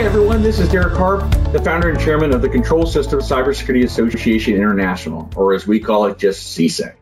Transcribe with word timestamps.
Hi, 0.00 0.06
everyone. 0.06 0.42
This 0.42 0.58
is 0.58 0.70
Derek 0.70 0.96
Harp, 0.96 1.30
the 1.52 1.60
founder 1.62 1.90
and 1.90 2.00
chairman 2.00 2.32
of 2.32 2.40
the 2.40 2.48
Control 2.48 2.86
Systems 2.86 3.28
Cybersecurity 3.28 3.84
Association 3.84 4.54
International, 4.54 5.28
or 5.36 5.52
as 5.52 5.66
we 5.66 5.78
call 5.78 6.06
it, 6.06 6.16
just 6.16 6.56
CSA. 6.56 6.94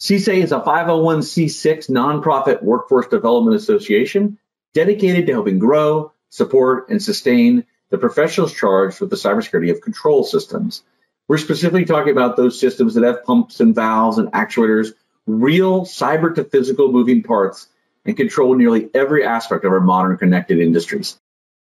CSA 0.00 0.42
is 0.42 0.52
a 0.52 0.60
501c6 0.60 1.90
nonprofit 1.90 2.62
workforce 2.62 3.06
development 3.08 3.54
association 3.54 4.38
dedicated 4.72 5.26
to 5.26 5.34
helping 5.34 5.58
grow, 5.58 6.12
support, 6.30 6.88
and 6.88 7.02
sustain 7.02 7.66
the 7.90 7.98
professionals 7.98 8.54
charged 8.54 8.98
with 9.02 9.10
the 9.10 9.16
cybersecurity 9.16 9.70
of 9.70 9.82
control 9.82 10.24
systems. 10.24 10.82
We're 11.28 11.36
specifically 11.36 11.84
talking 11.84 12.12
about 12.12 12.38
those 12.38 12.58
systems 12.58 12.94
that 12.94 13.04
have 13.04 13.24
pumps 13.24 13.60
and 13.60 13.74
valves 13.74 14.16
and 14.16 14.32
actuators, 14.32 14.94
real 15.26 15.82
cyber 15.82 16.34
to 16.34 16.44
physical 16.44 16.90
moving 16.90 17.22
parts, 17.22 17.68
and 18.06 18.16
control 18.16 18.54
nearly 18.54 18.88
every 18.94 19.26
aspect 19.26 19.66
of 19.66 19.72
our 19.72 19.80
modern 19.80 20.16
connected 20.16 20.60
industries. 20.60 21.20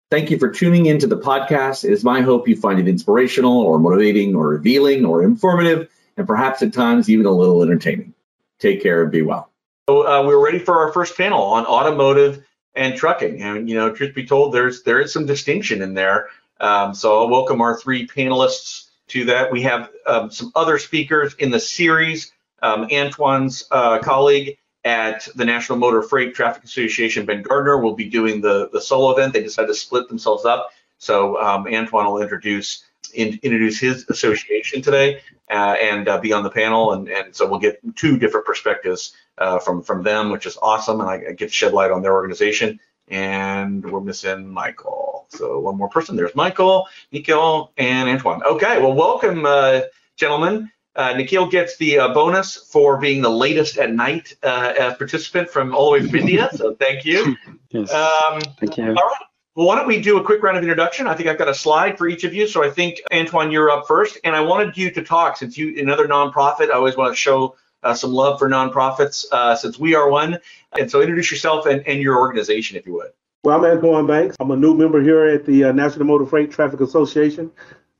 Thank 0.09 0.31
you 0.31 0.39
for 0.39 0.49
tuning 0.49 0.87
into 0.87 1.09
the 1.09 1.19
podcast. 1.19 1.83
It 1.83 1.91
is 1.91 2.05
my 2.05 2.21
hope 2.21 2.47
you 2.47 2.55
find 2.55 2.79
it 2.79 2.87
inspirational 2.87 3.61
or 3.61 3.81
motivating 3.81 4.37
or 4.37 4.51
revealing 4.51 5.05
or 5.05 5.25
informative 5.25 5.89
and 6.17 6.29
perhaps 6.29 6.63
at 6.63 6.73
times 6.73 7.11
even 7.11 7.27
a 7.27 7.33
little 7.33 7.61
entertaining. 7.61 8.15
Take 8.61 8.81
care 8.81 9.03
and 9.03 9.11
be 9.11 9.23
well. 9.23 9.51
So 9.89 10.07
uh, 10.07 10.25
we're 10.25 10.43
ready 10.43 10.61
for 10.61 10.79
our 10.81 10.93
first 10.93 11.17
panel 11.17 11.43
on 11.43 11.67
automotive 11.67 12.45
and 12.77 12.97
trucking. 12.97 13.43
And 13.43 13.69
you 13.69 13.75
know, 13.75 13.93
truth 13.93 14.15
be 14.15 14.25
told, 14.25 14.55
there's 14.55 14.85
there 14.85 15.01
is 15.01 15.13
some 15.13 15.27
distinction 15.27 15.83
in 15.83 15.95
there. 15.95 16.29
Um, 16.61 16.95
so 16.95 17.19
I'll 17.19 17.29
welcome 17.29 17.61
our 17.61 17.77
three 17.77 18.07
panelists 18.07 18.91
to 19.09 19.25
that. 19.25 19.51
We 19.51 19.63
have 19.63 19.91
um, 20.07 20.31
some 20.31 20.53
other 20.55 20.79
speakers 20.79 21.35
in 21.35 21.51
the 21.51 21.61
series. 21.61 22.31
Um, 22.63 22.87
Antwan's 22.91 23.67
uh, 23.73 23.99
colleague 23.99 24.57
at 24.87 25.27
the 25.35 25.45
National 25.45 25.77
Motor 25.77 26.01
Freight 26.01 26.33
Traffic 26.33 26.63
Association, 26.63 27.27
Ben 27.27 27.43
Gardner, 27.43 27.79
will 27.79 27.97
be 27.97 28.09
doing 28.09 28.41
the, 28.41 28.71
the 28.73 28.81
solo 28.81 29.11
event. 29.11 29.33
They 29.33 29.43
decided 29.43 29.67
to 29.67 29.75
split 29.75 30.07
themselves 30.09 30.45
up. 30.45 30.71
So 30.99 31.43
um, 31.43 31.65
Antwan 31.65 32.07
will 32.07 32.23
introduce 32.23 32.85
in, 33.13 33.41
introduce 33.43 33.81
his 33.81 34.09
association 34.09 34.83
today 34.83 35.23
uh, 35.51 35.75
and 35.83 36.09
uh, 36.09 36.21
be 36.21 36.33
on 36.33 36.45
the 36.45 36.51
panel. 36.51 36.93
And, 36.93 37.09
and 37.09 37.35
so 37.35 37.49
we'll 37.49 37.59
get 37.59 37.81
two 37.97 38.17
different 38.17 38.47
perspectives 38.47 39.17
uh, 39.39 39.59
from, 39.59 39.83
from 39.83 40.05
them, 40.05 40.31
which 40.31 40.47
is 40.47 40.57
awesome. 40.63 41.01
And 41.01 41.11
I, 41.11 41.31
I 41.31 41.33
get 41.33 41.53
shed 41.53 41.73
light 41.73 41.91
on 41.91 42.03
their 42.03 42.13
organization. 42.13 42.79
And 43.09 43.85
we're 43.91 44.01
missing 44.01 44.49
Michael. 44.49 45.27
So 45.31 45.59
one 45.59 45.77
more 45.77 45.89
person. 45.89 46.15
There's 46.15 46.35
Michael, 46.37 46.87
Nikhil, 47.11 47.73
and 47.77 48.09
Antwan. 48.09 48.45
Okay, 48.45 48.81
well, 48.81 48.95
welcome, 48.95 49.45
uh, 49.47 49.81
gentlemen. 50.17 50.71
Uh, 50.97 51.13
Nikhil 51.13 51.47
gets 51.49 51.77
the 51.77 51.99
uh, 51.99 52.15
bonus 52.15 52.57
for 52.57 52.99
being 52.99 53.21
the 53.23 53.31
latest 53.31 53.77
at 53.77 53.93
night 53.93 54.35
uh, 54.43 54.95
participant 54.97 55.51
from 55.51 55.75
all 55.75 55.93
the 55.93 56.01
way 56.01 56.07
from 56.07 56.19
India. 56.21 56.49
So 56.55 56.75
thank 56.75 57.05
you. 57.05 57.37
Yes. 57.71 57.93
Um, 57.93 58.41
thank 58.59 58.77
you. 58.79 58.85
All 58.85 58.95
right. 58.95 59.23
Well, 59.55 59.67
why 59.67 59.77
don't 59.77 59.87
we 59.87 60.03
do 60.03 60.19
a 60.19 60.23
quick 60.23 60.43
round 60.43 60.59
of 60.59 60.63
introduction? 60.63 61.07
I 61.07 61.15
think 61.15 61.31
I've 61.31 61.39
got 61.39 61.49
a 61.49 61.55
slide 61.55 61.97
for 61.97 62.07
each 62.07 62.25
of 62.25 62.35
you. 62.35 62.47
So 62.47 62.63
I 62.63 62.69
think 62.69 63.01
Antwan, 63.11 63.51
you're 63.51 63.71
up 63.71 63.87
first, 63.87 64.19
and 64.23 64.37
I 64.37 64.43
wanted 64.43 64.77
you 64.77 64.91
to 64.91 65.03
talk 65.03 65.39
since 65.39 65.57
you 65.57 65.81
another 65.81 66.07
nonprofit. 66.07 66.69
I 66.69 66.75
always 66.75 66.95
want 66.95 67.13
to 67.13 67.17
show 67.17 67.57
uh, 67.83 67.95
some 67.95 68.13
love 68.13 68.39
for 68.39 68.51
nonprofits 68.51 69.25
uh, 69.33 69.57
since 69.57 69.79
we 69.79 69.95
are 69.95 70.11
one. 70.11 70.39
And 70.79 70.91
so 70.91 71.01
introduce 71.01 71.31
yourself 71.31 71.65
and, 71.65 71.87
and 71.87 72.03
your 72.03 72.19
organization, 72.19 72.77
if 72.77 72.87
you 72.87 72.93
would. 72.95 73.13
Well, 73.45 73.65
I'm 73.65 73.79
Antwan 73.79 74.07
Banks. 74.07 74.37
I'm 74.41 74.51
a 74.51 74.57
new 74.57 74.75
member 74.75 75.01
here 75.01 75.25
at 75.27 75.47
the 75.47 75.65
uh, 75.65 75.73
National 75.73 76.05
Motor 76.05 76.27
Freight 76.27 76.51
Traffic 76.51 76.81
Association. 76.81 77.51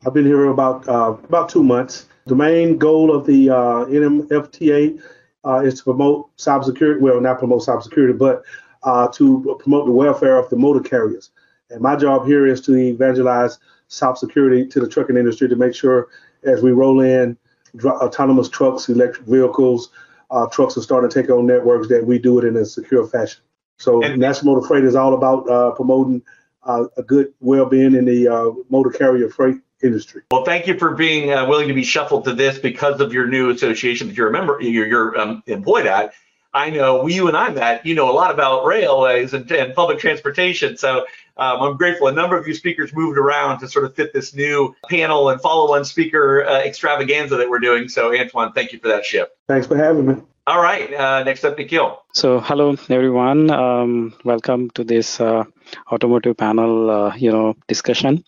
I've 0.07 0.15
been 0.15 0.25
here 0.25 0.47
about 0.47 0.87
about 0.87 1.49
two 1.49 1.65
months. 1.65 2.07
The 2.27 2.37
main 2.37 2.79
goal 2.79 3.15
of 3.15 3.27
the 3.27 3.51
uh, 3.51 3.87
NMFTA 3.87 5.03
uh, 5.45 5.61
is 5.65 5.79
to 5.79 5.83
promote 5.83 6.37
cybersecurity. 6.37 7.01
Well, 7.01 7.21
not 7.21 7.41
promote 7.41 7.63
cybersecurity, 7.63 8.17
but 8.17 8.45
uh, 8.85 9.09
to 9.09 9.59
promote 9.59 9.87
the 9.87 9.93
welfare 9.93 10.39
of 10.39 10.49
the 10.49 10.57
motor 10.57 10.79
carriers. 10.79 11.31
And 11.71 11.81
my 11.81 11.97
job 11.97 12.25
here 12.25 12.47
is 12.47 12.61
to 12.63 12.77
evangelize 12.77 13.59
cybersecurity 13.91 14.71
to 14.71 14.81
the 14.81 14.89
trucking 14.89 15.17
industry 15.17 15.49
to 15.49 15.57
make 15.57 15.75
sure 15.75 16.07
as 16.45 16.63
we 16.63 16.71
roll 16.71 17.01
in 17.01 17.37
dr- 17.75 18.01
autonomous 18.01 18.49
trucks, 18.49 18.89
electric 18.89 19.27
vehicles, 19.27 19.91
uh, 20.31 20.47
trucks 20.47 20.77
are 20.77 20.83
starting 20.83 21.11
to 21.11 21.23
take 21.23 21.31
on 21.31 21.47
networks 21.47 21.89
that 21.89 22.07
we 22.07 22.21
do 22.21 22.39
it 22.39 22.45
in 22.45 22.57
a 22.57 22.65
secure 22.65 23.09
fashion. 23.09 23.41
So 23.79 24.05
and, 24.05 24.21
National 24.21 24.55
Motor 24.55 24.69
Freight 24.69 24.85
is 24.85 24.95
all 24.95 25.15
about 25.15 25.51
uh, 25.51 25.73
promoting 25.73 26.23
uh, 26.63 26.85
a 26.97 27.03
good 27.03 27.35
well-being 27.41 27.97
in 27.97 28.05
the 28.05 28.29
uh, 28.29 28.51
motor 28.71 28.91
carrier 28.91 29.29
freight 29.29 29.57
industry. 29.83 30.23
Well, 30.31 30.45
thank 30.45 30.67
you 30.67 30.79
for 30.79 30.95
being 30.95 31.33
uh, 31.33 31.47
willing 31.47 31.69
to 31.69 31.75
be 31.75 31.85
shuffled 31.85 32.25
to 32.25 32.35
this 32.35 32.59
because 32.59 33.01
of 33.01 33.13
your 33.13 33.27
new 33.27 33.51
association 33.51 34.09
that 34.09 34.17
you're 34.17 34.29
a 34.29 34.33
member, 34.33 34.61
you're, 34.61 34.87
you're 34.87 35.19
um, 35.19 35.43
employed 35.47 35.87
at. 35.87 36.13
I 36.55 36.71
know 36.71 37.07
you 37.07 37.29
and 37.29 37.37
I 37.37 37.51
met, 37.51 37.85
you 37.85 37.95
know 37.95 38.11
a 38.11 38.15
lot 38.15 38.31
about 38.31 38.65
railways 38.65 39.35
and, 39.35 39.51
and 39.53 39.75
public 39.75 39.99
transportation. 39.99 40.79
So 40.79 41.01
um, 41.37 41.61
I'm 41.61 41.77
grateful. 41.77 42.07
A 42.07 42.13
number 42.13 42.37
of 42.37 42.49
you 42.49 42.55
speakers 42.55 42.95
moved 42.95 43.19
around 43.19 43.61
to 43.61 43.69
sort 43.69 43.85
of 43.85 43.95
fit 43.95 44.15
this 44.15 44.35
new 44.35 44.75
panel 44.89 45.29
and 45.29 45.39
follow-on 45.41 45.85
speaker 45.85 46.47
uh, 46.47 46.61
extravaganza 46.61 47.37
that 47.37 47.51
we're 47.51 47.59
doing. 47.59 47.91
So 47.91 48.11
Antwan, 48.11 48.55
thank 48.55 48.73
you 48.73 48.79
for 48.79 48.89
that 48.89 49.05
shift. 49.05 49.33
Thanks 49.47 49.67
for 49.67 49.77
having 49.77 50.07
me. 50.07 50.23
All 50.49 50.63
right, 50.63 50.93
uh, 50.95 51.25
next 51.25 51.43
up, 51.45 51.59
Nikhil. 51.59 52.01
So, 52.13 52.39
hello 52.39 52.77
everyone. 52.89 53.51
Um, 53.51 54.15
welcome 54.23 54.71
to 54.71 54.85
this 54.85 55.21
uh, 55.21 55.43
automotive 55.91 56.37
panel, 56.37 56.89
uh, 56.89 57.17
you 57.17 57.33
know, 57.33 57.55
discussion. 57.67 58.25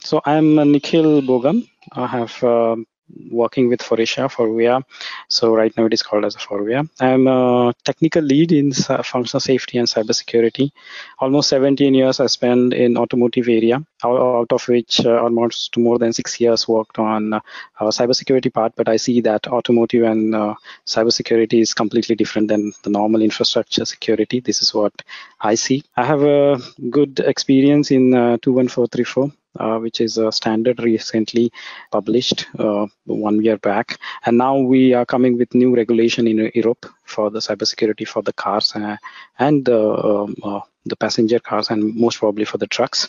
So, 0.00 0.20
I'm 0.26 0.56
Nikhil 0.56 1.22
Bogam. 1.22 1.66
I 1.90 2.06
have 2.06 2.44
um, 2.44 2.86
working 3.30 3.68
with 3.68 3.80
Faurecia, 3.80 4.30
Forvia. 4.30 4.82
So 5.28 5.54
right 5.54 5.76
now 5.76 5.86
it 5.86 5.92
is 5.92 6.02
called 6.02 6.24
as 6.24 6.36
Forvia. 6.36 6.88
I'm 7.00 7.26
a 7.26 7.74
technical 7.84 8.22
lead 8.22 8.52
in 8.52 8.72
functional 8.72 9.40
safety 9.40 9.78
and 9.78 9.88
cybersecurity. 9.88 10.70
Almost 11.18 11.48
17 11.50 11.94
years 11.94 12.20
I 12.20 12.26
spent 12.26 12.74
in 12.74 12.96
automotive 12.96 13.48
area, 13.48 13.84
out 14.04 14.52
of 14.52 14.68
which 14.68 15.04
uh, 15.04 15.20
almost 15.22 15.76
more 15.76 15.98
than 15.98 16.12
six 16.12 16.40
years 16.40 16.66
worked 16.68 16.98
on 16.98 17.34
uh, 17.34 17.40
cybersecurity 17.80 18.52
part. 18.52 18.72
But 18.76 18.88
I 18.88 18.96
see 18.96 19.20
that 19.22 19.46
automotive 19.48 20.04
and 20.04 20.34
uh, 20.34 20.54
cybersecurity 20.86 21.60
is 21.60 21.74
completely 21.74 22.14
different 22.14 22.48
than 22.48 22.72
the 22.82 22.90
normal 22.90 23.22
infrastructure 23.22 23.84
security. 23.84 24.40
This 24.40 24.62
is 24.62 24.74
what 24.74 24.92
I 25.40 25.54
see. 25.54 25.84
I 25.96 26.04
have 26.04 26.22
a 26.22 26.58
good 26.90 27.20
experience 27.20 27.90
in 27.90 28.14
uh, 28.14 28.38
21434 28.38 29.32
uh, 29.58 29.78
which 29.78 30.00
is 30.00 30.18
a 30.18 30.32
standard 30.32 30.82
recently 30.82 31.52
published 31.90 32.46
uh, 32.58 32.86
one 33.04 33.42
year 33.42 33.58
back. 33.58 33.98
And 34.26 34.38
now 34.38 34.56
we 34.56 34.94
are 34.94 35.06
coming 35.06 35.38
with 35.38 35.54
new 35.54 35.74
regulation 35.74 36.26
in 36.26 36.50
Europe 36.54 36.86
for 37.04 37.30
the 37.30 37.40
cybersecurity 37.40 38.06
for 38.06 38.22
the 38.22 38.32
cars 38.32 38.72
uh, 38.74 38.96
and 39.38 39.68
um, 39.68 40.34
uh, 40.42 40.60
the 40.86 40.96
passenger 40.96 41.38
cars 41.38 41.70
and 41.70 41.94
most 41.94 42.18
probably 42.18 42.44
for 42.44 42.58
the 42.58 42.66
trucks. 42.66 43.08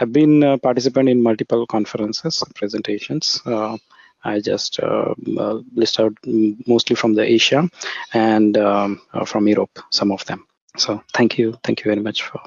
I've 0.00 0.12
been 0.12 0.42
a 0.42 0.58
participant 0.58 1.08
in 1.08 1.22
multiple 1.22 1.66
conferences, 1.66 2.42
presentations. 2.54 3.40
Uh, 3.46 3.78
I 4.24 4.40
just 4.40 4.80
uh, 4.80 5.14
uh, 5.38 5.60
list 5.74 6.00
out 6.00 6.16
mostly 6.66 6.96
from 6.96 7.14
the 7.14 7.22
Asia 7.22 7.68
and 8.14 8.56
um, 8.56 9.02
uh, 9.12 9.24
from 9.24 9.46
Europe, 9.46 9.78
some 9.90 10.10
of 10.10 10.24
them. 10.24 10.46
So 10.76 11.02
thank 11.12 11.38
you, 11.38 11.56
thank 11.62 11.80
you 11.80 11.90
very 11.90 12.00
much 12.00 12.22
for 12.22 12.40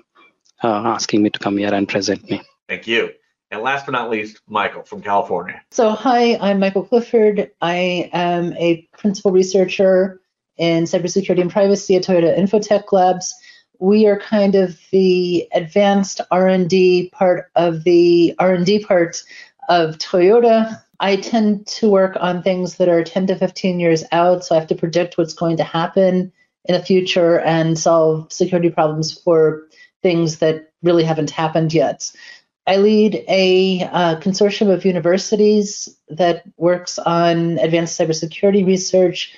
asking 0.63 1.21
me 1.21 1.29
to 1.29 1.39
come 1.39 1.57
here 1.57 1.73
and 1.73 1.87
present 1.87 2.29
me. 2.29 2.41
Thank 2.67 2.87
you. 2.87 3.11
And 3.50 3.62
last 3.62 3.85
but 3.85 3.94
not 3.94 4.09
least, 4.09 4.41
Michael 4.47 4.84
from 4.84 5.02
California. 5.02 5.62
So, 5.72 5.91
hi, 5.91 6.35
I'm 6.35 6.59
Michael 6.59 6.84
Clifford. 6.84 7.52
I 7.62 8.09
am 8.12 8.53
a 8.58 8.88
principal 8.97 9.31
researcher 9.31 10.19
in 10.58 10.84
cybersecurity 10.84 11.41
and 11.41 11.52
privacy 11.52 11.96
at 11.96 12.03
Toyota 12.03 12.38
Infotech 12.38 12.91
Labs. 12.91 13.34
We 13.80 14.06
are 14.08 14.19
kind 14.19 14.56
of 14.56 14.78
the 14.91 15.47
advanced 15.53 16.19
R&D 16.30 17.12
part 17.13 17.50
of 17.56 17.85
the 17.85 18.35
R&D 18.38 18.84
part 18.85 19.24
of 19.69 19.97
Toyota. 19.97 20.81
I 21.00 21.16
tend 21.16 21.68
to 21.68 21.90
work 21.90 22.18
on 22.19 22.41
things 22.41 22.78
that 22.78 22.90
are 22.90 23.03
10 23.03 23.28
to 23.28 23.35
15 23.35 23.79
years 23.79 24.03
out, 24.12 24.44
so 24.44 24.56
I 24.56 24.59
have 24.59 24.68
to 24.69 24.75
predict 24.75 25.18
what's 25.18 25.34
going 25.34 25.58
to 25.58 25.64
happen 25.64 26.34
in 26.66 26.75
the 26.75 26.84
future 26.84 27.40
and 27.40 27.79
solve 27.79 28.34
security 28.34 28.69
problems 28.69 29.18
for 29.18 29.68
things 30.02 30.40
that 30.40 30.72
really 30.84 31.03
haven't 31.03 31.29
happened 31.29 31.74
yet. 31.74 32.12
I 32.67 32.78
lead 32.78 33.23
a 33.29 33.84
uh, 33.84 34.19
consortium 34.19 34.69
of 34.69 34.84
universities 34.84 35.87
that 36.09 36.43
works 36.58 36.99
on 36.99 37.58
advanced 37.59 37.97
cybersecurity 37.97 38.67
research. 38.67 39.34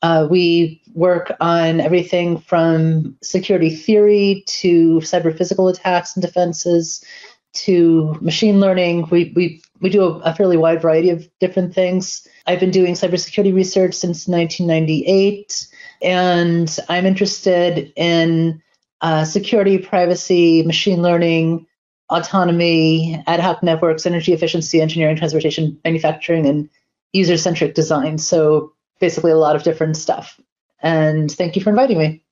Uh, 0.00 0.28
we 0.30 0.80
work 0.94 1.32
on 1.40 1.80
everything 1.80 2.38
from 2.38 3.16
security 3.20 3.74
theory 3.74 4.44
to 4.46 5.00
cyber 5.00 5.36
physical 5.36 5.66
attacks 5.66 6.14
and 6.14 6.22
defenses 6.22 7.04
to 7.52 8.16
machine 8.20 8.60
learning. 8.60 9.08
We, 9.10 9.32
we, 9.34 9.60
we 9.80 9.90
do 9.90 10.04
a, 10.04 10.18
a 10.20 10.34
fairly 10.34 10.56
wide 10.56 10.80
variety 10.80 11.10
of 11.10 11.28
different 11.40 11.74
things. 11.74 12.28
I've 12.46 12.60
been 12.60 12.70
doing 12.70 12.94
cybersecurity 12.94 13.52
research 13.52 13.94
since 13.94 14.28
1998, 14.28 15.66
and 16.02 16.78
I'm 16.88 17.06
interested 17.06 17.92
in 17.96 18.62
uh, 19.00 19.24
security, 19.24 19.78
privacy, 19.78 20.62
machine 20.62 21.02
learning, 21.02 21.66
autonomy, 22.10 23.22
ad 23.26 23.40
hoc 23.40 23.62
networks, 23.62 24.06
energy 24.06 24.32
efficiency, 24.32 24.80
engineering, 24.80 25.16
transportation, 25.16 25.78
manufacturing, 25.84 26.46
and 26.46 26.68
user 27.12 27.36
centric 27.36 27.74
design. 27.74 28.18
So 28.18 28.72
basically, 29.00 29.30
a 29.30 29.36
lot 29.36 29.56
of 29.56 29.62
different 29.62 29.96
stuff. 29.96 30.40
And 30.80 31.30
thank 31.30 31.56
you 31.56 31.62
for 31.62 31.70
inviting 31.70 31.98
me. 31.98 32.22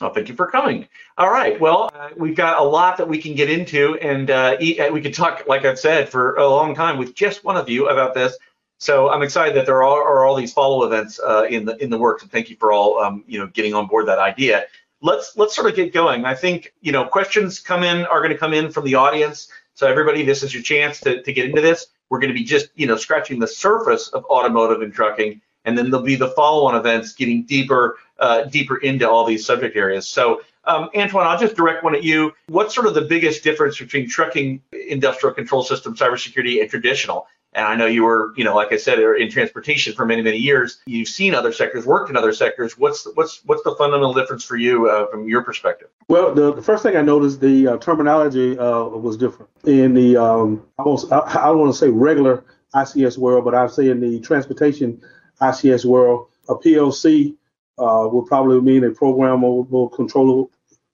Oh, 0.00 0.08
thank 0.08 0.28
you 0.28 0.34
for 0.34 0.46
coming. 0.46 0.88
All 1.18 1.30
right. 1.30 1.60
Well, 1.60 1.90
uh, 1.94 2.10
we've 2.16 2.36
got 2.36 2.58
a 2.58 2.62
lot 2.62 2.96
that 2.98 3.08
we 3.08 3.20
can 3.20 3.34
get 3.34 3.50
into, 3.50 3.98
and 3.98 4.30
uh, 4.30 4.56
we 4.58 5.00
could 5.02 5.12
talk, 5.12 5.44
like 5.46 5.64
I've 5.66 5.78
said, 5.78 6.08
for 6.08 6.36
a 6.36 6.48
long 6.48 6.74
time 6.74 6.96
with 6.96 7.14
just 7.14 7.44
one 7.44 7.56
of 7.56 7.68
you 7.68 7.88
about 7.88 8.14
this. 8.14 8.38
So 8.78 9.10
I'm 9.10 9.22
excited 9.22 9.54
that 9.56 9.66
there 9.66 9.82
are, 9.82 10.02
are 10.02 10.24
all 10.24 10.34
these 10.34 10.54
follow 10.54 10.86
events 10.86 11.20
uh, 11.20 11.44
in 11.50 11.66
the 11.66 11.76
in 11.82 11.90
the 11.90 11.98
works, 11.98 12.22
and 12.22 12.32
thank 12.32 12.48
you 12.48 12.56
for 12.56 12.72
all 12.72 12.98
um, 12.98 13.24
you 13.26 13.38
know 13.38 13.46
getting 13.48 13.74
on 13.74 13.88
board 13.88 14.06
that 14.06 14.18
idea. 14.18 14.64
Let's 15.02 15.36
let's 15.36 15.54
sort 15.54 15.68
of 15.68 15.76
get 15.76 15.92
going. 15.92 16.24
I 16.24 16.34
think 16.34 16.74
you 16.80 16.92
know 16.92 17.04
questions 17.04 17.58
come 17.58 17.82
in 17.82 18.04
are 18.06 18.20
going 18.20 18.32
to 18.32 18.38
come 18.38 18.52
in 18.52 18.70
from 18.70 18.84
the 18.84 18.96
audience. 18.96 19.48
So 19.74 19.86
everybody, 19.86 20.24
this 20.24 20.42
is 20.42 20.52
your 20.52 20.62
chance 20.62 21.00
to 21.00 21.22
to 21.22 21.32
get 21.32 21.46
into 21.46 21.62
this. 21.62 21.86
We're 22.10 22.18
going 22.18 22.32
to 22.32 22.34
be 22.34 22.44
just 22.44 22.68
you 22.74 22.86
know 22.86 22.96
scratching 22.96 23.38
the 23.38 23.46
surface 23.46 24.08
of 24.08 24.24
automotive 24.26 24.82
and 24.82 24.92
trucking, 24.92 25.40
and 25.64 25.76
then 25.76 25.90
there'll 25.90 26.04
be 26.04 26.16
the 26.16 26.28
follow-on 26.28 26.74
events 26.74 27.14
getting 27.14 27.44
deeper 27.44 27.96
uh, 28.18 28.44
deeper 28.44 28.76
into 28.78 29.08
all 29.08 29.24
these 29.24 29.44
subject 29.46 29.76
areas. 29.76 30.06
So 30.06 30.42
um, 30.64 30.90
Antwan, 30.94 31.26
I'll 31.26 31.38
just 31.38 31.56
direct 31.56 31.82
one 31.82 31.94
at 31.94 32.04
you. 32.04 32.32
What's 32.48 32.74
sort 32.74 32.86
of 32.86 32.94
the 32.94 33.02
biggest 33.02 33.42
difference 33.42 33.78
between 33.78 34.08
trucking 34.08 34.62
industrial 34.72 35.34
control 35.34 35.62
system 35.62 35.96
cybersecurity 35.96 36.60
and 36.60 36.68
traditional? 36.68 37.26
And 37.52 37.66
I 37.66 37.74
know 37.74 37.86
you 37.86 38.04
were, 38.04 38.32
you 38.36 38.44
know, 38.44 38.54
like 38.54 38.72
I 38.72 38.76
said, 38.76 39.00
in 39.00 39.28
transportation 39.28 39.92
for 39.92 40.06
many, 40.06 40.22
many 40.22 40.36
years. 40.36 40.80
You've 40.86 41.08
seen 41.08 41.34
other 41.34 41.52
sectors, 41.52 41.84
worked 41.84 42.08
in 42.08 42.16
other 42.16 42.32
sectors. 42.32 42.78
What's 42.78 43.08
what's 43.14 43.44
what's 43.44 43.64
the 43.64 43.74
fundamental 43.74 44.14
difference 44.14 44.44
for 44.44 44.56
you 44.56 44.88
uh, 44.88 45.08
from 45.10 45.28
your 45.28 45.42
perspective? 45.42 45.88
Well, 46.08 46.32
the, 46.32 46.54
the, 46.54 46.62
first 46.62 46.84
thing 46.84 46.96
I 46.96 47.02
noticed, 47.02 47.40
the 47.40 47.66
uh, 47.66 47.76
terminology 47.78 48.56
uh, 48.56 48.84
was 48.84 49.16
different 49.16 49.50
in 49.64 49.94
the 49.94 50.16
um, 50.16 50.64
almost, 50.78 51.10
I, 51.10 51.22
I 51.22 51.46
don't 51.46 51.58
want 51.58 51.72
to 51.72 51.78
say 51.78 51.88
regular 51.88 52.44
ICS 52.72 53.18
world, 53.18 53.44
but 53.44 53.54
I'd 53.54 53.72
say 53.72 53.88
in 53.88 54.00
the 54.00 54.20
transportation 54.20 55.02
ICS 55.40 55.84
world, 55.84 56.28
a 56.48 56.54
PLC 56.54 57.34
uh, 57.78 58.08
would 58.12 58.26
probably 58.26 58.60
mean 58.60 58.84
a 58.84 58.90
programmable 58.90 59.92
controllable 59.92 60.52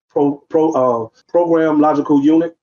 pro, 0.09 0.37
pro, 0.49 0.73
uh, 0.73 1.09
program 1.29 1.81
logical 1.81 2.23
unit. 2.23 2.57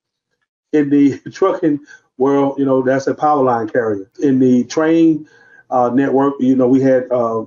In 0.72 0.90
the 0.90 1.18
trucking 1.32 1.78
well, 2.16 2.54
you 2.58 2.64
know, 2.64 2.82
that's 2.82 3.06
a 3.06 3.14
power 3.14 3.42
line 3.42 3.68
carrier. 3.68 4.10
In 4.22 4.38
the 4.38 4.64
train 4.64 5.28
uh, 5.70 5.90
network, 5.90 6.34
you 6.40 6.54
know, 6.56 6.68
we 6.68 6.80
had 6.80 7.10
uh, 7.10 7.40
uh, 7.40 7.44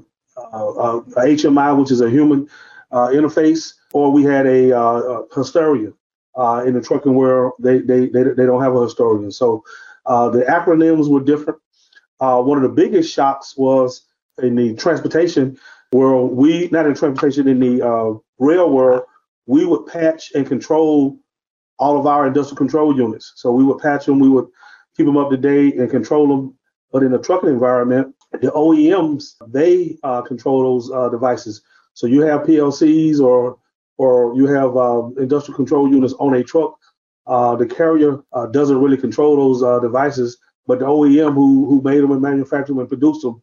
uh 0.77 1.01
HMI, 1.01 1.77
which 1.77 1.91
is 1.91 2.01
a 2.01 2.09
human 2.09 2.49
uh, 2.91 3.07
interface, 3.07 3.73
or 3.93 4.11
we 4.11 4.23
had 4.23 4.45
a, 4.45 4.77
uh, 4.77 5.23
a 5.31 5.35
historian. 5.35 5.93
in 6.65 6.73
the 6.73 6.81
trucking 6.83 7.13
world, 7.13 7.53
they, 7.59 7.79
they, 7.79 8.07
they, 8.07 8.23
they 8.23 8.45
don't 8.45 8.61
have 8.61 8.75
a 8.75 8.83
historian. 8.83 9.31
So 9.31 9.63
the 10.05 10.45
acronyms 10.49 11.09
were 11.09 11.23
different. 11.23 11.59
one 12.19 12.57
of 12.57 12.63
the 12.63 12.69
biggest 12.69 13.13
shocks 13.13 13.55
was 13.57 14.03
in 14.41 14.55
the 14.55 14.75
transportation 14.75 15.57
world, 15.93 16.33
we, 16.33 16.67
not 16.71 16.85
in 16.85 16.93
transportation, 16.93 17.47
in 17.47 17.59
the 17.59 18.21
rail 18.39 18.69
world, 18.69 19.03
we 19.45 19.65
would 19.65 19.85
patch 19.87 20.31
and 20.35 20.45
control 20.45 21.17
all 21.79 21.99
of 21.99 22.07
our 22.07 22.27
industrial 22.27 22.57
control 22.57 22.95
units. 22.95 23.33
So 23.35 23.51
we 23.51 23.63
would 23.63 23.79
patch 23.79 24.05
them, 24.05 24.19
we 24.19 24.29
would 24.29 24.47
keep 24.95 25.05
them 25.05 25.17
up 25.17 25.29
to 25.29 25.37
date 25.37 25.75
and 25.75 25.89
control 25.89 26.27
them. 26.27 26.57
But 26.91 27.03
in 27.03 27.11
the 27.11 27.19
trucking 27.19 27.49
environment, 27.49 28.15
the 28.31 28.51
OEMs 28.51 29.35
they 29.47 29.97
uh, 30.03 30.21
control 30.21 30.63
those 30.63 30.91
uh, 30.91 31.09
devices. 31.09 31.61
So 31.93 32.07
you 32.07 32.21
have 32.21 32.41
PLCs 32.41 33.19
or 33.19 33.57
or 33.97 34.35
you 34.35 34.45
have 34.47 34.77
uh, 34.77 35.07
industrial 35.17 35.55
control 35.55 35.89
units 35.89 36.13
on 36.19 36.35
a 36.35 36.43
truck. 36.43 36.77
Uh, 37.25 37.55
the 37.55 37.65
carrier 37.65 38.19
uh, 38.33 38.45
doesn't 38.45 38.79
really 38.79 38.97
control 38.97 39.35
those 39.35 39.63
uh, 39.63 39.79
devices, 39.79 40.37
but 40.65 40.79
the 40.79 40.85
OEM 40.85 41.33
who 41.33 41.65
who 41.67 41.81
made 41.81 42.01
them 42.01 42.11
and 42.11 42.21
manufactured 42.21 42.73
them 42.73 42.79
and 42.79 42.89
produced 42.89 43.21
them, 43.21 43.41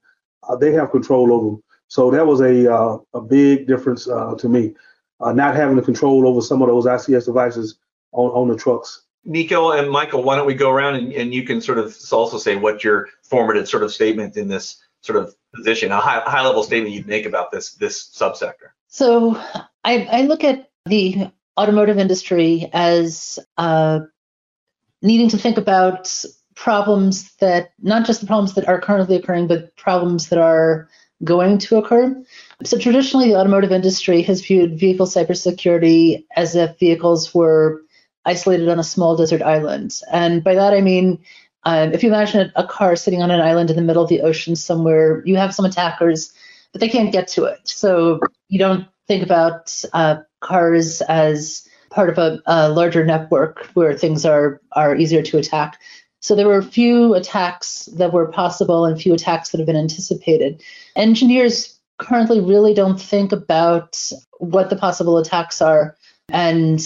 they 0.60 0.72
have 0.72 0.90
control 0.90 1.32
over 1.32 1.46
them. 1.46 1.62
So 1.88 2.10
that 2.10 2.26
was 2.26 2.40
a 2.40 2.66
a 3.14 3.20
big 3.20 3.66
difference 3.66 4.04
to 4.04 4.48
me, 4.48 4.74
not 5.20 5.54
having 5.54 5.76
the 5.76 5.82
control 5.82 6.26
over 6.26 6.40
some 6.40 6.62
of 6.62 6.68
those 6.68 6.86
ICS 6.86 7.26
devices 7.26 7.78
on, 8.14 8.30
on 8.30 8.48
the 8.48 8.56
trucks. 8.56 9.02
Nico 9.24 9.70
and 9.70 9.90
Michael, 9.90 10.22
why 10.22 10.36
don't 10.36 10.46
we 10.46 10.54
go 10.54 10.70
around 10.70 10.96
and, 10.96 11.12
and, 11.12 11.32
you 11.32 11.44
can 11.44 11.60
sort 11.60 11.78
of 11.78 11.96
also 12.12 12.36
say 12.36 12.56
what 12.56 12.84
your 12.84 13.08
formative 13.22 13.68
sort 13.68 13.82
of 13.82 13.90
statement 13.90 14.36
in 14.36 14.48
this 14.48 14.82
sort 15.00 15.18
of 15.18 15.34
position, 15.54 15.92
a 15.92 16.00
high, 16.00 16.20
high 16.20 16.46
level 16.46 16.62
statement 16.62 16.94
you'd 16.94 17.06
make 17.06 17.24
about 17.24 17.50
this 17.50 17.74
this 17.74 18.10
subsector. 18.10 18.72
So 18.88 19.36
I, 19.82 20.04
I 20.10 20.22
look 20.22 20.44
at 20.44 20.70
the 20.86 21.30
automotive 21.58 21.98
industry 21.98 22.68
as 22.72 23.38
uh, 23.56 24.00
needing 25.02 25.28
to 25.30 25.38
think 25.38 25.56
about 25.56 26.12
problems 26.54 27.34
that 27.36 27.72
not 27.82 28.06
just 28.06 28.20
the 28.20 28.26
problems 28.26 28.54
that 28.54 28.68
are 28.68 28.80
currently 28.80 29.16
occurring, 29.16 29.46
but 29.46 29.74
problems 29.76 30.28
that 30.28 30.38
are 30.38 30.88
going 31.22 31.58
to 31.58 31.76
occur. 31.76 32.22
So 32.64 32.78
traditionally, 32.78 33.28
the 33.28 33.36
automotive 33.36 33.72
industry 33.72 34.22
has 34.22 34.42
viewed 34.42 34.78
vehicle 34.78 35.06
cybersecurity 35.06 36.24
as 36.36 36.54
if 36.54 36.78
vehicles 36.78 37.34
were 37.34 37.83
isolated 38.26 38.68
on 38.68 38.78
a 38.78 38.84
small 38.84 39.16
desert 39.16 39.42
island. 39.42 40.00
And 40.10 40.42
by 40.42 40.54
that 40.54 40.72
I 40.72 40.80
mean, 40.80 41.18
um, 41.64 41.92
if 41.92 42.02
you 42.02 42.08
imagine 42.08 42.52
a, 42.56 42.66
car 42.66 42.94
sitting 42.96 43.22
on 43.22 43.30
an 43.30 43.40
island 43.40 43.70
in 43.70 43.76
the 43.76 43.82
middle 43.82 44.02
of 44.02 44.08
the 44.08 44.20
ocean 44.20 44.54
somewhere, 44.54 45.22
you 45.24 45.36
have 45.36 45.54
some 45.54 45.64
attackers, 45.64 46.32
but 46.72 46.80
they 46.80 46.88
can't 46.88 47.12
get 47.12 47.28
to 47.28 47.44
it. 47.44 47.60
So 47.64 48.20
you 48.48 48.58
don't 48.58 48.86
think 49.08 49.22
about 49.22 49.82
uh, 49.92 50.16
cars 50.40 51.00
as 51.02 51.66
part 51.90 52.10
of 52.10 52.18
a, 52.18 52.42
a, 52.46 52.68
larger 52.68 53.04
network 53.04 53.66
where 53.74 53.96
things 53.96 54.26
are 54.26 54.60
are 54.72 54.96
easier 54.96 55.22
to 55.22 55.38
attack. 55.38 55.80
So 56.20 56.34
there 56.34 56.48
were 56.48 56.58
a 56.58 56.64
few 56.64 57.14
attacks 57.14 57.86
that 57.96 58.12
were 58.12 58.26
possible 58.26 58.84
and 58.84 59.00
few 59.00 59.14
attacks 59.14 59.50
that 59.50 59.58
have 59.58 59.66
been 59.66 59.76
anticipated. 59.76 60.62
Engineers 60.96 61.78
currently 61.98 62.40
really 62.40 62.74
don't 62.74 63.00
think 63.00 63.30
about 63.32 63.98
what 64.38 64.70
the 64.70 64.76
possible 64.76 65.18
attacks 65.18 65.62
are 65.62 65.96
and 66.28 66.80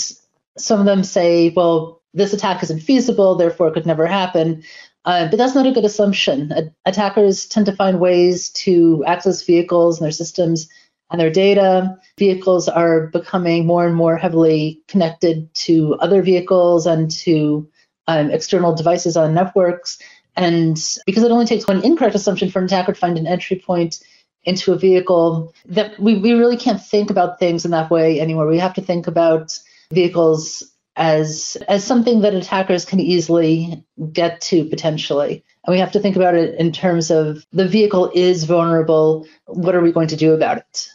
some 0.58 0.80
of 0.80 0.86
them 0.86 1.04
say, 1.04 1.50
well, 1.50 2.02
this 2.14 2.32
attack 2.32 2.62
isn't 2.62 2.80
feasible, 2.80 3.34
therefore 3.34 3.68
it 3.68 3.74
could 3.74 3.86
never 3.86 4.06
happen. 4.06 4.62
Uh, 5.04 5.28
but 5.28 5.36
that's 5.36 5.54
not 5.54 5.66
a 5.66 5.72
good 5.72 5.84
assumption. 5.84 6.52
A- 6.52 6.72
attackers 6.84 7.46
tend 7.46 7.66
to 7.66 7.76
find 7.76 8.00
ways 8.00 8.50
to 8.50 9.04
access 9.06 9.42
vehicles 9.42 9.98
and 9.98 10.04
their 10.04 10.12
systems 10.12 10.68
and 11.10 11.20
their 11.20 11.30
data. 11.30 11.96
Vehicles 12.18 12.68
are 12.68 13.06
becoming 13.08 13.66
more 13.66 13.86
and 13.86 13.96
more 13.96 14.16
heavily 14.16 14.82
connected 14.88 15.52
to 15.54 15.94
other 15.96 16.22
vehicles 16.22 16.86
and 16.86 17.10
to 17.10 17.68
um, 18.06 18.30
external 18.30 18.74
devices 18.74 19.16
on 19.16 19.34
networks. 19.34 19.98
And 20.36 20.78
because 21.06 21.22
it 21.22 21.30
only 21.30 21.46
takes 21.46 21.66
one 21.66 21.84
incorrect 21.84 22.14
assumption 22.14 22.50
for 22.50 22.58
an 22.58 22.66
attacker 22.66 22.92
to 22.92 22.98
find 22.98 23.18
an 23.18 23.26
entry 23.26 23.56
point 23.58 24.00
into 24.44 24.72
a 24.72 24.78
vehicle, 24.78 25.52
that 25.66 25.98
we, 25.98 26.16
we 26.16 26.32
really 26.32 26.56
can't 26.56 26.82
think 26.82 27.10
about 27.10 27.38
things 27.38 27.64
in 27.64 27.70
that 27.70 27.90
way 27.90 28.20
anymore. 28.20 28.46
We 28.46 28.58
have 28.58 28.74
to 28.74 28.82
think 28.82 29.06
about 29.06 29.58
vehicles 29.92 30.62
as 30.96 31.56
as 31.68 31.84
something 31.84 32.20
that 32.22 32.34
attackers 32.34 32.84
can 32.84 33.00
easily 33.00 33.84
get 34.12 34.40
to 34.40 34.64
potentially. 34.64 35.44
And 35.64 35.72
we 35.72 35.78
have 35.78 35.92
to 35.92 36.00
think 36.00 36.16
about 36.16 36.34
it 36.34 36.58
in 36.58 36.72
terms 36.72 37.10
of 37.10 37.46
the 37.52 37.68
vehicle 37.68 38.10
is 38.14 38.44
vulnerable. 38.44 39.26
What 39.46 39.74
are 39.74 39.80
we 39.80 39.92
going 39.92 40.08
to 40.08 40.16
do 40.16 40.34
about 40.34 40.58
it? 40.58 40.88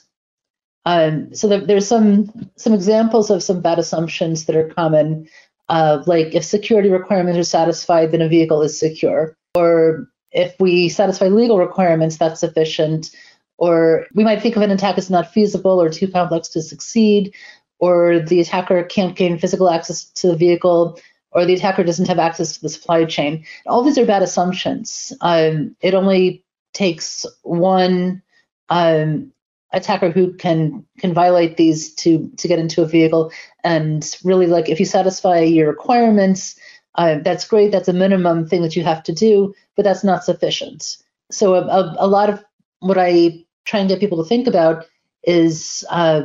Um, 0.86 1.34
so 1.34 1.48
there, 1.48 1.66
there's 1.66 1.88
some 1.88 2.50
some 2.58 2.74
examples 2.74 3.30
of 3.30 3.42
some 3.42 3.62
bad 3.62 3.80
assumptions 3.80 4.46
that 4.46 4.56
are 4.58 4.68
common, 4.70 5.30
uh, 5.70 6.04
like 6.06 6.36
if 6.36 6.44
security 6.44 6.90
requirements 6.90 7.40
are 7.40 7.44
satisfied, 7.44 8.12
then 8.12 8.22
a 8.22 8.28
vehicle 8.28 8.62
is 8.62 8.78
secure, 8.78 9.38
or 9.56 10.10
if 10.32 10.54
we 10.60 10.90
satisfy 10.90 11.28
legal 11.28 11.58
requirements, 11.58 12.18
that's 12.18 12.42
sufficient. 12.42 13.12
Or 13.60 14.08
we 14.14 14.26
might 14.26 14.42
think 14.42 14.58
of 14.58 14.62
an 14.64 14.72
attack 14.72 14.98
as 14.98 15.10
not 15.10 15.32
feasible 15.32 15.82
or 15.82 15.90
too 15.90 16.08
complex 16.10 16.50
to 16.50 16.62
succeed, 16.62 17.34
or 17.80 18.20
the 18.20 18.40
attacker 18.40 18.84
can't 18.84 19.16
gain 19.16 19.38
physical 19.38 19.70
access 19.70 20.06
to 20.06 20.28
the 20.28 20.36
vehicle, 20.36 21.00
or 21.32 21.46
the 21.46 21.54
attacker 21.54 21.84
doesn't 21.84 22.08
have 22.08 22.20
access 22.20 22.54
to 22.54 22.62
the 22.62 22.70
supply 22.70 23.06
chain. 23.06 23.46
All 23.66 23.84
these 23.84 23.98
are 23.98 24.06
bad 24.06 24.24
assumptions. 24.24 25.12
Um, 25.22 25.76
it 25.82 25.94
only 25.94 26.44
takes 26.74 27.26
one 27.44 28.22
um, 28.70 29.32
attacker 29.72 30.12
who 30.12 30.34
can 30.34 30.86
can 31.00 31.14
violate 31.14 31.58
these 31.58 31.94
to 31.96 32.30
to 32.38 32.48
get 32.48 32.60
into 32.60 32.82
a 32.82 32.88
vehicle. 32.88 33.32
And 33.64 34.10
really, 34.24 34.48
like 34.48 34.70
if 34.70 34.80
you 34.80 34.86
satisfy 34.86 35.40
your 35.40 35.68
requirements, 35.68 36.60
uh, 36.96 37.20
that's 37.24 37.48
great. 37.48 37.72
That's 37.72 37.88
a 37.88 37.94
minimum 37.94 38.48
thing 38.48 38.62
that 38.62 38.76
you 38.76 38.84
have 38.84 39.04
to 39.04 39.14
do, 39.14 39.54
but 39.76 39.84
that's 39.84 40.04
not 40.04 40.24
sufficient. 40.24 40.98
So 41.32 41.56
a, 41.56 41.62
a, 41.62 41.96
a 42.00 42.08
lot 42.08 42.30
of 42.30 42.44
what 42.80 42.98
I 42.98 43.44
try 43.66 43.80
and 43.80 43.90
get 43.90 44.00
people 44.00 44.22
to 44.22 44.30
think 44.30 44.48
about 44.48 44.86
is 45.24 45.86
uh, 45.90 46.24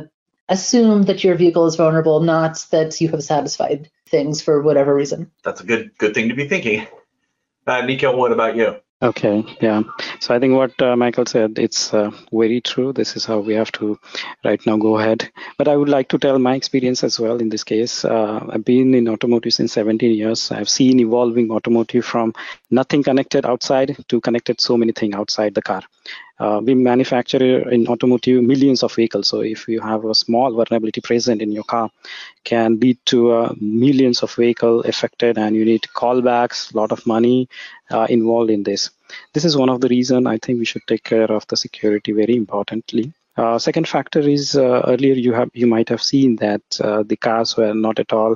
assume 0.49 1.03
that 1.03 1.23
your 1.23 1.35
vehicle 1.35 1.65
is 1.65 1.75
vulnerable, 1.75 2.19
not 2.19 2.65
that 2.71 2.99
you 2.99 3.09
have 3.09 3.23
satisfied 3.23 3.89
things 4.07 4.41
for 4.41 4.61
whatever 4.61 4.93
reason. 4.93 5.31
That's 5.43 5.61
a 5.61 5.65
good 5.65 5.97
good 5.97 6.13
thing 6.13 6.29
to 6.29 6.35
be 6.35 6.47
thinking. 6.47 6.87
Uh, 7.65 7.81
Nikhil, 7.81 8.17
what 8.17 8.31
about 8.31 8.55
you? 8.55 8.77
Okay, 9.01 9.45
yeah. 9.61 9.83
So 10.19 10.35
I 10.35 10.39
think 10.39 10.55
what 10.55 10.81
uh, 10.81 10.93
Michael 10.97 11.25
said, 11.25 11.57
it's 11.57 11.93
uh, 11.93 12.11
very 12.33 12.59
true. 12.59 12.91
This 12.91 13.15
is 13.15 13.23
how 13.23 13.39
we 13.39 13.53
have 13.53 13.71
to 13.73 13.97
right 14.43 14.59
now 14.65 14.75
go 14.75 14.97
ahead. 14.97 15.31
But 15.57 15.69
I 15.69 15.77
would 15.77 15.87
like 15.87 16.09
to 16.09 16.17
tell 16.17 16.37
my 16.37 16.55
experience 16.55 17.01
as 17.05 17.17
well 17.17 17.37
in 17.37 17.47
this 17.47 17.63
case. 17.63 18.03
Uh, 18.03 18.45
I've 18.49 18.65
been 18.65 18.93
in 18.93 19.07
automotive 19.07 19.53
since 19.53 19.71
17 19.71 20.11
years. 20.11 20.51
I've 20.51 20.67
seen 20.67 20.99
evolving 20.99 21.49
automotive 21.49 22.03
from 22.03 22.33
nothing 22.71 23.01
connected 23.01 23.45
outside 23.45 23.95
to 24.09 24.19
connected 24.19 24.59
so 24.59 24.75
many 24.75 24.91
things 24.91 25.15
outside 25.15 25.55
the 25.55 25.61
car. 25.61 25.83
Uh, 26.39 26.61
we 26.63 26.73
manufacture 26.73 27.69
in 27.69 27.87
automotive 27.87 28.43
millions 28.43 28.83
of 28.83 28.93
vehicles. 28.93 29.27
So 29.27 29.41
if 29.41 29.67
you 29.67 29.81
have 29.81 30.05
a 30.05 30.15
small 30.15 30.51
vulnerability 30.53 31.01
present 31.01 31.41
in 31.41 31.51
your 31.51 31.63
car, 31.63 31.89
can 32.43 32.79
lead 32.79 32.97
to 33.07 33.31
uh, 33.31 33.53
millions 33.59 34.23
of 34.23 34.33
vehicle 34.33 34.81
affected, 34.81 35.37
and 35.37 35.55
you 35.55 35.65
need 35.65 35.81
callbacks, 35.95 36.73
a 36.73 36.77
lot 36.77 36.91
of 36.91 37.05
money 37.05 37.49
uh, 37.91 38.07
involved 38.09 38.51
in 38.51 38.63
this. 38.63 38.89
This 39.33 39.45
is 39.45 39.57
one 39.57 39.69
of 39.69 39.81
the 39.81 39.89
reason 39.89 40.27
I 40.27 40.37
think 40.37 40.59
we 40.59 40.65
should 40.65 40.85
take 40.87 41.03
care 41.03 41.31
of 41.31 41.45
the 41.47 41.57
security 41.57 42.11
very 42.11 42.35
importantly. 42.35 43.13
Uh, 43.37 43.57
second 43.57 43.87
factor 43.87 44.19
is 44.19 44.55
uh, 44.55 44.81
earlier 44.85 45.13
you 45.13 45.31
have 45.31 45.49
you 45.53 45.65
might 45.65 45.87
have 45.87 46.01
seen 46.01 46.35
that 46.37 46.61
uh, 46.81 47.03
the 47.03 47.15
cars 47.15 47.55
were 47.55 47.73
not 47.73 47.97
at 47.97 48.11
all 48.11 48.35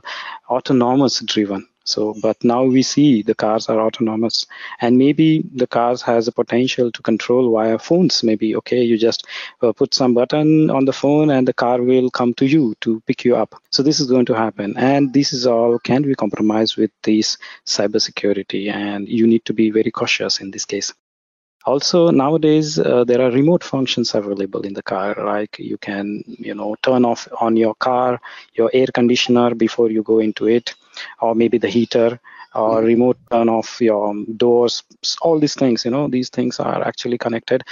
autonomous 0.50 1.20
driven 1.22 1.68
so 1.84 2.16
but 2.22 2.42
now 2.44 2.64
we 2.64 2.82
see 2.82 3.22
the 3.22 3.36
cars 3.36 3.68
are 3.68 3.80
autonomous 3.80 4.46
and 4.80 4.98
maybe 4.98 5.44
the 5.54 5.68
cars 5.68 6.02
has 6.02 6.28
a 6.28 6.32
potential 6.32 6.92
to 6.92 7.02
control 7.02 7.52
via 7.52 7.78
phones. 7.78 8.24
Maybe 8.24 8.56
okay 8.56 8.84
you 8.84 8.98
just 8.98 9.28
uh, 9.62 9.74
put 9.74 9.94
some 9.94 10.14
button 10.14 10.70
on 10.70 10.86
the 10.86 10.94
phone 10.94 11.30
and 11.30 11.48
the 11.48 11.54
car 11.54 11.82
will 11.82 12.10
come 12.10 12.34
to 12.36 12.46
you 12.46 12.76
to 12.82 13.02
pick 13.02 13.26
you 13.26 13.36
up. 13.36 13.56
So 13.72 13.84
this 13.84 14.00
is 14.00 14.08
going 14.08 14.26
to 14.28 14.34
happen 14.34 14.76
and 14.78 15.14
this 15.14 15.34
is 15.34 15.46
all 15.46 15.78
can 15.80 16.04
be 16.04 16.16
compromised 16.16 16.78
with 16.78 16.92
this 17.04 17.38
cybersecurity 17.66 18.72
and 18.72 19.08
you 19.08 19.28
need 19.28 19.46
to 19.46 19.54
be 19.54 19.70
very 19.70 19.92
cautious 19.92 20.40
in 20.40 20.52
this 20.52 20.66
case 20.66 20.94
also 21.66 22.10
nowadays 22.10 22.78
uh, 22.78 23.04
there 23.04 23.22
are 23.22 23.32
remote 23.32 23.64
functions 23.64 24.14
available 24.16 24.62
in 24.62 24.74
the 24.74 24.84
car 24.84 25.16
like 25.26 25.58
you 25.60 25.78
can 25.78 26.24
you 26.28 26.54
know 26.54 26.76
turn 26.82 27.06
off 27.06 27.28
on 27.40 27.56
your 27.56 27.76
car 27.76 28.20
your 28.56 28.70
air 28.74 28.88
conditioner 28.94 29.56
before 29.56 29.90
you 29.90 30.04
go 30.04 30.20
into 30.20 30.48
it 30.48 30.76
or 31.22 31.34
maybe 31.36 31.58
the 31.58 31.70
heater 31.70 32.20
or 32.54 32.78
mm-hmm. 32.78 32.88
remote 32.88 33.18
turn 33.32 33.50
off 33.50 33.80
your 33.82 34.14
doors 34.38 34.84
all 35.22 35.40
these 35.40 35.56
things 35.56 35.86
you 35.86 35.92
know 35.92 36.08
these 36.08 36.30
things 36.30 36.60
are 36.60 36.86
actually 36.86 37.18
connected 37.18 37.64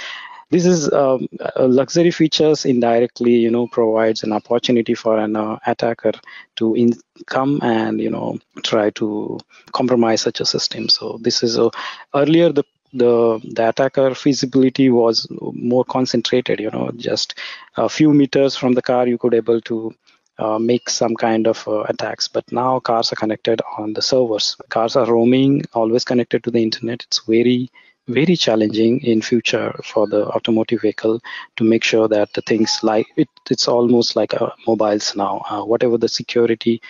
this 0.50 0.66
is 0.66 0.92
um, 0.92 1.26
luxury 1.58 2.10
features 2.10 2.64
indirectly 2.64 3.32
you 3.32 3.50
know 3.50 3.66
provides 3.66 4.22
an 4.22 4.32
opportunity 4.32 4.94
for 4.94 5.18
an 5.18 5.36
uh, 5.36 5.58
attacker 5.66 6.12
to 6.56 6.74
in- 6.74 7.00
come 7.26 7.58
and 7.62 8.00
you 8.00 8.10
know 8.10 8.38
try 8.62 8.90
to 8.90 9.38
compromise 9.72 10.20
such 10.20 10.40
a 10.40 10.46
system 10.46 10.88
so 10.88 11.18
this 11.22 11.42
is 11.42 11.58
a 11.58 11.70
earlier 12.14 12.50
the 12.52 12.64
the 12.92 13.40
the 13.54 13.68
attacker 13.68 14.14
feasibility 14.14 14.90
was 14.90 15.26
more 15.54 15.84
concentrated 15.84 16.60
you 16.60 16.70
know 16.70 16.90
just 16.96 17.38
a 17.76 17.88
few 17.88 18.12
meters 18.12 18.56
from 18.56 18.72
the 18.74 18.82
car 18.82 19.06
you 19.06 19.18
could 19.18 19.34
able 19.34 19.60
to 19.62 19.94
uh, 20.38 20.58
make 20.58 20.88
some 20.88 21.14
kind 21.14 21.46
of 21.46 21.66
uh, 21.68 21.82
attacks. 21.82 22.26
But 22.28 22.50
now 22.50 22.80
cars 22.80 23.12
are 23.12 23.16
connected 23.16 23.60
on 23.78 23.92
the 23.92 24.02
servers. 24.02 24.56
Cars 24.70 24.96
are 24.96 25.06
roaming 25.06 25.64
always 25.74 26.04
connected 26.04 26.42
to 26.44 26.50
the 26.50 26.62
internet. 26.62 27.02
It's 27.04 27.20
very 27.26 27.70
very 28.08 28.36
challenging 28.36 29.00
in 29.02 29.22
future 29.22 29.72
for 29.84 30.06
the 30.06 30.26
automotive 30.28 30.80
vehicle 30.82 31.20
to 31.56 31.64
make 31.64 31.84
sure 31.84 32.08
that 32.08 32.32
the 32.34 32.42
things 32.42 32.80
like 32.82 33.06
it, 33.16 33.28
it's 33.50 33.68
almost 33.68 34.16
like 34.16 34.32
a 34.34 34.52
mobiles 34.66 35.14
now. 35.16 35.42
Uh, 35.48 35.64
whatever 35.64 35.96
the 35.98 36.08
security 36.08 36.80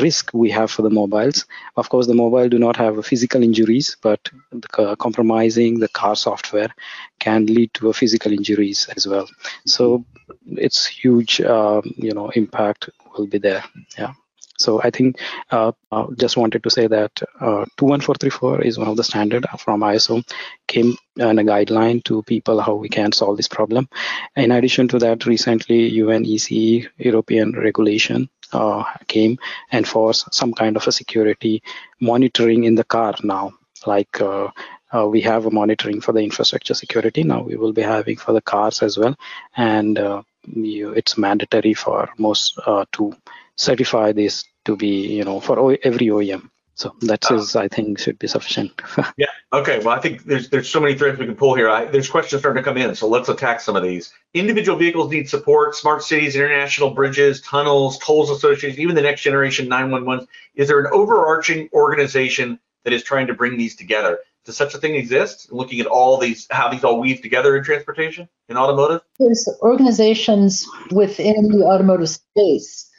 risk 0.00 0.32
we 0.34 0.50
have 0.50 0.70
for 0.70 0.82
the 0.82 0.90
mobiles 0.90 1.44
of 1.76 1.88
course 1.88 2.06
the 2.06 2.14
mobile 2.14 2.48
do 2.48 2.58
not 2.58 2.76
have 2.76 3.04
physical 3.06 3.42
injuries 3.42 3.96
but 4.02 4.20
the, 4.52 4.68
uh, 4.82 4.96
compromising 4.96 5.78
the 5.78 5.88
car 5.88 6.16
software 6.16 6.74
can 7.20 7.46
lead 7.46 7.72
to 7.74 7.88
a 7.88 7.92
physical 7.92 8.32
injuries 8.32 8.88
as 8.96 9.06
well. 9.06 9.28
So 9.66 10.04
it's 10.46 10.86
huge 10.86 11.40
um, 11.40 11.82
you 11.96 12.12
know 12.12 12.30
impact 12.30 12.90
will 13.16 13.26
be 13.26 13.38
there. 13.38 13.64
Yeah 13.98 14.12
so 14.58 14.80
I 14.82 14.90
think 14.90 15.18
uh, 15.50 15.72
uh, 15.92 16.06
just 16.16 16.36
wanted 16.36 16.62
to 16.62 16.70
say 16.70 16.86
that 16.86 17.12
uh, 17.40 17.66
21434 17.76 18.62
is 18.62 18.78
one 18.78 18.88
of 18.88 18.96
the 18.96 19.04
standard 19.04 19.46
from 19.58 19.80
ISO 19.80 20.22
came 20.66 20.96
and 21.18 21.40
a 21.40 21.44
guideline 21.44 22.02
to 22.04 22.22
people 22.22 22.60
how 22.60 22.74
we 22.74 22.88
can 22.88 23.12
solve 23.12 23.36
this 23.36 23.48
problem. 23.48 23.88
In 24.36 24.50
addition 24.50 24.88
to 24.88 24.98
that, 24.98 25.26
recently 25.26 25.90
UNECE 25.90 26.88
European 26.98 27.52
regulation 27.52 28.28
uh, 28.52 28.84
came 29.08 29.38
and 29.72 29.86
forced 29.86 30.32
some 30.32 30.52
kind 30.52 30.76
of 30.76 30.86
a 30.86 30.92
security 30.92 31.62
monitoring 32.00 32.64
in 32.64 32.74
the 32.74 32.84
car 32.84 33.14
now, 33.22 33.52
like 33.86 34.20
uh, 34.20 34.48
uh, 34.94 35.06
we 35.06 35.20
have 35.20 35.46
a 35.46 35.50
monitoring 35.50 36.00
for 36.00 36.12
the 36.12 36.20
infrastructure 36.20 36.74
security. 36.74 37.22
Now 37.22 37.42
we 37.42 37.56
will 37.56 37.72
be 37.72 37.82
having 37.82 38.16
for 38.16 38.32
the 38.32 38.40
cars 38.40 38.82
as 38.82 38.96
well. 38.96 39.16
And 39.56 39.98
uh, 39.98 40.22
you, 40.46 40.90
it's 40.90 41.18
mandatory 41.18 41.74
for 41.74 42.08
most 42.18 42.58
uh, 42.66 42.84
to 42.92 43.14
certify 43.56 44.12
this 44.12 44.44
to 44.66 44.76
be, 44.76 45.14
you 45.16 45.24
know, 45.24 45.40
for 45.40 45.58
o- 45.58 45.76
every 45.82 46.06
OEM. 46.06 46.50
So 46.74 46.94
that 47.00 47.30
uh, 47.30 47.36
is, 47.36 47.56
I 47.56 47.68
think, 47.68 47.98
should 47.98 48.18
be 48.18 48.26
sufficient. 48.26 48.82
yeah. 49.16 49.26
Okay. 49.50 49.78
Well, 49.78 49.96
I 49.96 49.98
think 49.98 50.24
there's 50.24 50.50
there's 50.50 50.68
so 50.68 50.78
many 50.78 50.94
threads 50.94 51.18
we 51.18 51.24
can 51.24 51.34
pull 51.34 51.54
here. 51.54 51.70
I, 51.70 51.86
there's 51.86 52.08
questions 52.08 52.42
starting 52.42 52.62
to 52.62 52.68
come 52.68 52.76
in, 52.76 52.94
so 52.94 53.08
let's 53.08 53.30
attack 53.30 53.60
some 53.60 53.76
of 53.76 53.82
these. 53.82 54.12
Individual 54.34 54.76
vehicles 54.76 55.10
need 55.10 55.28
support. 55.28 55.74
Smart 55.74 56.02
cities, 56.02 56.36
international 56.36 56.90
bridges, 56.90 57.40
tunnels, 57.40 57.98
tolls 57.98 58.28
associations, 58.28 58.78
even 58.78 58.94
the 58.94 59.00
next 59.00 59.22
generation 59.22 59.68
911. 59.68 60.28
Is 60.54 60.68
there 60.68 60.78
an 60.78 60.88
overarching 60.92 61.70
organization 61.72 62.60
that 62.84 62.92
is 62.92 63.02
trying 63.02 63.26
to 63.28 63.34
bring 63.34 63.56
these 63.56 63.74
together? 63.74 64.18
Does 64.44 64.58
such 64.58 64.74
a 64.74 64.78
thing 64.78 64.96
exist? 64.96 65.50
Looking 65.50 65.80
at 65.80 65.86
all 65.86 66.18
these, 66.18 66.46
how 66.50 66.68
these 66.68 66.84
all 66.84 67.00
weave 67.00 67.22
together 67.22 67.56
in 67.56 67.64
transportation, 67.64 68.28
in 68.50 68.58
automotive. 68.58 69.00
There's 69.18 69.48
organizations 69.62 70.68
within 70.92 71.48
the 71.48 71.64
automotive 71.64 72.10
space 72.10 72.90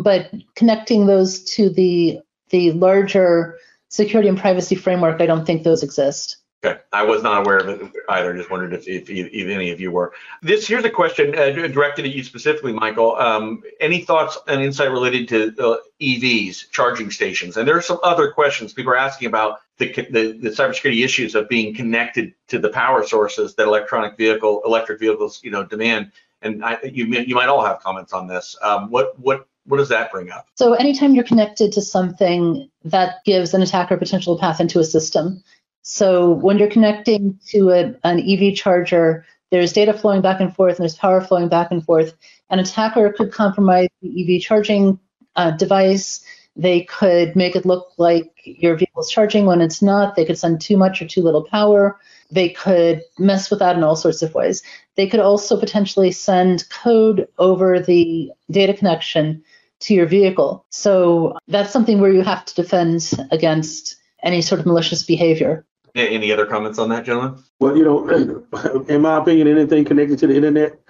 but 0.00 0.30
connecting 0.54 1.06
those 1.06 1.44
to 1.54 1.68
the 1.70 2.20
the 2.50 2.72
larger 2.72 3.58
security 3.88 4.28
and 4.28 4.38
privacy 4.38 4.74
framework, 4.74 5.20
I 5.20 5.26
don't 5.26 5.46
think 5.46 5.62
those 5.62 5.82
exist. 5.82 6.38
Okay, 6.64 6.78
I 6.92 7.02
was 7.02 7.24
not 7.24 7.44
aware 7.44 7.58
of 7.58 7.68
it 7.68 7.92
either. 8.08 8.32
I 8.32 8.36
just 8.36 8.48
wondered 8.48 8.72
if, 8.72 8.86
if, 8.86 9.10
if 9.10 9.48
any 9.48 9.72
of 9.72 9.80
you 9.80 9.90
were. 9.90 10.12
This 10.42 10.68
here's 10.68 10.84
a 10.84 10.90
question 10.90 11.36
uh, 11.36 11.50
directed 11.50 12.04
at 12.04 12.12
you 12.12 12.22
specifically, 12.22 12.72
Michael. 12.72 13.16
Um, 13.16 13.64
any 13.80 14.02
thoughts 14.02 14.38
and 14.46 14.62
insight 14.62 14.92
related 14.92 15.28
to 15.28 15.48
uh, 15.58 15.78
EVs, 16.00 16.70
charging 16.70 17.10
stations? 17.10 17.56
And 17.56 17.66
there 17.66 17.76
are 17.76 17.82
some 17.82 17.98
other 18.04 18.30
questions 18.30 18.72
people 18.72 18.92
are 18.92 18.96
asking 18.96 19.26
about 19.26 19.58
the, 19.78 19.92
the, 19.92 20.38
the 20.40 20.50
cybersecurity 20.50 21.04
issues 21.04 21.34
of 21.34 21.48
being 21.48 21.74
connected 21.74 22.32
to 22.48 22.60
the 22.60 22.68
power 22.68 23.04
sources 23.04 23.56
that 23.56 23.66
electronic 23.66 24.16
vehicle, 24.16 24.62
electric 24.64 25.00
vehicles, 25.00 25.40
you 25.42 25.50
know, 25.50 25.64
demand. 25.64 26.12
And 26.42 26.64
I, 26.64 26.78
you 26.84 27.06
you 27.06 27.34
might 27.34 27.48
all 27.48 27.64
have 27.64 27.80
comments 27.80 28.12
on 28.12 28.28
this. 28.28 28.56
Um, 28.62 28.88
what 28.88 29.18
what 29.18 29.48
what 29.64 29.76
does 29.76 29.88
that 29.88 30.10
bring 30.10 30.30
up? 30.30 30.48
So 30.54 30.74
anytime 30.74 31.14
you're 31.14 31.24
connected 31.24 31.72
to 31.72 31.82
something 31.82 32.68
that 32.84 33.24
gives 33.24 33.54
an 33.54 33.62
attacker 33.62 33.96
potential 33.96 34.38
path 34.38 34.60
into 34.60 34.80
a 34.80 34.84
system. 34.84 35.42
So 35.82 36.30
when 36.30 36.58
you're 36.58 36.70
connecting 36.70 37.38
to 37.48 37.70
a, 37.70 37.94
an 38.04 38.20
EV 38.20 38.54
charger, 38.54 39.24
there's 39.50 39.72
data 39.72 39.92
flowing 39.92 40.22
back 40.22 40.40
and 40.40 40.54
forth 40.54 40.76
and 40.76 40.80
there's 40.80 40.96
power 40.96 41.20
flowing 41.20 41.48
back 41.48 41.70
and 41.70 41.84
forth. 41.84 42.14
An 42.50 42.58
attacker 42.58 43.12
could 43.12 43.32
compromise 43.32 43.88
the 44.00 44.36
EV 44.36 44.42
charging 44.42 44.98
uh, 45.36 45.52
device. 45.52 46.24
They 46.56 46.82
could 46.82 47.34
make 47.36 47.56
it 47.56 47.64
look 47.64 47.92
like 47.98 48.32
your 48.44 48.76
vehicle 48.76 49.02
is 49.02 49.10
charging 49.10 49.46
when 49.46 49.60
it's 49.60 49.80
not. 49.80 50.16
They 50.16 50.24
could 50.24 50.38
send 50.38 50.60
too 50.60 50.76
much 50.76 51.00
or 51.00 51.06
too 51.06 51.22
little 51.22 51.44
power. 51.44 51.98
They 52.30 52.50
could 52.50 53.02
mess 53.18 53.50
with 53.50 53.58
that 53.60 53.76
in 53.76 53.84
all 53.84 53.96
sorts 53.96 54.22
of 54.22 54.34
ways. 54.34 54.62
They 54.96 55.06
could 55.06 55.20
also 55.20 55.58
potentially 55.58 56.12
send 56.12 56.68
code 56.68 57.28
over 57.38 57.80
the 57.80 58.32
data 58.50 58.74
connection 58.74 59.42
to 59.82 59.94
your 59.94 60.06
vehicle. 60.06 60.64
So 60.70 61.36
that's 61.48 61.72
something 61.72 62.00
where 62.00 62.12
you 62.12 62.22
have 62.22 62.44
to 62.46 62.54
defend 62.54 63.10
against 63.30 63.96
any 64.22 64.40
sort 64.40 64.60
of 64.60 64.66
malicious 64.66 65.02
behavior. 65.02 65.64
Any 65.94 66.32
other 66.32 66.46
comments 66.46 66.78
on 66.78 66.88
that, 66.88 67.04
gentlemen? 67.04 67.42
Well, 67.60 67.76
you 67.76 67.84
know, 67.84 68.84
in 68.88 69.02
my 69.02 69.18
opinion, 69.18 69.48
anything 69.48 69.84
connected 69.84 70.18
to 70.20 70.26
the 70.26 70.34
internet 70.34 70.80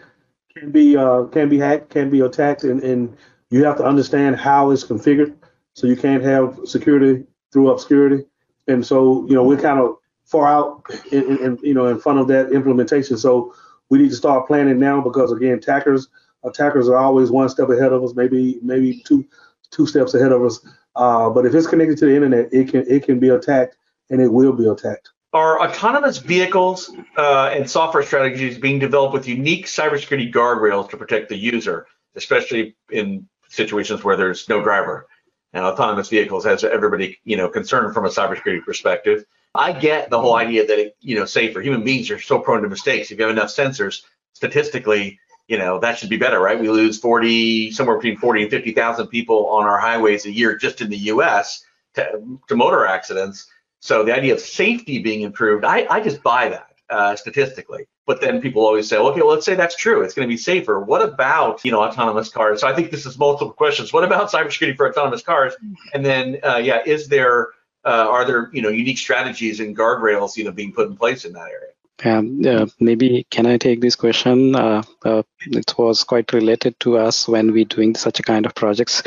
can 0.57 0.71
be 0.71 0.97
uh, 0.97 1.25
can 1.25 1.49
be 1.49 1.59
hacked, 1.59 1.91
can 1.91 2.11
be 2.11 2.21
attacked, 2.21 2.63
and, 2.63 2.81
and 2.83 3.17
you 3.51 3.65
have 3.65 3.79
to 3.79 3.85
understand 3.85 4.37
how 4.37 4.71
it's 4.71 4.85
configured. 4.85 5.35
So 5.75 5.87
you 5.87 5.97
can't 5.97 6.23
have 6.23 6.61
security 6.65 7.25
through 7.53 7.71
obscurity. 7.71 8.25
And 8.69 8.87
so, 8.87 9.27
you 9.27 9.35
know, 9.35 9.43
we're 9.43 9.61
kind 9.61 9.81
of 9.81 9.97
far 10.25 10.47
out 10.47 10.85
in, 11.11 11.25
in, 11.25 11.45
in, 11.45 11.59
you 11.63 11.75
know 11.75 11.87
in 11.87 11.99
front 11.99 12.19
of 12.19 12.29
that 12.29 12.53
implementation. 12.53 13.19
So 13.19 13.55
we 13.89 13.99
need 13.99 14.11
to 14.11 14.17
start 14.17 14.47
planning 14.47 14.79
now 14.79 15.01
because 15.01 15.33
again, 15.33 15.55
attackers 15.55 16.09
attackers 16.45 16.89
are 16.89 16.97
always 16.97 17.31
one 17.31 17.49
step 17.49 17.69
ahead 17.71 17.93
of 17.93 18.03
us, 18.03 18.15
maybe 18.15 18.59
maybe 18.63 19.03
two 19.05 19.25
two 19.71 19.87
steps 19.87 20.15
ahead 20.15 20.33
of 20.33 20.43
us. 20.45 20.65
Uh, 20.95 21.31
but 21.31 21.47
if 21.47 21.55
it's 21.55 21.67
connected 21.67 21.99
to 21.99 22.07
the 22.07 22.15
internet, 22.15 22.53
it 22.53 22.71
can 22.71 22.85
it 22.89 23.05
can 23.05 23.19
be 23.19 23.31
attacked 23.31 23.77
and 24.11 24.21
it 24.21 24.29
will 24.29 24.53
be 24.53 24.69
attacked. 24.69 25.11
Are 25.33 25.63
autonomous 25.63 26.19
vehicles 26.19 26.95
uh, 27.17 27.51
and 27.55 27.69
software 27.69 28.03
strategies 28.03 28.59
being 28.59 28.79
developed 28.79 29.15
with 29.15 29.27
unique 29.27 29.65
cybersecurity 29.67 30.31
guardrails 30.31 30.91
to 30.91 30.99
protect 30.99 31.31
the 31.31 31.37
user, 31.37 31.87
especially 32.17 32.77
in 32.91 33.27
situations 33.49 34.05
where 34.05 34.17
there's 34.17 34.49
no 34.51 34.63
driver? 34.63 35.09
And 35.55 35.65
autonomous 35.65 36.11
vehicles 36.11 36.45
has 36.45 36.65
everybody, 36.65 37.19
you 37.25 37.39
know, 37.39 37.49
concerned 37.49 37.95
from 37.95 38.05
a 38.05 38.09
cybersecurity 38.11 38.63
perspective. 38.65 39.25
I 39.55 39.73
get 39.73 40.11
the 40.11 40.21
whole 40.21 40.35
idea 40.35 40.67
that, 40.67 40.95
you 41.01 41.19
know, 41.19 41.25
safer 41.25 41.61
human 41.61 41.85
beings 41.85 42.11
are 42.11 42.19
so 42.19 42.39
prone 42.39 42.63
to 42.63 42.69
mistakes. 42.69 43.11
If 43.11 43.19
you 43.19 43.25
have 43.25 43.35
enough 43.35 43.51
sensors, 43.51 44.03
statistically, 44.35 45.21
you 45.49 45.59
know, 45.59 45.79
that 45.81 45.99
should 45.99 46.09
be 46.11 46.17
better, 46.17 46.41
right? 46.41 46.59
We 46.59 46.69
lose 46.71 46.99
40, 46.99 47.71
somewhere 47.73 47.97
between 47.97 48.17
40 48.19 48.43
and 48.43 48.51
50,000 48.51 49.07
people 49.09 49.49
on 49.49 49.65
our 49.65 49.79
highways 49.79 50.25
a 50.27 50.31
year 50.31 50.57
just 50.57 50.81
in 50.81 50.89
the 50.91 50.97
U.S. 50.97 51.65
to, 51.95 52.39
to 52.49 52.57
motor 52.57 52.87
accidents. 52.87 53.47
So 53.81 54.05
the 54.05 54.15
idea 54.15 54.35
of 54.35 54.41
safety 54.41 55.01
being 55.01 55.23
improved, 55.23 55.65
I, 55.65 55.87
I 55.91 56.01
just 56.01 56.23
buy 56.23 56.49
that. 56.51 56.69
uh, 56.91 57.17
statistically. 57.17 57.87
But 58.07 58.21
then 58.21 58.41
people 58.41 58.67
always 58.67 58.89
say, 58.89 58.97
okay, 58.97 59.21
well, 59.21 59.31
let's 59.31 59.47
say 59.47 59.55
that's 59.55 59.77
true. 59.77 60.03
It's 60.03 60.15
going 60.15 60.29
to 60.29 60.33
be 60.33 60.37
safer. 60.37 60.79
What 60.81 61.03
about, 61.03 61.65
you 61.65 61.71
know, 61.73 61.83
autonomous 61.83 62.29
cars? 62.29 62.61
So 62.61 62.69
I 62.69 62.75
think 62.75 62.91
this 62.91 63.07
is 63.07 63.19
multiple 63.19 63.53
questions. 63.53 63.93
What 63.93 64.05
about 64.05 64.31
cybersecurity 64.33 64.77
for 64.77 64.89
autonomous 64.89 65.23
cars? 65.23 65.55
And 65.95 66.05
then, 66.05 66.39
uh, 66.45 66.57
yeah, 66.57 66.83
is 66.85 67.09
there, 67.09 67.49
uh, 67.85 68.09
are 68.11 68.25
there, 68.25 68.51
you 68.53 68.61
know, 68.63 68.69
unique 68.69 68.99
strategies 68.99 69.61
and 69.61 69.77
guardrails, 69.77 70.37
you 70.37 70.45
know, 70.45 70.53
being 70.53 70.73
put 70.73 70.89
in 70.89 70.97
place 70.97 71.25
in 71.25 71.33
that 71.33 71.49
area? 71.51 71.71
Um, 72.05 72.43
uh, 72.45 72.67
maybe 72.81 73.27
can 73.31 73.47
I 73.47 73.59
take 73.59 73.81
this 73.81 73.97
question? 73.97 74.57
Uh, 74.57 74.83
uh, 75.05 75.23
it 75.47 75.75
was 75.79 76.05
quite 76.05 76.33
related 76.33 76.79
to 76.81 76.99
us 76.99 77.29
when 77.29 77.53
we 77.53 77.65
doing 77.65 77.95
such 77.95 78.19
a 78.19 78.23
kind 78.23 78.45
of 78.45 78.55
projects. 78.55 79.03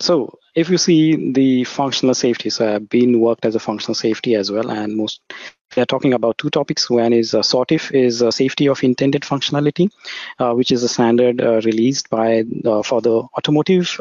So 0.00 0.38
if 0.54 0.68
you 0.68 0.78
see 0.78 1.32
the 1.32 1.64
functional 1.64 2.14
safety, 2.14 2.50
so 2.50 2.74
I've 2.74 2.88
been 2.88 3.20
worked 3.20 3.44
as 3.44 3.54
a 3.54 3.60
functional 3.60 3.94
safety 3.94 4.34
as 4.34 4.50
well, 4.50 4.70
and 4.70 4.96
most 4.96 5.20
we 5.76 5.82
are 5.82 5.86
talking 5.86 6.12
about 6.12 6.38
two 6.38 6.50
topics. 6.50 6.90
One 6.90 7.12
is 7.12 7.34
uh, 7.34 7.40
SOTIF 7.40 7.94
is 7.94 8.22
uh, 8.22 8.30
safety 8.30 8.68
of 8.68 8.82
intended 8.82 9.22
functionality, 9.22 9.90
uh, 10.38 10.52
which 10.52 10.70
is 10.70 10.82
a 10.82 10.88
standard 10.88 11.40
uh, 11.40 11.60
released 11.62 12.10
by 12.10 12.44
uh, 12.64 12.82
for 12.82 13.00
the 13.00 13.22
automotive 13.36 14.00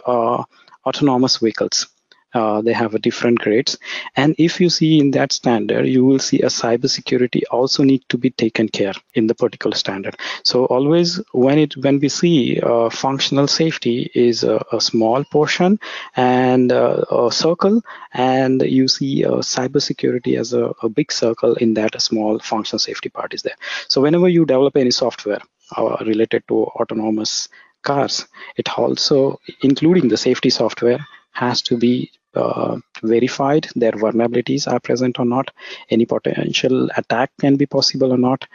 autonomous 0.86 1.38
vehicles. 1.38 1.88
Uh, 2.34 2.62
they 2.62 2.72
have 2.72 2.96
a 2.96 3.00
different 3.00 3.40
grades. 3.40 3.78
And 4.16 4.36
if 4.38 4.62
you 4.62 4.70
see 4.70 5.00
in 5.00 5.12
that 5.12 5.34
standard 5.34 5.86
you 5.86 6.06
will 6.06 6.20
see 6.20 6.40
a 6.42 6.48
cybersecurity 6.48 7.42
also 7.52 7.84
need 7.84 8.04
to 8.10 8.18
be 8.18 8.30
taken 8.30 8.70
care 8.70 8.94
in 9.16 9.28
the 9.28 9.36
particular 9.36 9.76
standard. 9.76 10.16
So 10.44 10.66
always 10.66 11.20
when 11.34 11.60
it 11.60 11.76
when 11.78 12.00
we 12.00 12.10
see 12.10 12.60
uh, 12.62 12.90
functional 12.90 13.48
safety 13.48 14.10
is 14.14 14.44
a, 14.44 14.64
a 14.72 14.80
small 14.80 15.26
portion 15.26 15.80
and 16.16 16.72
uh, 16.72 17.04
a 17.12 17.32
circle 17.32 17.82
and 18.14 18.62
you 18.62 18.88
see 18.88 19.26
uh, 19.26 19.42
cybersecurity 19.56 20.38
as 20.40 20.54
a, 20.54 20.74
a 20.84 20.90
big 20.90 21.12
circle 21.12 21.56
in 21.56 21.74
that 21.74 21.96
a 21.96 22.00
small 22.00 22.40
functional 22.40 22.80
safety 22.80 23.10
part 23.10 23.34
is 23.34 23.42
there. 23.42 23.56
So 23.90 24.02
whenever 24.02 24.30
you 24.30 24.46
develop 24.46 24.78
any 24.78 24.92
software 24.92 25.42
uh, 25.76 25.98
related 26.02 26.48
to 26.48 26.64
autonomous 26.64 27.50
cars 27.84 28.28
it 28.58 28.70
also 28.78 29.40
including 29.62 30.08
the 30.08 30.18
safety 30.18 30.50
software 30.50 31.00
has 31.32 31.62
to 31.64 31.78
be 31.78 32.12
uh, 32.36 32.78
verified 33.04 33.68
their 33.76 33.92
vulnerabilities 33.94 34.72
are 34.72 34.80
present 34.80 35.20
or 35.20 35.26
not 35.26 35.52
any 35.90 36.06
potential 36.06 36.90
attack 36.98 37.32
can 37.40 37.56
be 37.56 37.66
possible 37.66 38.14
or 38.14 38.18
not 38.18 38.46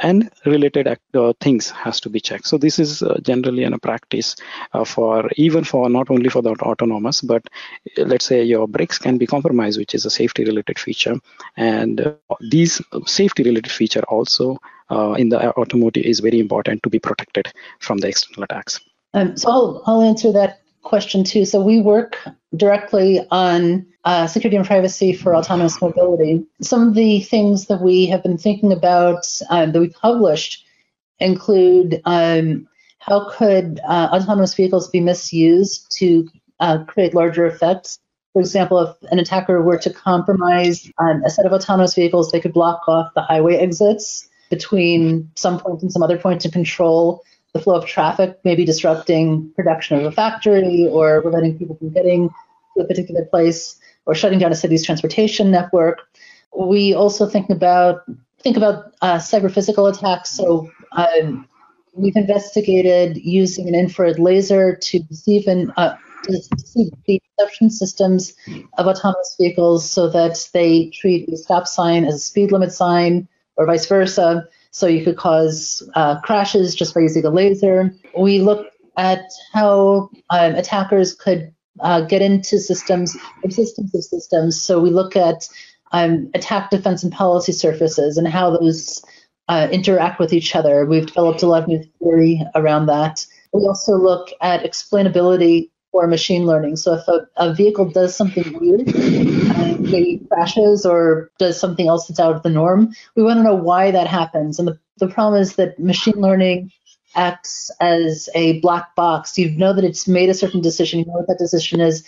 and 0.00 0.30
related 0.44 0.88
uh, 0.88 1.32
things 1.40 1.70
has 1.70 2.00
to 2.00 2.10
be 2.10 2.20
checked. 2.20 2.46
So 2.46 2.58
this 2.58 2.78
is 2.78 3.02
uh, 3.02 3.18
generally 3.22 3.62
in 3.62 3.72
a 3.72 3.78
practice 3.78 4.34
uh, 4.72 4.84
for 4.84 5.30
even 5.36 5.64
for 5.64 5.88
not 5.88 6.10
only 6.10 6.28
for 6.28 6.42
the 6.42 6.50
autonomous 6.50 7.20
but 7.20 7.46
uh, 7.98 8.02
let's 8.02 8.24
say 8.24 8.42
your 8.42 8.66
brakes 8.66 8.98
can 8.98 9.18
be 9.18 9.26
compromised 9.26 9.78
which 9.78 9.94
is 9.94 10.04
a 10.04 10.10
safety 10.10 10.44
related 10.44 10.78
feature. 10.78 11.16
And 11.56 12.00
uh, 12.00 12.14
these 12.40 12.82
safety 13.06 13.44
related 13.44 13.70
feature 13.70 14.02
also 14.08 14.58
in 15.16 15.28
the 15.30 15.52
automotive 15.56 16.04
is 16.04 16.20
very 16.20 16.38
important 16.38 16.82
to 16.82 16.90
be 16.90 16.98
protected 16.98 17.52
from 17.80 17.98
the 17.98 18.08
external 18.08 18.44
attacks. 18.44 18.80
Um, 19.12 19.36
so 19.36 19.50
I'll, 19.50 19.82
I'll 19.86 20.02
answer 20.02 20.30
that 20.32 20.60
question 20.84 21.24
too. 21.24 21.44
So 21.44 21.60
we 21.60 21.80
work 21.80 22.16
directly 22.54 23.20
on 23.30 23.86
uh, 24.04 24.26
security 24.26 24.56
and 24.56 24.66
privacy 24.66 25.12
for 25.12 25.34
autonomous 25.34 25.80
mobility. 25.80 26.44
Some 26.60 26.88
of 26.88 26.94
the 26.94 27.20
things 27.20 27.66
that 27.66 27.80
we 27.80 28.06
have 28.06 28.22
been 28.22 28.38
thinking 28.38 28.72
about 28.72 29.26
uh, 29.50 29.66
that 29.66 29.80
we 29.80 29.88
published 29.88 30.64
include 31.18 32.00
um, 32.04 32.68
how 32.98 33.30
could 33.30 33.80
uh, 33.86 34.08
autonomous 34.12 34.54
vehicles 34.54 34.88
be 34.88 35.00
misused 35.00 35.90
to 35.98 36.28
uh, 36.60 36.84
create 36.84 37.14
larger 37.14 37.46
effects. 37.46 37.98
For 38.32 38.40
example, 38.40 38.78
if 38.80 39.12
an 39.12 39.18
attacker 39.18 39.62
were 39.62 39.78
to 39.78 39.90
compromise 39.92 40.90
um, 40.98 41.22
a 41.24 41.30
set 41.30 41.46
of 41.46 41.52
autonomous 41.52 41.94
vehicles, 41.94 42.30
they 42.30 42.40
could 42.40 42.52
block 42.52 42.82
off 42.88 43.14
the 43.14 43.22
highway 43.22 43.56
exits 43.56 44.28
between 44.50 45.30
some 45.36 45.58
point 45.58 45.82
and 45.82 45.92
some 45.92 46.02
other 46.02 46.18
point 46.18 46.40
to 46.42 46.50
control 46.50 47.22
the 47.54 47.60
flow 47.60 47.76
of 47.76 47.86
traffic, 47.86 48.38
maybe 48.44 48.64
disrupting 48.64 49.50
production 49.54 49.98
of 49.98 50.04
a 50.04 50.12
factory 50.12 50.88
or 50.90 51.22
preventing 51.22 51.56
people 51.56 51.76
from 51.76 51.90
getting 51.90 52.28
to 52.76 52.82
a 52.82 52.86
particular 52.86 53.24
place 53.24 53.76
or 54.06 54.14
shutting 54.14 54.40
down 54.40 54.52
a 54.52 54.56
city's 54.56 54.84
transportation 54.84 55.50
network. 55.50 56.00
We 56.56 56.94
also 56.94 57.26
think 57.26 57.48
about 57.50 58.02
think 58.40 58.56
about 58.56 58.92
uh, 59.00 59.16
cyber 59.16 59.50
physical 59.50 59.86
attacks. 59.86 60.30
So 60.30 60.70
um, 60.92 61.48
we've 61.94 62.16
investigated 62.16 63.16
using 63.16 63.68
an 63.68 63.74
infrared 63.74 64.18
laser 64.18 64.76
to 64.76 64.98
deceive 64.98 65.46
and 65.46 65.72
uh, 65.76 65.94
deceive 66.24 66.92
the 67.06 67.22
perception 67.38 67.70
systems 67.70 68.34
of 68.78 68.86
autonomous 68.86 69.36
vehicles 69.40 69.88
so 69.88 70.10
that 70.10 70.48
they 70.52 70.90
treat 70.90 71.28
a 71.28 71.36
stop 71.36 71.66
sign 71.66 72.04
as 72.04 72.16
a 72.16 72.18
speed 72.18 72.52
limit 72.52 72.72
sign 72.72 73.28
or 73.56 73.64
vice 73.64 73.86
versa. 73.86 74.48
So 74.74 74.88
you 74.88 75.04
could 75.04 75.16
cause 75.16 75.88
uh, 75.94 76.20
crashes 76.22 76.74
just 76.74 76.94
by 76.94 77.02
using 77.02 77.24
a 77.24 77.30
laser. 77.30 77.94
We 78.18 78.40
look 78.40 78.66
at 78.96 79.22
how 79.52 80.10
um, 80.30 80.56
attackers 80.56 81.14
could 81.14 81.54
uh, 81.78 82.00
get 82.00 82.22
into 82.22 82.58
systems 82.58 83.16
systems 83.48 83.94
of 83.94 84.02
systems. 84.02 84.60
So 84.60 84.80
we 84.80 84.90
look 84.90 85.14
at 85.14 85.48
um, 85.92 86.28
attack 86.34 86.70
defense 86.70 87.04
and 87.04 87.12
policy 87.12 87.52
surfaces 87.52 88.18
and 88.18 88.26
how 88.26 88.50
those 88.50 89.00
uh, 89.46 89.68
interact 89.70 90.18
with 90.18 90.32
each 90.32 90.56
other. 90.56 90.84
We've 90.84 91.06
developed 91.06 91.44
a 91.44 91.46
lot 91.46 91.62
of 91.62 91.68
new 91.68 91.84
theory 92.02 92.42
around 92.56 92.86
that. 92.86 93.24
We 93.52 93.68
also 93.68 93.92
look 93.92 94.30
at 94.40 94.64
explainability 94.64 95.70
for 95.94 96.08
machine 96.08 96.44
learning. 96.44 96.74
So 96.74 96.94
if 96.94 97.06
a, 97.06 97.28
a 97.36 97.54
vehicle 97.54 97.88
does 97.88 98.16
something 98.16 98.58
weird, 98.58 98.92
maybe 99.78 100.20
crashes 100.28 100.84
or 100.84 101.30
does 101.38 101.58
something 101.58 101.86
else 101.86 102.08
that's 102.08 102.18
out 102.18 102.34
of 102.34 102.42
the 102.42 102.50
norm, 102.50 102.92
we 103.14 103.22
want 103.22 103.38
to 103.38 103.44
know 103.44 103.54
why 103.54 103.92
that 103.92 104.08
happens. 104.08 104.58
And 104.58 104.66
the, 104.66 104.76
the 104.98 105.06
problem 105.06 105.40
is 105.40 105.54
that 105.54 105.78
machine 105.78 106.16
learning 106.16 106.72
acts 107.14 107.70
as 107.80 108.28
a 108.34 108.58
black 108.58 108.96
box. 108.96 109.38
You 109.38 109.52
know 109.52 109.72
that 109.72 109.84
it's 109.84 110.08
made 110.08 110.30
a 110.30 110.34
certain 110.34 110.60
decision, 110.60 110.98
you 110.98 111.06
know 111.06 111.12
what 111.12 111.28
that 111.28 111.38
decision 111.38 111.80
is, 111.80 112.04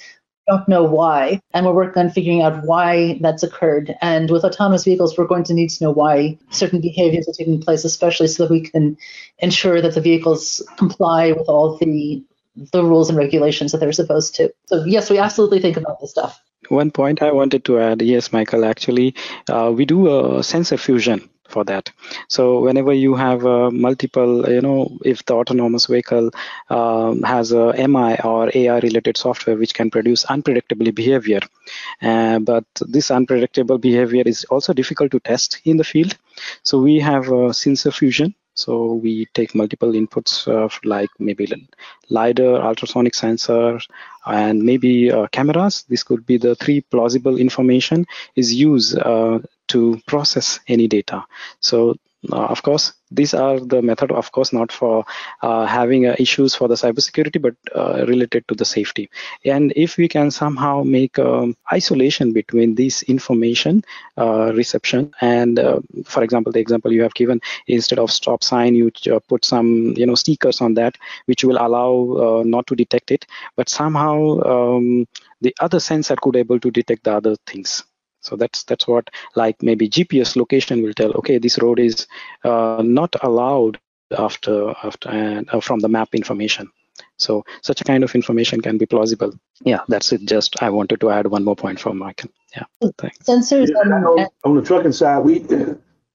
don't 0.49 0.67
know 0.67 0.83
why. 0.83 1.41
And 1.55 1.65
we're 1.65 1.73
working 1.73 2.03
on 2.03 2.11
figuring 2.11 2.43
out 2.43 2.65
why 2.65 3.21
that's 3.21 3.45
occurred. 3.45 3.95
And 4.03 4.33
with 4.33 4.45
autonomous 4.45 4.83
vehicles, 4.83 5.17
we're 5.17 5.29
going 5.29 5.45
to 5.45 5.55
need 5.55 5.71
to 5.71 5.85
know 5.85 5.93
why 5.93 6.37
certain 6.51 6.81
behaviors 6.81 7.29
are 7.29 7.39
taking 7.39 7.61
place, 7.61 7.85
especially 7.85 8.27
so 8.27 8.43
that 8.43 8.53
we 8.53 8.63
can 8.63 8.97
ensure 9.39 9.81
that 9.81 9.95
the 9.95 10.01
vehicles 10.01 10.61
comply 10.77 11.31
with 11.31 11.49
all 11.49 11.79
the 11.79 12.25
the 12.73 12.85
rules 12.85 13.09
and 13.09 13.19
regulations 13.19 13.73
that 13.73 13.79
they're 13.79 13.93
supposed 13.93 14.35
to. 14.37 14.53
So 14.67 14.85
yes, 14.85 15.11
we 15.11 15.19
absolutely 15.19 15.61
think 15.61 15.77
about 15.77 16.01
this 16.01 16.11
stuff. 16.11 16.41
One 16.69 16.91
point 16.91 17.23
I 17.23 17.33
wanted 17.33 17.65
to 17.67 17.79
add, 17.79 18.03
yes, 18.03 18.33
Michael, 18.33 18.65
actually, 18.65 19.15
uh, 19.49 19.73
we 19.75 19.85
do 19.85 20.39
a 20.39 20.43
sensor 20.43 20.77
fusion 20.77 21.29
for 21.49 21.65
that. 21.65 21.93
So 22.29 22.61
whenever 22.61 22.93
you 22.93 23.15
have 23.15 23.47
uh, 23.47 23.71
multiple, 23.71 24.49
you 24.51 24.61
know, 24.61 24.99
if 25.05 25.25
the 25.25 25.35
autonomous 25.35 25.87
vehicle 25.87 26.31
um, 26.71 27.23
has 27.23 27.53
a 27.53 27.73
MI 27.87 28.17
or 28.25 28.51
AI 28.53 28.79
related 28.81 29.17
software 29.17 29.57
which 29.57 29.75
can 29.75 29.91
produce 29.91 30.25
unpredictable 30.25 30.91
behavior, 30.91 31.41
uh, 32.03 32.41
but 32.41 32.65
this 32.81 33.11
unpredictable 33.11 33.79
behavior 33.79 34.23
is 34.27 34.45
also 34.45 34.73
difficult 34.73 35.13
to 35.13 35.21
test 35.21 35.61
in 35.65 35.77
the 35.77 35.85
field. 35.85 36.17
So 36.65 36.81
we 36.81 36.99
have 36.99 37.31
a 37.31 37.55
sensor 37.55 37.93
fusion 37.93 38.35
so 38.57 38.95
we 38.95 39.27
take 39.35 39.55
multiple 39.55 39.93
inputs 39.93 40.49
uh, 40.49 40.69
like 40.85 41.11
maybe 41.19 41.47
LiDAR, 42.09 42.63
ultrasonic 42.63 43.15
sensor, 43.15 43.79
and 44.27 44.63
maybe 44.63 45.13
uh, 45.13 45.27
cameras. 45.29 45.85
This 45.89 46.03
could 46.03 46.25
be 46.25 46.39
the 46.39 46.55
three 46.57 46.81
plausible 46.81 47.37
information 47.39 48.07
is 48.35 48.55
used 48.55 48.99
uh, 48.99 49.41
to 49.69 50.01
process 50.07 50.59
any 50.69 50.89
data. 50.89 51.25
So 51.61 51.97
uh, 52.33 52.47
of 52.47 52.63
course, 52.63 52.93
these 53.11 53.35
are 53.35 53.61
the 53.61 53.83
method, 53.83 54.11
of 54.11 54.33
course, 54.33 54.53
not 54.53 54.73
for 54.73 55.05
uh, 55.43 55.67
having 55.67 56.07
uh, 56.07 56.17
issues 56.19 56.55
for 56.55 56.69
the 56.69 56.75
cybersecurity, 56.75 57.41
but 57.41 57.55
uh, 57.75 58.05
related 58.07 58.47
to 58.49 58.55
the 58.55 58.65
safety. 58.65 59.11
And 59.45 59.73
if 59.77 59.97
we 59.97 60.09
can 60.09 60.31
somehow 60.31 60.83
make 60.83 61.19
um, 61.19 61.57
isolation 61.73 62.33
between 62.33 62.75
this 62.75 63.03
information 63.05 63.85
uh, 64.19 64.53
reception 64.55 65.13
and, 65.21 65.59
uh, 65.59 65.81
for 66.05 66.23
example, 66.23 66.53
the 66.53 66.61
example 66.61 66.93
you 66.93 67.03
have 67.03 67.15
given, 67.15 67.41
instead 67.67 67.99
of 67.99 68.11
stop 68.11 68.43
sign, 68.43 68.75
you 68.75 68.91
put 69.29 69.45
some, 69.45 69.95
you 69.97 70.07
know, 70.07 70.15
stickers 70.15 70.61
on 70.61 70.75
that, 70.75 70.97
which 71.27 71.45
will 71.45 71.59
allow 71.59 72.43
not 72.45 72.67
to 72.67 72.75
detect 72.75 73.11
it, 73.11 73.27
but 73.57 73.69
somehow 73.69 74.41
um, 74.41 75.07
the 75.41 75.55
other 75.61 75.81
sensor 75.81 76.17
could 76.17 76.37
able 76.37 76.59
to 76.59 76.71
detect 76.71 77.05
the 77.05 77.13
other 77.13 77.37
things. 77.47 77.85
So 78.27 78.37
that's 78.37 78.65
that's 78.65 78.87
what 78.87 79.11
like 79.35 79.63
maybe 79.63 79.89
GPS 79.89 80.37
location 80.37 80.83
will 80.83 80.93
tell. 80.93 81.13
Okay, 81.13 81.39
this 81.39 81.59
road 81.59 81.79
is 81.79 82.07
uh, 82.45 82.83
not 82.85 83.15
allowed 83.23 83.79
after 84.19 84.75
after 84.83 85.45
uh, 85.53 85.61
from 85.61 85.81
the 85.81 85.89
map 85.89 86.15
information. 86.15 86.71
So 87.19 87.45
such 87.63 87.81
a 87.81 87.85
kind 87.85 88.05
of 88.05 88.15
information 88.15 88.61
can 88.61 88.79
be 88.79 88.87
plausible. 88.87 89.33
Yeah, 89.65 89.81
that's 89.89 90.13
it. 90.13 90.23
Just 90.25 90.63
I 90.63 90.71
wanted 90.71 91.01
to 91.01 91.11
add 91.11 91.27
one 91.27 91.45
more 91.45 91.57
point 91.57 91.79
from 91.81 91.99
Michael. 91.99 92.31
Yeah, 92.55 92.65
thanks. 92.99 93.19
Sensors 93.19 93.69
yeah, 93.69 93.97
on, 93.97 94.29
on, 94.45 94.57
the 94.57 94.63
trucking 94.63 94.93
side, 94.93 95.21
we 95.21 95.45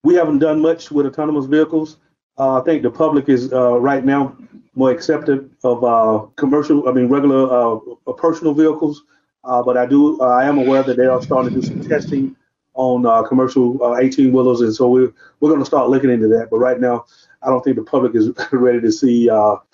we 0.03 0.15
haven't 0.15 0.39
done 0.39 0.61
much 0.61 0.91
with 0.91 1.05
autonomous 1.05 1.45
vehicles. 1.45 1.97
Uh, 2.37 2.59
I 2.59 2.63
think 2.63 2.83
the 2.83 2.91
public 2.91 3.29
is 3.29 3.53
uh, 3.53 3.79
right 3.79 4.03
now 4.03 4.35
more 4.75 4.91
accepted 4.91 5.51
of 5.63 5.83
uh, 5.83 6.25
commercial, 6.37 6.87
I 6.87 6.93
mean 6.93 7.07
regular 7.07 7.43
uh, 7.51 8.13
personal 8.13 8.53
vehicles. 8.53 9.03
Uh, 9.43 9.63
but 9.63 9.77
I 9.77 9.85
do, 9.85 10.19
uh, 10.21 10.25
I 10.25 10.45
am 10.45 10.57
aware 10.57 10.83
that 10.83 10.97
they 10.97 11.05
are 11.05 11.21
starting 11.21 11.53
to 11.53 11.61
do 11.61 11.67
some 11.67 11.87
testing 11.87 12.35
on 12.73 13.05
uh, 13.05 13.23
commercial 13.23 13.97
18 13.97 14.27
uh, 14.29 14.31
wheelers, 14.31 14.61
and 14.61 14.73
so 14.73 14.87
we're 14.87 15.13
we're 15.39 15.49
going 15.49 15.61
to 15.61 15.65
start 15.65 15.89
looking 15.89 16.09
into 16.09 16.27
that. 16.29 16.49
But 16.49 16.59
right 16.59 16.79
now, 16.79 17.05
I 17.41 17.47
don't 17.47 17.63
think 17.63 17.75
the 17.75 17.83
public 17.83 18.15
is 18.15 18.29
ready 18.51 18.79
to 18.81 18.91
see 18.91 19.29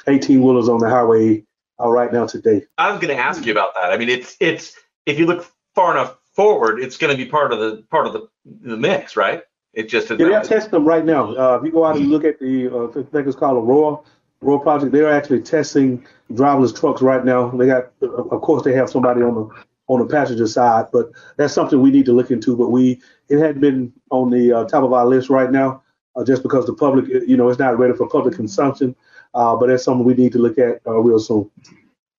18 0.07 0.41
wheelers 0.41 0.69
on 0.69 0.79
the 0.79 0.89
highway 0.89 1.43
right 1.79 2.11
now 2.11 2.25
today. 2.25 2.65
I 2.77 2.91
was 2.91 2.99
going 2.99 3.15
to 3.15 3.21
ask 3.21 3.45
you 3.45 3.51
about 3.51 3.73
that. 3.75 3.91
I 3.91 3.97
mean, 3.97 4.09
it's 4.09 4.35
it's 4.39 4.75
if 5.05 5.19
you 5.19 5.25
look 5.25 5.45
far 5.75 5.91
enough 5.91 6.17
forward, 6.33 6.79
it's 6.79 6.97
going 6.97 7.15
to 7.15 7.23
be 7.23 7.29
part 7.29 7.51
of 7.51 7.59
the 7.59 7.83
part 7.91 8.07
of 8.07 8.13
the 8.13 8.27
the 8.61 8.77
mix, 8.77 9.15
right? 9.15 9.43
It 9.73 9.89
just 9.89 10.09
yeah, 10.09 10.15
they're 10.15 10.41
testing 10.41 10.71
them 10.71 10.85
right 10.85 11.05
now. 11.05 11.35
Uh, 11.35 11.57
if 11.57 11.65
you 11.65 11.71
go 11.71 11.85
out 11.85 11.97
and 11.97 12.09
look 12.09 12.23
at 12.23 12.39
the, 12.39 12.67
uh, 12.67 12.87
I 12.87 13.03
think 13.03 13.27
it's 13.27 13.35
called 13.35 13.63
Aurora, 13.63 13.99
Aurora 14.43 14.59
project, 14.59 14.91
they're 14.91 15.11
actually 15.11 15.41
testing 15.41 16.05
driverless 16.31 16.77
trucks 16.79 17.01
right 17.01 17.23
now. 17.25 17.49
They 17.49 17.67
got, 17.67 17.91
of 18.01 18.41
course, 18.41 18.63
they 18.63 18.73
have 18.73 18.89
somebody 18.89 19.21
on 19.21 19.35
the 19.35 19.49
on 19.89 19.99
the 19.99 20.05
passenger 20.05 20.47
side, 20.47 20.85
but 20.91 21.11
that's 21.37 21.53
something 21.53 21.81
we 21.81 21.91
need 21.91 22.05
to 22.05 22.13
look 22.13 22.29
into. 22.29 22.57
But 22.57 22.69
we, 22.69 23.01
it 23.29 23.39
hadn't 23.39 23.61
been 23.61 23.93
on 24.11 24.29
the 24.29 24.51
uh, 24.51 24.65
top 24.65 24.83
of 24.83 24.91
our 24.91 25.05
list 25.05 25.29
right 25.29 25.49
now, 25.49 25.81
uh, 26.15 26.25
just 26.25 26.43
because 26.43 26.65
the 26.65 26.73
public, 26.73 27.07
you 27.07 27.37
know, 27.37 27.47
it's 27.47 27.57
not 27.57 27.79
ready 27.79 27.93
for 27.93 28.07
public 28.09 28.35
consumption. 28.35 28.95
Uh, 29.33 29.55
but 29.55 29.67
that's 29.67 29.83
something 29.83 30.05
we 30.05 30.13
need 30.13 30.33
to 30.33 30.39
look 30.39 30.57
at 30.57 30.81
uh, 30.85 30.99
real 30.99 31.19
soon. 31.19 31.49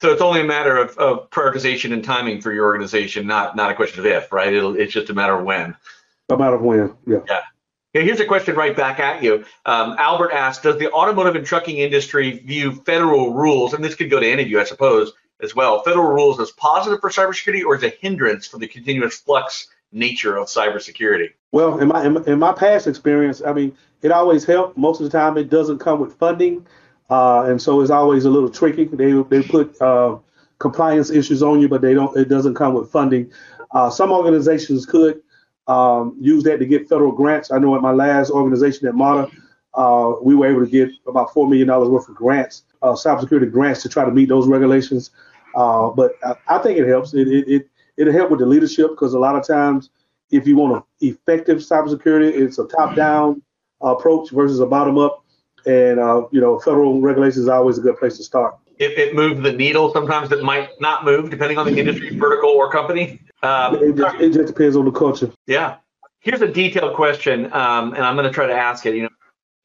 So 0.00 0.12
it's 0.12 0.22
only 0.22 0.40
a 0.40 0.44
matter 0.44 0.76
of, 0.76 0.96
of 0.98 1.28
prioritization 1.30 1.92
and 1.92 2.04
timing 2.04 2.40
for 2.40 2.52
your 2.52 2.64
organization, 2.64 3.26
not 3.26 3.56
not 3.56 3.70
a 3.70 3.74
question 3.74 4.00
of 4.00 4.06
if, 4.06 4.32
right? 4.32 4.52
It'll, 4.52 4.76
it's 4.76 4.92
just 4.92 5.10
a 5.10 5.14
matter 5.14 5.34
of 5.34 5.44
when. 5.44 5.76
A 6.28 6.36
matter 6.36 6.54
of 6.54 6.62
when, 6.62 6.94
yeah. 7.06 7.18
Yeah. 7.28 7.40
Here's 7.94 8.20
a 8.20 8.26
question 8.26 8.54
right 8.54 8.76
back 8.76 9.00
at 9.00 9.22
you. 9.22 9.44
Um, 9.64 9.96
Albert 9.98 10.32
asked, 10.32 10.62
does 10.62 10.78
the 10.78 10.92
automotive 10.92 11.36
and 11.36 11.46
trucking 11.46 11.78
industry 11.78 12.38
view 12.38 12.72
federal 12.72 13.32
rules, 13.32 13.72
and 13.72 13.82
this 13.82 13.94
could 13.94 14.10
go 14.10 14.20
to 14.20 14.26
any 14.26 14.42
of 14.42 14.48
you, 14.48 14.60
I 14.60 14.64
suppose, 14.64 15.12
as 15.40 15.54
well, 15.54 15.82
federal 15.82 16.08
rules 16.08 16.38
as 16.38 16.50
positive 16.50 17.00
for 17.00 17.08
cybersecurity 17.08 17.64
or 17.64 17.76
as 17.76 17.82
a 17.82 17.88
hindrance 17.88 18.46
for 18.46 18.58
the 18.58 18.68
continuous 18.68 19.18
flux 19.18 19.68
nature 19.90 20.36
of 20.36 20.48
cybersecurity? 20.48 21.30
Well, 21.50 21.78
in 21.78 21.88
my, 21.88 22.04
in 22.04 22.38
my 22.38 22.52
past 22.52 22.86
experience, 22.86 23.40
I 23.44 23.54
mean, 23.54 23.74
it 24.02 24.12
always 24.12 24.44
helped. 24.44 24.76
Most 24.76 25.00
of 25.00 25.10
the 25.10 25.18
time, 25.18 25.38
it 25.38 25.48
doesn't 25.48 25.78
come 25.78 25.98
with 25.98 26.14
funding. 26.16 26.66
Uh, 27.10 27.44
and 27.44 27.60
so 27.60 27.80
it's 27.80 27.90
always 27.90 28.26
a 28.26 28.30
little 28.30 28.50
tricky. 28.50 28.84
They 28.84 29.12
they 29.12 29.42
put 29.42 29.80
uh, 29.80 30.18
compliance 30.58 31.10
issues 31.10 31.42
on 31.42 31.60
you, 31.60 31.68
but 31.68 31.80
they 31.80 31.94
don't. 31.94 32.14
It 32.16 32.28
doesn't 32.28 32.54
come 32.54 32.74
with 32.74 32.90
funding. 32.90 33.32
Uh, 33.70 33.88
some 33.88 34.12
organizations 34.12 34.84
could 34.84 35.22
um, 35.68 36.16
use 36.20 36.42
that 36.44 36.58
to 36.58 36.66
get 36.66 36.88
federal 36.88 37.12
grants. 37.12 37.50
I 37.50 37.58
know 37.58 37.76
at 37.76 37.82
my 37.82 37.92
last 37.92 38.30
organization 38.30 38.88
at 38.88 38.94
MARTA, 38.94 39.30
uh, 39.74 40.14
we 40.22 40.34
were 40.34 40.46
able 40.46 40.64
to 40.64 40.70
get 40.70 40.90
about 41.06 41.32
four 41.32 41.48
million 41.48 41.68
dollars 41.68 41.88
worth 41.88 42.08
of 42.08 42.14
grants, 42.14 42.64
uh, 42.82 42.92
cybersecurity 42.92 43.52
grants, 43.52 43.82
to 43.82 43.88
try 43.88 44.04
to 44.04 44.10
meet 44.10 44.28
those 44.28 44.48
regulations. 44.48 45.10
Uh, 45.54 45.90
but 45.90 46.12
I, 46.24 46.34
I, 46.48 46.58
think 46.58 46.78
it 46.78 46.88
helps. 46.88 47.14
It 47.14 47.28
it 47.28 47.48
it 47.48 47.68
it'll 47.96 48.12
help 48.12 48.30
with 48.30 48.40
the 48.40 48.46
leadership 48.46 48.90
because 48.90 49.14
a 49.14 49.18
lot 49.18 49.36
of 49.36 49.46
times, 49.46 49.90
if 50.30 50.46
you 50.46 50.56
want 50.56 50.76
an 50.76 50.82
effective 51.00 51.58
cybersecurity, 51.58 52.32
it's 52.32 52.58
a 52.58 52.66
top-down 52.66 53.42
approach 53.80 54.30
versus 54.30 54.60
a 54.60 54.66
bottom-up 54.66 55.24
and 55.66 56.00
uh, 56.00 56.26
you 56.30 56.40
know, 56.40 56.58
federal 56.58 57.00
regulations 57.00 57.38
is 57.38 57.48
always 57.48 57.78
a 57.78 57.80
good 57.80 57.98
place 57.98 58.16
to 58.16 58.24
start. 58.24 58.56
If 58.78 58.96
it 58.96 59.14
moves 59.14 59.42
the 59.42 59.52
needle, 59.52 59.92
sometimes 59.92 60.30
it 60.30 60.42
might 60.42 60.70
not 60.80 61.04
move, 61.04 61.30
depending 61.30 61.58
on 61.58 61.66
the 61.66 61.78
industry, 61.78 62.16
vertical, 62.16 62.50
or 62.50 62.70
company. 62.70 63.20
Um, 63.42 63.76
it, 63.76 63.96
just, 63.96 64.16
it, 64.16 64.32
just, 64.32 64.46
depends 64.48 64.76
on 64.76 64.84
the 64.84 64.90
culture. 64.90 65.32
Yeah. 65.46 65.76
Here's 66.20 66.42
a 66.42 66.48
detailed 66.48 66.96
question, 66.96 67.52
um, 67.52 67.94
and 67.94 68.02
I'm 68.02 68.16
going 68.16 68.26
to 68.26 68.32
try 68.32 68.46
to 68.46 68.54
ask 68.54 68.84
it. 68.86 68.96
You 68.96 69.02
know, 69.04 69.08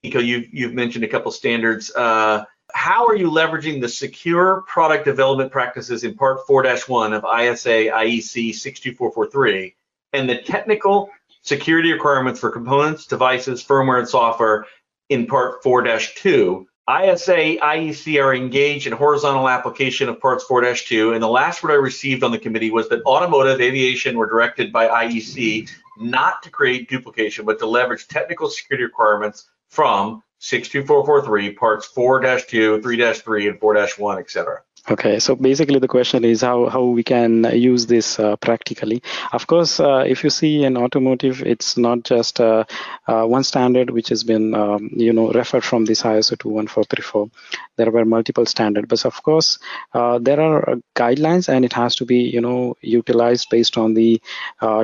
Nico, 0.04 0.20
you've 0.20 0.54
you've 0.54 0.74
mentioned 0.74 1.04
a 1.04 1.08
couple 1.08 1.32
standards. 1.32 1.92
Uh, 1.96 2.46
how 2.74 3.06
are 3.08 3.16
you 3.16 3.30
leveraging 3.30 3.82
the 3.82 3.90
secure 3.90 4.64
product 4.68 5.06
development 5.06 5.52
practices 5.52 6.04
in 6.04 6.16
Part 6.16 6.40
4-1 6.48 7.16
of 7.16 7.24
ISA 7.24 7.92
IEC 7.92 8.56
62443 8.56 9.76
and 10.14 10.30
the 10.30 10.40
technical 10.40 11.10
security 11.44 11.92
requirements 11.92 12.40
for 12.40 12.50
components, 12.50 13.06
devices, 13.06 13.64
firmware, 13.64 14.00
and 14.00 14.10
software 14.10 14.66
in 15.10 15.28
Part 15.28 15.64
4-2. 15.64 16.66
ISA, 16.90 17.60
IEC 17.62 18.22
are 18.22 18.36
engaged 18.36 18.88
in 18.88 18.92
horizontal 18.92 19.48
application 19.48 20.10
of 20.10 20.20
Parts 20.20 20.44
4-2, 20.44 21.14
and 21.14 21.24
the 21.24 21.30
last 21.30 21.64
word 21.64 21.72
I 21.72 21.76
received 21.76 22.26
on 22.26 22.32
the 22.32 22.38
committee 22.38 22.72
was 22.72 22.90
that 22.90 23.06
automotive 23.06 23.62
aviation 23.62 24.18
were 24.18 24.26
directed 24.26 24.74
by 24.74 24.90
IEC 25.06 25.70
not 25.98 26.44
to 26.44 26.50
create 26.50 26.90
duplication, 26.90 27.46
but 27.46 27.58
to 27.60 27.66
leverage 27.68 28.10
technical 28.10 28.50
security 28.50 28.84
requirements 28.84 29.50
from 29.70 30.22
62443, 30.40 31.54
Parts 31.54 31.90
4-2, 31.96 32.82
3-3, 32.82 33.50
and 33.50 33.62
4-1, 33.62 34.20
etc. 34.20 34.62
Okay, 34.92 35.18
so 35.20 35.34
basically 35.34 35.80
the 35.80 35.88
question 35.88 36.26
is 36.26 36.42
how, 36.42 36.68
how 36.68 36.84
we 36.84 37.04
can 37.04 37.46
use 37.58 37.86
this 37.86 38.20
uh, 38.20 38.36
practically. 38.36 39.02
Of 39.32 39.48
course, 39.48 39.80
uh, 39.80 40.04
if 40.06 40.26
you 40.26 40.30
see 40.30 40.66
in 40.66 40.76
automotive, 40.76 41.42
it's 41.42 41.78
not 41.78 42.04
just 42.04 42.42
uh, 42.42 42.66
uh 43.08 43.24
one 43.24 43.46
standard 43.46 43.92
which 43.92 44.10
has 44.10 44.26
been 44.26 44.54
um, 44.54 44.90
you 44.92 45.14
know 45.14 45.32
referred 45.32 45.64
from 45.64 45.86
this 45.86 46.02
ISO 46.02 46.38
21434. 46.38 47.30
There 47.78 47.92
were 47.92 48.04
multiple 48.04 48.46
standards, 48.46 48.88
but 48.90 49.06
of 49.06 49.24
course 49.24 49.58
uh, 49.94 50.20
there 50.20 50.42
are 50.42 50.70
uh, 50.70 50.76
guidelines 50.96 51.48
and 51.48 51.64
it 51.64 51.72
has 51.72 51.96
to 51.96 52.06
be 52.06 52.18
you 52.18 52.42
know 52.42 52.76
utilized 52.82 53.50
based 53.50 53.78
on 53.78 53.94
the 53.94 54.22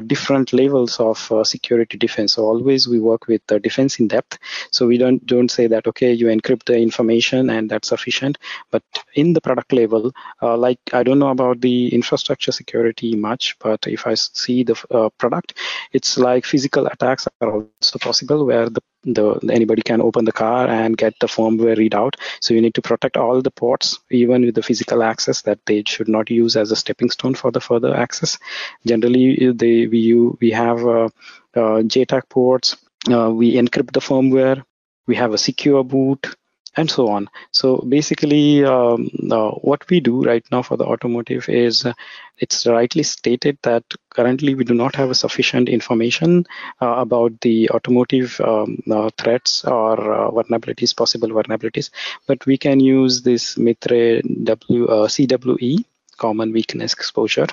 different 0.07 0.53
levels 0.53 0.97
of 1.01 1.17
security 1.43 1.97
defense. 1.97 2.33
So 2.33 2.45
always 2.45 2.87
we 2.87 3.01
work 3.01 3.27
with 3.27 3.45
the 3.47 3.59
defense 3.59 3.99
in 3.99 4.07
depth. 4.07 4.37
So 4.71 4.87
we 4.87 4.97
don't 4.97 5.25
don't 5.25 5.51
say 5.51 5.67
that 5.67 5.87
okay 5.87 6.13
you 6.13 6.27
encrypt 6.27 6.63
the 6.67 6.77
information 6.77 7.49
and 7.49 7.69
that's 7.69 7.89
sufficient, 7.89 8.37
but 8.71 8.83
in 9.13 9.33
the 9.33 9.41
product 9.41 9.73
level 9.73 9.88
uh, 9.93 10.57
like 10.57 10.79
I 10.93 11.03
don't 11.03 11.19
know 11.19 11.29
about 11.29 11.61
the 11.61 11.93
infrastructure 11.93 12.51
security 12.51 13.15
much, 13.15 13.57
but 13.59 13.85
if 13.87 14.07
I 14.07 14.15
see 14.15 14.63
the 14.63 14.75
uh, 14.91 15.09
product, 15.17 15.57
it's 15.91 16.17
like 16.17 16.45
physical 16.45 16.87
attacks 16.87 17.27
are 17.41 17.51
also 17.51 17.99
possible 17.99 18.45
where 18.45 18.69
the, 18.69 18.81
the 19.03 19.39
anybody 19.51 19.81
can 19.81 20.01
open 20.01 20.25
the 20.25 20.31
car 20.31 20.67
and 20.67 20.97
get 20.97 21.13
the 21.19 21.27
firmware 21.27 21.77
readout. 21.77 22.13
So 22.41 22.53
you 22.53 22.61
need 22.61 22.75
to 22.75 22.81
protect 22.81 23.17
all 23.17 23.41
the 23.41 23.51
ports, 23.51 23.99
even 24.11 24.45
with 24.45 24.55
the 24.55 24.63
physical 24.63 25.03
access 25.03 25.41
that 25.43 25.59
they 25.65 25.83
should 25.85 26.07
not 26.07 26.29
use 26.29 26.55
as 26.55 26.71
a 26.71 26.75
stepping 26.75 27.09
stone 27.09 27.35
for 27.35 27.51
the 27.51 27.61
further 27.61 27.95
access. 27.95 28.37
Generally, 28.85 29.53
they 29.53 29.87
we 29.87 30.13
we 30.41 30.51
have 30.51 30.79
uh, 30.85 31.09
uh, 31.55 31.81
JTAG 31.83 32.29
ports. 32.29 32.77
Uh, 33.09 33.31
we 33.31 33.53
encrypt 33.55 33.93
the 33.93 34.01
firmware. 34.01 34.63
We 35.07 35.15
have 35.15 35.33
a 35.33 35.37
secure 35.37 35.83
boot 35.83 36.35
and 36.75 36.89
so 36.89 37.07
on. 37.09 37.29
So 37.51 37.77
basically, 37.77 38.63
um, 38.63 39.09
uh, 39.31 39.51
what 39.51 39.89
we 39.89 39.99
do 39.99 40.21
right 40.23 40.45
now 40.51 40.61
for 40.61 40.77
the 40.77 40.85
automotive 40.85 41.49
is 41.49 41.85
uh, 41.85 41.93
it's 42.37 42.65
rightly 42.67 43.03
stated 43.03 43.57
that 43.63 43.83
currently 44.11 44.55
we 44.55 44.63
do 44.63 44.73
not 44.73 44.95
have 44.95 45.15
sufficient 45.17 45.67
information 45.67 46.45
uh, 46.81 46.95
about 46.97 47.39
the 47.41 47.69
automotive 47.71 48.39
um, 48.41 48.81
uh, 48.89 49.09
threats 49.17 49.65
or 49.65 49.93
uh, 50.13 50.31
vulnerabilities, 50.31 50.95
possible 50.95 51.29
vulnerabilities, 51.29 51.89
but 52.27 52.45
we 52.45 52.57
can 52.57 52.79
use 52.79 53.21
this 53.23 53.57
MITRE 53.57 54.21
w, 54.43 54.87
uh, 54.87 55.07
CWE, 55.07 55.83
common 56.17 56.51
weakness 56.51 56.93
exposure, 56.93 57.47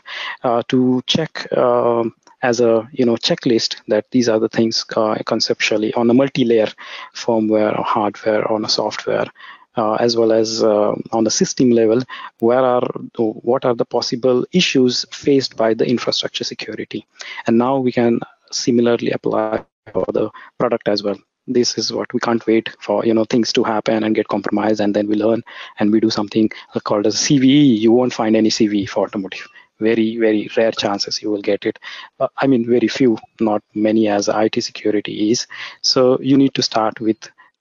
to 0.69 1.03
check 1.07 1.53
um, 1.57 2.15
as 2.43 2.61
a 2.61 2.89
you 2.93 3.05
know 3.05 3.17
checklist 3.17 3.77
that 3.89 4.05
these 4.11 4.29
are 4.29 4.39
the 4.39 4.49
things 4.49 4.85
uh, 4.97 5.17
conceptually 5.27 5.93
on 5.95 6.11
a 6.11 6.15
multi-layer 6.15 6.69
firmware 7.15 7.79
or 7.79 7.85
hardware 7.85 8.51
on 8.51 8.65
a 8.65 8.69
software 8.69 9.27
uh, 9.77 9.95
as 9.95 10.17
well 10.17 10.33
as 10.33 10.63
uh, 10.63 10.95
on 11.13 11.25
the 11.25 11.31
system 11.31 11.71
level 11.71 12.03
where 12.41 12.65
are 12.65 12.89
what 13.19 13.65
are 13.65 13.75
the 13.75 13.85
possible 13.85 14.45
issues 14.53 15.05
faced 15.11 15.57
by 15.57 15.75
the 15.75 15.87
infrastructure 15.87 16.45
security. 16.45 17.07
And 17.47 17.59
now 17.59 17.79
we 17.79 17.93
can 17.93 18.21
similarly 18.51 19.11
apply 19.11 19.65
for 19.93 20.07
the 20.13 20.31
product 20.59 20.89
as 20.89 21.03
well. 21.03 21.17
This 21.47 21.79
is 21.79 21.93
what 21.93 22.13
we 22.13 22.21
can't 22.21 22.45
wait 22.47 22.71
for 22.81 23.05
you 23.07 23.15
know 23.15 23.25
things 23.25 23.53
to 23.53 23.63
happen 23.63 24.03
and 24.03 24.15
get 24.15 24.29
compromised 24.29 24.81
and 24.81 24.95
then 24.95 25.07
we 25.07 25.15
learn 25.15 25.43
and 25.79 25.93
we 25.93 26.01
do 26.01 26.11
something 26.11 26.51
called 26.83 27.07
as 27.07 27.15
cve 27.15 27.79
you 27.79 27.93
won't 27.93 28.13
find 28.13 28.35
any 28.35 28.49
cve 28.49 28.89
for 28.89 29.05
automotive 29.05 29.47
very 29.81 30.17
very 30.19 30.49
rare 30.57 30.73
chances 30.73 31.23
you 31.23 31.31
will 31.31 31.43
get 31.43 31.65
it. 31.67 31.79
Uh, 32.21 32.29
i 32.39 32.47
mean 32.47 32.67
very 32.67 32.89
few 32.89 33.19
not 33.41 33.63
many 33.75 34.09
as 34.09 34.29
it 34.29 34.63
security 34.63 35.31
is. 35.31 35.47
So 35.83 36.19
you 36.21 36.37
need 36.37 36.55
to 36.55 36.63
start 36.63 37.01
with 37.01 37.19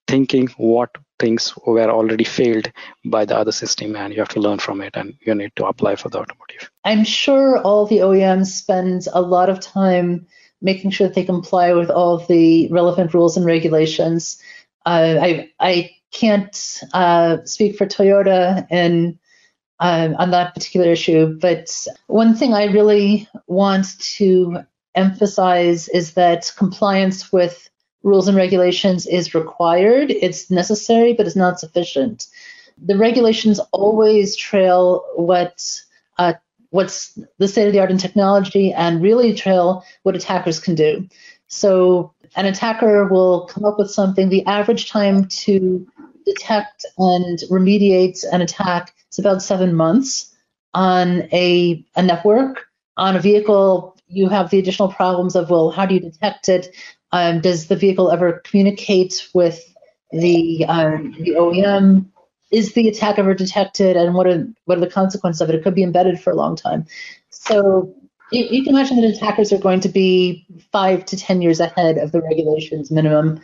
thinking 0.08 0.48
what 0.58 0.92
things 1.20 1.54
were 1.66 1.90
already 1.90 2.24
failed 2.24 2.72
by 3.06 3.26
the 3.26 3.38
other 3.38 3.52
system 3.52 3.96
and 3.96 4.14
you 4.14 4.20
have 4.20 4.30
to 4.30 4.40
learn 4.40 4.60
from 4.60 4.82
it 4.82 4.96
and 4.96 5.16
you 5.22 5.34
need 5.34 5.52
to 5.56 5.66
apply 5.66 5.96
for 5.96 6.10
the 6.10 6.20
automotive. 6.20 6.70
I'm 6.84 7.04
sure 7.04 7.60
all 7.60 7.86
the 7.86 8.00
oems 8.00 8.48
spend 8.48 9.08
a 9.14 9.22
lot 9.22 9.50
of 9.50 9.60
time 9.60 10.28
making 10.62 10.92
sure 10.92 11.08
that 11.08 11.16
they 11.16 11.24
comply 11.24 11.74
with 11.74 11.90
all 11.90 12.18
the 12.18 12.68
relevant 12.70 13.14
rules 13.14 13.38
and 13.38 13.46
regulations. 13.46 14.42
Uh, 14.86 15.18
i 15.22 15.50
i 15.60 15.92
can't 16.12 16.82
uh, 16.94 17.38
speak 17.44 17.76
for 17.78 17.86
toyota 17.86 18.66
and 18.70 19.18
um, 19.80 20.16
on 20.16 20.32
that 20.32 20.54
particular 20.54 20.92
issue. 20.92 21.38
But 21.40 21.88
one 22.08 22.36
thing 22.36 22.54
I 22.54 22.66
really 22.66 23.28
want 23.48 24.00
to 24.18 24.60
emphasize 24.96 25.90
is 25.90 26.14
that 26.14 26.52
compliance 26.58 27.32
with 27.32 27.70
rules 28.04 28.28
and 28.28 28.38
regulations 28.38 29.06
is 29.08 29.36
required. 29.36 30.12
It's 30.12 30.50
necessary, 30.50 31.14
but 31.14 31.26
it's 31.26 31.36
not 31.36 31.60
sufficient. 31.60 32.28
The 32.78 32.98
regulations 32.98 33.60
always 33.72 34.36
trail 34.36 35.04
what 35.16 35.64
uh, 36.18 36.34
what's 36.70 37.18
the 37.38 37.48
state 37.48 37.68
of 37.68 37.74
the 37.74 37.80
art 37.80 37.92
in 37.92 37.98
technology 37.98 38.72
and 38.74 39.02
really 39.02 39.34
trail 39.34 39.84
what 40.04 40.16
attackers 40.16 40.60
can 40.60 40.76
do. 40.76 41.08
So 41.48 42.14
an 42.36 42.46
attacker 42.46 43.06
will 43.08 43.48
come 43.48 43.66
up 43.66 43.78
with 43.80 43.90
something. 43.90 44.30
The 44.30 44.46
average 44.46 44.90
time 44.90 45.26
to 45.26 45.88
detect 46.26 46.86
and 46.98 47.40
remediate 47.52 48.24
an 48.32 48.42
attack 48.42 48.94
is 49.12 49.20
about 49.20 49.42
seven 49.42 49.74
months 49.76 50.34
on 50.74 51.24
a, 51.32 51.86
a 51.96 52.04
network. 52.04 52.66
On 52.98 53.16
a 53.16 53.20
vehicle, 53.20 53.98
you 54.08 54.30
have 54.30 54.50
the 54.50 54.60
additional 54.60 54.92
problems 54.92 55.36
of, 55.36 55.50
well, 55.50 55.72
how 55.72 55.86
do 55.86 55.96
you 55.96 56.00
detect 56.00 56.50
it? 56.50 56.76
Um, 57.12 57.42
does 57.42 57.68
the 57.68 57.76
vehicle 57.76 58.12
ever 58.12 58.42
communicate 58.46 59.30
with 59.34 59.62
the, 60.12 60.66
um, 60.68 61.16
the 61.20 61.32
OEM? 61.32 62.08
Is 62.52 62.74
the 62.74 62.88
attack 62.88 63.18
ever 63.18 63.34
detected, 63.34 63.98
and 63.98 64.14
what 64.14 64.28
are 64.28 64.48
what 64.66 64.78
are 64.78 64.82
the 64.82 64.90
consequences 64.90 65.42
of 65.42 65.50
it? 65.50 65.56
It 65.56 65.64
could 65.64 65.74
be 65.74 65.82
embedded 65.82 66.22
for 66.22 66.30
a 66.30 66.36
long 66.36 66.56
time. 66.56 66.86
So 67.30 67.94
you, 68.32 68.46
you, 68.50 68.64
can 68.64 68.76
imagine 68.76 69.02
that 69.02 69.16
attackers 69.16 69.52
are 69.52 69.58
going 69.58 69.80
to 69.82 69.90
be 69.90 70.46
five 70.72 71.06
to 71.06 71.18
ten 71.18 71.42
years 71.42 71.60
ahead 71.60 71.98
of 71.98 72.12
the 72.12 72.22
regulations 72.22 72.92
minimum. 72.92 73.42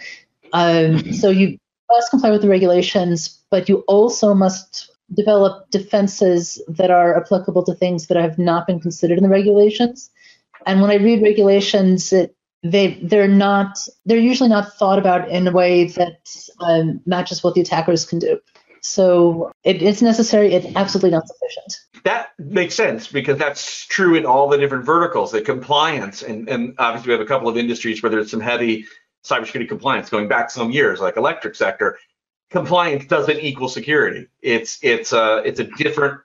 Um, 0.54 1.14
so 1.14 1.30
you 1.30 1.58
must 1.92 2.10
comply 2.10 2.32
with 2.32 2.42
the 2.42 2.50
regulations, 2.50 3.42
but 3.50 3.70
you 3.70 3.84
also 3.88 4.34
must 4.34 4.92
develop 5.14 5.70
defenses 5.72 6.62
that 6.68 6.92
are 6.92 7.18
applicable 7.18 7.64
to 7.66 7.74
things 7.74 8.08
that 8.08 8.18
have 8.18 8.40
not 8.40 8.68
been 8.68 8.80
considered 8.80 9.18
in 9.18 9.24
the 9.24 9.30
regulations. 9.30 10.10
And 10.66 10.82
when 10.82 10.92
I 10.92 10.96
read 10.96 11.22
regulations, 11.22 12.14
it, 12.14 12.36
they 12.64 13.00
they're 13.02 13.28
not 13.28 13.80
they're 14.06 14.20
usually 14.20 14.50
not 14.50 14.74
thought 14.74 15.00
about 15.00 15.28
in 15.30 15.48
a 15.48 15.52
way 15.52 15.86
that 15.86 16.30
um, 16.60 17.02
matches 17.06 17.44
what 17.44 17.56
the 17.56 17.62
attackers 17.62 18.06
can 18.06 18.20
do. 18.20 18.40
So 18.82 19.52
it, 19.64 19.82
it's 19.82 20.02
necessary. 20.02 20.54
It's 20.54 20.76
absolutely 20.76 21.12
not 21.12 21.28
sufficient. 21.28 22.04
That 22.04 22.30
makes 22.40 22.74
sense 22.74 23.08
because 23.08 23.38
that's 23.38 23.86
true 23.86 24.16
in 24.16 24.26
all 24.26 24.50
the 24.50 24.58
different 24.58 24.86
verticals. 24.86 25.32
The 25.32 25.42
compliance, 25.42 26.24
and, 26.24 26.50
and 26.50 26.74
obviously 26.80 27.10
we 27.10 27.14
have 27.14 27.22
a 27.22 27.28
couple 27.28 27.48
of 27.48 27.58
industries 27.58 28.02
where 28.02 28.10
there's 28.10 28.32
some 28.32 28.40
heavy 28.40 28.86
cybersecurity 29.24 29.68
compliance 29.68 30.10
going 30.10 30.28
back 30.28 30.50
some 30.50 30.72
years, 30.72 31.00
like 31.00 31.18
electric 31.18 31.56
sector. 31.56 31.98
Compliance 32.50 33.06
doesn't 33.06 33.40
equal 33.40 33.70
security. 33.70 34.28
It's 34.42 34.80
it's 34.82 35.14
a 35.14 35.42
it's 35.46 35.60
a 35.60 35.64
different 35.64 36.20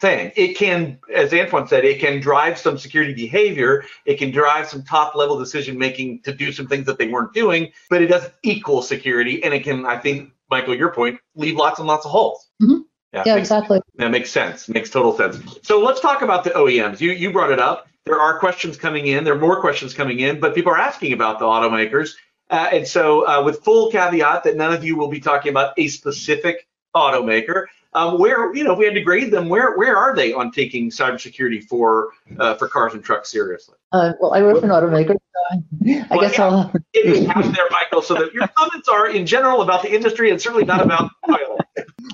thing. 0.00 0.32
It 0.34 0.56
can, 0.56 0.98
as 1.14 1.32
Antwan 1.32 1.68
said, 1.68 1.84
it 1.84 2.00
can 2.00 2.20
drive 2.20 2.58
some 2.58 2.78
security 2.78 3.12
behavior. 3.12 3.84
It 4.06 4.18
can 4.18 4.30
drive 4.30 4.68
some 4.68 4.82
top 4.82 5.14
level 5.14 5.38
decision 5.38 5.78
making 5.78 6.22
to 6.22 6.32
do 6.32 6.52
some 6.52 6.66
things 6.66 6.86
that 6.86 6.98
they 6.98 7.08
weren't 7.08 7.34
doing, 7.34 7.72
but 7.90 8.00
it 8.02 8.06
doesn't 8.06 8.32
equal 8.42 8.82
security. 8.82 9.44
And 9.44 9.52
it 9.52 9.62
can, 9.62 9.84
I 9.84 9.98
think, 9.98 10.30
Michael, 10.50 10.74
your 10.74 10.92
point, 10.92 11.20
leave 11.34 11.56
lots 11.56 11.78
and 11.78 11.86
lots 11.86 12.06
of 12.06 12.10
holes. 12.10 12.48
Mm-hmm. 12.62 12.80
Yeah, 13.12 13.24
yeah 13.26 13.34
makes, 13.34 13.48
exactly. 13.48 13.80
That 13.96 14.10
makes 14.10 14.30
sense. 14.30 14.68
Makes 14.68 14.90
total 14.90 15.16
sense. 15.16 15.58
So 15.62 15.80
let's 15.80 16.00
talk 16.00 16.22
about 16.22 16.44
the 16.44 16.50
OEMs. 16.50 17.00
You 17.00 17.12
you 17.12 17.32
brought 17.32 17.50
it 17.50 17.58
up 17.58 17.88
there 18.04 18.20
are 18.20 18.38
questions 18.38 18.76
coming 18.76 19.06
in. 19.06 19.24
There 19.24 19.34
are 19.34 19.38
more 19.38 19.60
questions 19.60 19.94
coming 19.94 20.20
in, 20.20 20.40
but 20.40 20.54
people 20.54 20.72
are 20.72 20.78
asking 20.78 21.12
about 21.12 21.38
the 21.38 21.44
automakers. 21.44 22.14
Uh, 22.48 22.68
and 22.72 22.86
so, 22.86 23.26
uh, 23.26 23.42
with 23.42 23.62
full 23.62 23.90
caveat 23.90 24.44
that 24.44 24.56
none 24.56 24.72
of 24.72 24.84
you 24.84 24.96
will 24.96 25.08
be 25.08 25.20
talking 25.20 25.50
about 25.50 25.74
a 25.76 25.86
specific 25.88 26.66
automaker, 26.96 27.66
um, 27.92 28.18
where 28.18 28.52
you 28.54 28.64
know 28.64 28.72
if 28.72 28.78
we 28.78 28.84
had 28.84 28.94
to 28.94 29.00
grade 29.00 29.30
them, 29.30 29.48
where 29.48 29.76
where 29.76 29.96
are 29.96 30.16
they 30.16 30.32
on 30.32 30.50
taking 30.50 30.90
cybersecurity 30.90 31.62
for 31.62 32.10
uh, 32.38 32.54
for 32.54 32.68
cars 32.68 32.94
and 32.94 33.04
trucks 33.04 33.30
seriously? 33.30 33.76
Uh, 33.92 34.12
well, 34.20 34.34
I 34.34 34.42
work 34.42 34.58
for 34.58 34.64
an 34.64 34.70
automaker. 34.70 35.14
So 35.14 35.60
I 35.90 36.06
well, 36.10 36.20
guess 36.20 36.38
yeah, 36.38 36.44
I'll. 36.44 36.62
have 36.62 37.54
there, 37.54 37.68
Michael, 37.70 38.02
so 38.02 38.14
that 38.14 38.32
your 38.34 38.48
comments 38.48 38.88
are 38.88 39.08
in 39.08 39.26
general 39.26 39.62
about 39.62 39.82
the 39.82 39.94
industry 39.94 40.30
and 40.30 40.40
certainly 40.40 40.64
not 40.64 40.82
about 40.82 41.10
pilot. 41.26 41.60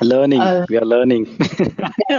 Learning, 0.02 0.40
uh, 0.40 0.66
we 0.68 0.76
are 0.76 0.84
learning. 0.84 1.38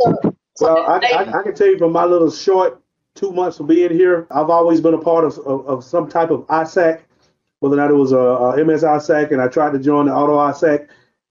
so, 0.00 0.36
well, 0.60 0.78
I, 0.78 0.98
I, 0.98 1.38
I, 1.38 1.42
can 1.42 1.54
tell 1.54 1.66
you 1.66 1.78
from 1.78 1.92
my 1.92 2.04
little 2.04 2.30
short 2.30 2.80
two 3.14 3.32
months 3.32 3.58
of 3.60 3.66
being 3.66 3.90
here, 3.90 4.26
I've 4.30 4.50
always 4.50 4.80
been 4.80 4.94
a 4.94 4.98
part 4.98 5.24
of, 5.24 5.38
of, 5.38 5.66
of 5.66 5.84
some 5.84 6.08
type 6.08 6.30
of 6.30 6.46
ISAC, 6.46 7.00
whether 7.60 7.74
or 7.74 7.78
not 7.78 7.90
it 7.90 7.94
was 7.94 8.12
a, 8.12 8.16
a 8.16 8.64
MS 8.64 8.82
ISAC, 8.82 9.32
and 9.32 9.40
I 9.40 9.48
tried 9.48 9.72
to 9.72 9.78
join 9.78 10.06
the 10.06 10.14
auto 10.14 10.36
ISAC, 10.36 10.88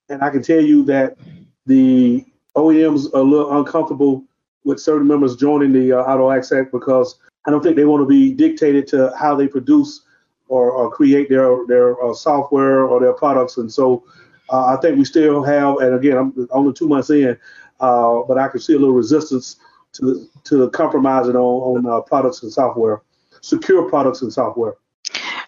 and 0.09 0.21
I 0.23 0.29
can 0.29 0.41
tell 0.41 0.61
you 0.61 0.83
that 0.85 1.17
the 1.65 2.25
OEMs 2.55 3.13
are 3.13 3.19
a 3.19 3.23
little 3.23 3.57
uncomfortable 3.57 4.23
with 4.63 4.79
certain 4.79 5.07
members 5.07 5.35
joining 5.35 5.71
the 5.71 5.93
uh, 5.93 6.01
auto 6.01 6.29
ISAC 6.29 6.71
because 6.71 7.19
I 7.45 7.51
don't 7.51 7.61
think 7.61 7.75
they 7.75 7.85
want 7.85 8.01
to 8.01 8.07
be 8.07 8.33
dictated 8.33 8.87
to 8.87 9.13
how 9.17 9.35
they 9.35 9.47
produce 9.47 10.01
or, 10.47 10.71
or 10.71 10.91
create 10.91 11.29
their 11.29 11.65
their 11.67 12.03
uh, 12.03 12.13
software 12.13 12.85
or 12.85 12.99
their 12.99 13.13
products, 13.13 13.57
and 13.57 13.71
so 13.71 14.03
uh, 14.49 14.65
I 14.65 14.77
think 14.77 14.97
we 14.97 15.05
still 15.05 15.43
have, 15.43 15.77
and 15.77 15.95
again, 15.95 16.17
I'm 16.17 16.47
only 16.51 16.73
two 16.73 16.87
months 16.87 17.09
in, 17.09 17.37
uh, 17.79 18.21
but 18.27 18.37
I 18.37 18.47
can 18.47 18.59
see 18.59 18.73
a 18.73 18.79
little 18.79 18.95
resistance 18.95 19.57
to 19.93 20.27
to 20.45 20.69
compromising 20.69 21.35
on 21.35 21.85
on 21.85 21.91
uh, 21.91 22.01
products 22.01 22.43
and 22.43 22.51
software, 22.51 23.01
secure 23.41 23.89
products 23.89 24.21
and 24.21 24.31
software. 24.31 24.75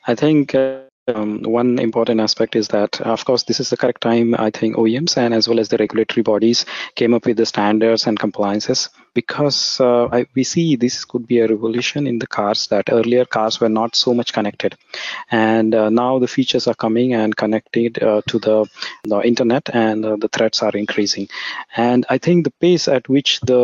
I 0.07 0.15
think. 0.15 0.55
Um, 1.15 1.41
one 1.43 1.79
important 1.79 2.19
aspect 2.19 2.53
is 2.53 2.67
that, 2.67 2.99
of 2.99 3.23
course, 3.23 3.43
this 3.43 3.61
is 3.61 3.69
the 3.69 3.77
correct 3.77 4.01
time. 4.01 4.35
I 4.37 4.49
think 4.49 4.75
OEMs 4.75 5.15
and 5.15 5.33
as 5.33 5.47
well 5.47 5.61
as 5.61 5.69
the 5.69 5.77
regulatory 5.77 6.21
bodies 6.21 6.65
came 6.95 7.13
up 7.13 7.25
with 7.25 7.37
the 7.37 7.45
standards 7.45 8.05
and 8.05 8.19
compliances 8.19 8.89
because 9.17 9.81
uh, 9.81 10.05
I, 10.17 10.27
we 10.35 10.43
see 10.43 10.75
this 10.75 11.03
could 11.03 11.25
be 11.25 11.39
a 11.39 11.47
revolution 11.47 12.05
in 12.05 12.19
the 12.19 12.27
cars 12.27 12.67
that 12.67 12.91
earlier 12.91 13.25
cars 13.25 13.59
were 13.59 13.73
not 13.81 13.95
so 13.95 14.13
much 14.13 14.31
connected, 14.31 14.75
and 15.31 15.73
uh, 15.73 15.89
now 15.89 16.19
the 16.19 16.27
features 16.27 16.67
are 16.67 16.75
coming 16.75 17.15
and 17.15 17.35
connected 17.35 17.97
uh, 18.03 18.21
to 18.27 18.37
the, 18.37 18.57
the 19.05 19.19
internet, 19.21 19.71
and 19.73 20.05
uh, 20.05 20.17
the 20.17 20.27
threats 20.27 20.61
are 20.61 20.75
increasing. 20.83 21.27
And 21.75 22.05
I 22.09 22.19
think 22.19 22.43
the 22.43 22.53
pace 22.65 22.87
at 22.87 23.09
which 23.09 23.39
the 23.39 23.63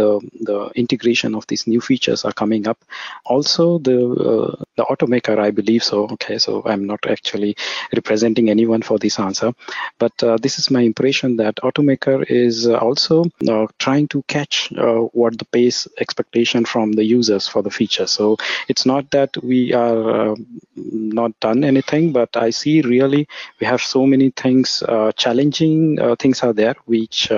the 0.00 0.10
the 0.50 0.58
integration 0.74 1.34
of 1.34 1.46
these 1.46 1.66
new 1.66 1.80
features 1.80 2.26
are 2.26 2.36
coming 2.42 2.68
up, 2.68 2.84
also 3.24 3.78
the 3.78 3.98
uh, 4.32 4.64
the 4.76 4.84
automaker, 4.84 5.38
I 5.38 5.50
believe 5.50 5.82
so. 5.82 6.04
Okay, 6.16 6.36
so 6.36 6.62
I'm 6.66 6.84
not 6.92 7.06
actually 7.08 7.56
representing 7.94 8.50
anyone 8.50 8.82
for 8.82 8.98
this 8.98 9.18
answer, 9.18 9.54
but 9.98 10.22
uh, 10.22 10.36
this 10.36 10.58
is 10.58 10.70
my 10.70 10.82
impression 10.82 11.36
that 11.36 11.56
automaker 11.70 12.22
is 12.28 12.66
also 12.66 13.24
trying 13.78 14.08
to 14.08 14.22
catch 14.36 14.57
uh, 14.76 15.00
what 15.20 15.38
the 15.38 15.44
pace 15.44 15.88
expectation 15.98 16.64
from 16.64 16.92
the 16.92 17.04
users 17.04 17.48
for 17.48 17.62
the 17.62 17.70
feature. 17.70 18.06
So 18.06 18.36
it's 18.68 18.86
not 18.86 19.10
that 19.10 19.30
we 19.42 19.72
are 19.72 20.32
uh, 20.32 20.36
not 20.74 21.38
done 21.40 21.64
anything, 21.64 22.12
but 22.12 22.36
I 22.36 22.50
see 22.50 22.82
really 22.82 23.28
we 23.60 23.66
have 23.66 23.80
so 23.80 24.06
many 24.06 24.30
things, 24.30 24.82
uh, 24.88 25.12
challenging 25.12 25.98
uh, 26.00 26.16
things 26.16 26.42
are 26.42 26.52
there, 26.52 26.76
which 26.86 27.30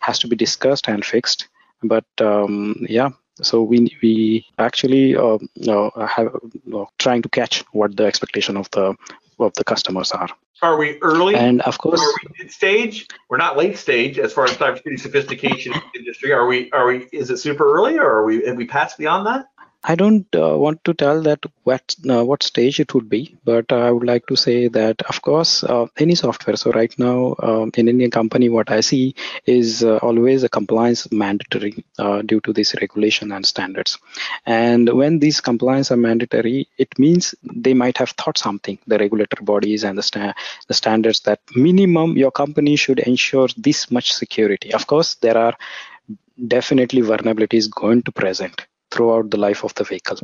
has 0.00 0.18
to 0.20 0.28
be 0.28 0.36
discussed 0.36 0.88
and 0.88 1.04
fixed. 1.04 1.48
But 1.82 2.06
um, 2.20 2.86
yeah, 2.88 3.10
so 3.42 3.62
we 3.62 3.96
we 4.02 4.46
actually 4.58 5.16
uh, 5.16 5.38
uh, 5.68 6.06
have 6.06 6.36
uh, 6.74 6.84
trying 6.98 7.22
to 7.22 7.28
catch 7.28 7.64
what 7.72 7.96
the 7.96 8.04
expectation 8.04 8.56
of 8.56 8.70
the 8.70 8.94
of 9.38 9.54
the 9.54 9.64
customers 9.64 10.12
are. 10.12 10.28
Are 10.62 10.76
we 10.76 10.98
early? 11.02 11.34
And 11.34 11.60
of 11.62 11.78
course, 11.78 12.00
are 12.00 12.12
we 12.22 12.44
mid 12.44 12.52
stage? 12.52 13.06
We're 13.28 13.36
not 13.36 13.56
late 13.56 13.76
stage 13.76 14.18
as 14.18 14.32
far 14.32 14.44
as 14.44 14.52
cybersecurity 14.52 15.00
sophistication 15.00 15.74
industry. 15.96 16.32
Are 16.32 16.46
we? 16.46 16.70
Are 16.72 16.86
we? 16.86 17.06
Is 17.12 17.30
it 17.30 17.38
super 17.38 17.74
early, 17.74 17.98
or 17.98 18.06
are 18.06 18.24
we? 18.24 18.46
Have 18.46 18.56
we 18.56 18.66
passed 18.66 18.96
beyond 18.96 19.26
that? 19.26 19.46
I 19.86 19.96
don't 19.96 20.26
uh, 20.34 20.56
want 20.56 20.82
to 20.84 20.94
tell 20.94 21.20
that 21.22 21.44
what 21.64 21.94
uh, 22.08 22.24
what 22.24 22.42
stage 22.42 22.80
it 22.80 22.94
would 22.94 23.10
be, 23.10 23.36
but 23.44 23.70
I 23.70 23.90
would 23.90 24.06
like 24.06 24.26
to 24.28 24.36
say 24.36 24.68
that 24.68 25.02
of 25.02 25.20
course 25.20 25.62
uh, 25.62 25.86
any 25.98 26.14
software. 26.14 26.56
So 26.56 26.72
right 26.72 26.94
now 26.98 27.36
um, 27.42 27.70
in 27.76 27.90
any 27.90 28.08
company, 28.08 28.48
what 28.48 28.70
I 28.70 28.80
see 28.80 29.14
is 29.44 29.84
uh, 29.84 29.98
always 29.98 30.42
a 30.42 30.48
compliance 30.48 31.12
mandatory 31.12 31.84
uh, 31.98 32.22
due 32.22 32.40
to 32.40 32.54
this 32.54 32.74
regulation 32.80 33.30
and 33.30 33.44
standards. 33.44 33.98
And 34.46 34.88
when 34.88 35.18
these 35.18 35.42
compliance 35.42 35.90
are 35.90 35.98
mandatory, 35.98 36.66
it 36.78 36.98
means 36.98 37.34
they 37.42 37.74
might 37.74 37.98
have 37.98 38.10
thought 38.12 38.38
something. 38.38 38.78
The 38.86 38.96
regulatory 38.96 39.44
bodies 39.44 39.84
and 39.84 39.98
the 39.98 40.02
sta- 40.02 40.34
the 40.66 40.74
standards 40.74 41.20
that 41.20 41.40
minimum 41.54 42.16
your 42.16 42.30
company 42.30 42.76
should 42.76 43.00
ensure 43.00 43.48
this 43.58 43.90
much 43.90 44.14
security. 44.14 44.72
Of 44.72 44.86
course, 44.86 45.16
there 45.16 45.36
are 45.36 45.54
definitely 46.48 47.02
vulnerabilities 47.02 47.70
going 47.70 48.02
to 48.04 48.12
present 48.12 48.66
throughout 48.94 49.30
the 49.30 49.36
life 49.36 49.64
of 49.64 49.74
the 49.74 49.84
vehicle. 49.84 50.18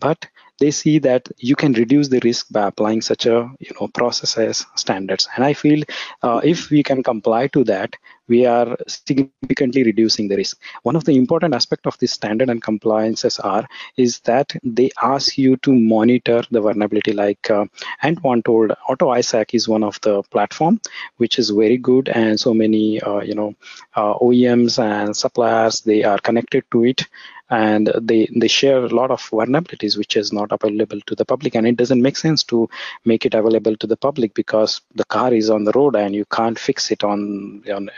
But 0.00 0.26
they 0.60 0.70
see 0.70 0.98
that 1.00 1.28
you 1.38 1.56
can 1.56 1.72
reduce 1.72 2.08
the 2.08 2.20
risk 2.24 2.46
by 2.50 2.68
applying 2.68 3.02
such 3.02 3.26
a 3.26 3.50
you 3.58 3.72
know 3.78 3.88
processes 3.88 4.64
standards. 4.76 5.28
And 5.34 5.44
i 5.44 5.52
feel 5.52 5.82
uh, 6.22 6.40
if 6.44 6.70
we 6.70 6.82
can 6.82 7.02
comply 7.02 7.48
to 7.48 7.64
that 7.64 7.96
we 8.28 8.46
are 8.46 8.76
significantly 8.86 9.82
reducing 9.82 10.28
the 10.28 10.36
risk. 10.36 10.58
One 10.82 10.96
of 10.96 11.04
the 11.04 11.16
important 11.16 11.54
aspect 11.54 11.86
of 11.86 11.98
this 11.98 12.12
standard 12.12 12.48
and 12.48 12.62
compliances 12.62 13.38
are 13.38 13.66
is 13.98 14.20
that 14.20 14.54
they 14.62 14.90
ask 15.02 15.36
you 15.36 15.56
to 15.58 15.72
monitor 15.72 16.42
the 16.50 16.62
vulnerability. 16.62 17.12
Like 17.12 17.50
uh, 17.50 17.66
Antwan 18.02 18.42
told 18.44 18.72
auto 18.88 19.08
ISAC 19.08 19.52
is 19.52 19.68
one 19.68 19.84
of 19.84 20.00
the 20.00 20.22
platform 20.22 20.80
which 21.18 21.38
is 21.38 21.50
very 21.50 21.76
good 21.76 22.08
and 22.08 22.40
so 22.40 22.54
many 22.54 23.00
uh, 23.02 23.20
you 23.20 23.34
know 23.34 23.54
uh, 23.96 24.14
OEMs 24.14 24.82
and 24.82 25.14
suppliers 25.16 25.82
they 25.82 26.02
are 26.04 26.18
connected 26.18 26.64
to 26.70 26.84
it 26.84 27.06
and 27.50 27.92
they 28.00 28.28
they 28.34 28.48
share 28.48 28.84
a 28.84 28.88
lot 28.88 29.10
of 29.10 29.20
vulnerabilities 29.30 29.98
which 29.98 30.16
is 30.16 30.32
not 30.32 30.50
available 30.50 31.00
to 31.02 31.14
the 31.14 31.24
public. 31.24 31.54
And 31.54 31.66
it 31.66 31.76
doesn't 31.76 32.00
make 32.00 32.16
sense 32.16 32.42
to 32.44 32.68
make 33.04 33.26
it 33.26 33.34
available 33.34 33.76
to 33.76 33.86
the 33.86 33.96
public 33.96 34.34
because 34.34 34.80
the 34.94 35.04
car 35.04 35.32
is 35.32 35.50
on 35.50 35.64
the 35.64 35.72
road 35.72 35.94
and 35.96 36.14
you 36.14 36.24
can't 36.26 36.58
fix 36.58 36.90
it 36.90 37.04
on 37.04 37.62
on 37.72 37.90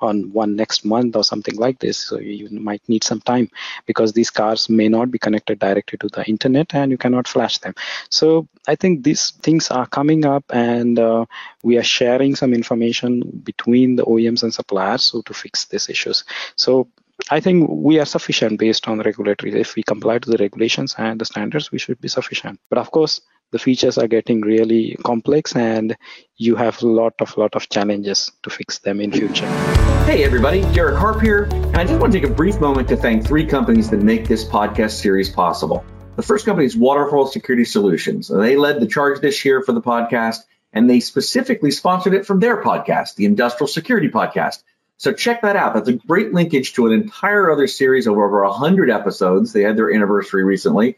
on 0.00 0.32
one 0.32 0.56
next 0.56 0.84
month 0.84 1.14
or 1.14 1.22
something 1.22 1.56
like 1.56 1.78
this. 1.78 1.98
So 1.98 2.18
you 2.18 2.48
might 2.50 2.82
need 2.88 3.04
some 3.04 3.20
time 3.20 3.50
because 3.86 4.12
these 4.12 4.30
cars 4.30 4.68
may 4.68 4.88
not 4.88 5.10
be 5.10 5.18
connected 5.18 5.58
directly 5.60 5.98
to 5.98 6.08
the 6.08 6.24
internet 6.24 6.74
and 6.74 6.90
you 6.90 6.98
cannot 6.98 7.28
flash 7.28 7.58
them. 7.58 7.74
So 8.10 8.48
i 8.66 8.74
think 8.74 9.02
these 9.02 9.30
things 9.42 9.70
are 9.70 9.86
coming 9.86 10.24
up 10.24 10.44
and 10.50 10.98
uh, 10.98 11.24
we 11.62 11.78
are 11.78 11.82
sharing 11.98 12.34
some 12.36 12.52
information 12.52 13.20
between 13.44 13.96
the 13.96 14.04
oems 14.04 14.42
and 14.42 14.52
suppliers 14.52 15.04
so 15.04 15.22
to 15.22 15.34
fix 15.34 15.66
these 15.66 15.88
issues. 15.88 16.24
So 16.56 16.88
I 17.30 17.40
think 17.40 17.68
we 17.68 17.98
are 18.00 18.06
sufficient 18.06 18.58
based 18.58 18.88
on 18.88 18.98
the 18.98 19.04
regulatory. 19.04 19.52
If 19.60 19.74
we 19.74 19.82
comply 19.82 20.18
to 20.18 20.30
the 20.30 20.38
regulations 20.38 20.94
and 20.96 21.20
the 21.20 21.24
standards, 21.24 21.70
we 21.70 21.78
should 21.78 22.00
be 22.00 22.08
sufficient. 22.08 22.58
But 22.70 22.78
of 22.78 22.90
course, 22.90 23.20
the 23.50 23.58
features 23.58 23.98
are 23.98 24.06
getting 24.06 24.40
really 24.40 24.96
complex 25.04 25.54
and 25.54 25.96
you 26.36 26.56
have 26.56 26.82
a 26.82 26.86
lot 26.86 27.14
of 27.20 27.36
lot 27.36 27.54
of 27.54 27.68
challenges 27.68 28.30
to 28.44 28.50
fix 28.50 28.78
them 28.78 29.00
in 29.00 29.12
future. 29.12 29.46
Hey 30.04 30.24
everybody, 30.24 30.62
Derek 30.72 30.98
Harp 30.98 31.20
here, 31.20 31.44
and 31.52 31.76
I 31.76 31.84
just 31.84 32.00
want 32.00 32.12
to 32.12 32.20
take 32.20 32.30
a 32.30 32.32
brief 32.32 32.60
moment 32.60 32.88
to 32.88 32.96
thank 32.96 33.26
three 33.26 33.44
companies 33.46 33.90
that 33.90 34.02
make 34.02 34.26
this 34.26 34.44
podcast 34.44 34.92
series 34.92 35.28
possible. 35.28 35.84
The 36.16 36.22
first 36.22 36.46
company 36.46 36.66
is 36.66 36.76
Waterfall 36.76 37.26
Security 37.26 37.64
Solutions, 37.64 38.28
they 38.28 38.56
led 38.56 38.80
the 38.80 38.86
charge 38.86 39.20
this 39.20 39.44
year 39.44 39.62
for 39.62 39.72
the 39.72 39.82
podcast, 39.82 40.38
and 40.72 40.88
they 40.88 41.00
specifically 41.00 41.70
sponsored 41.70 42.14
it 42.14 42.26
from 42.26 42.40
their 42.40 42.62
podcast, 42.62 43.16
the 43.16 43.24
Industrial 43.24 43.68
Security 43.68 44.08
Podcast. 44.08 44.62
So 44.98 45.12
check 45.12 45.42
that 45.42 45.54
out. 45.54 45.74
That's 45.74 45.88
a 45.88 45.92
great 45.92 46.34
linkage 46.34 46.74
to 46.74 46.86
an 46.86 46.92
entire 46.92 47.50
other 47.50 47.68
series 47.68 48.08
of 48.08 48.14
over 48.14 48.44
100 48.44 48.90
episodes. 48.90 49.52
They 49.52 49.62
had 49.62 49.76
their 49.76 49.92
anniversary 49.92 50.42
recently, 50.42 50.96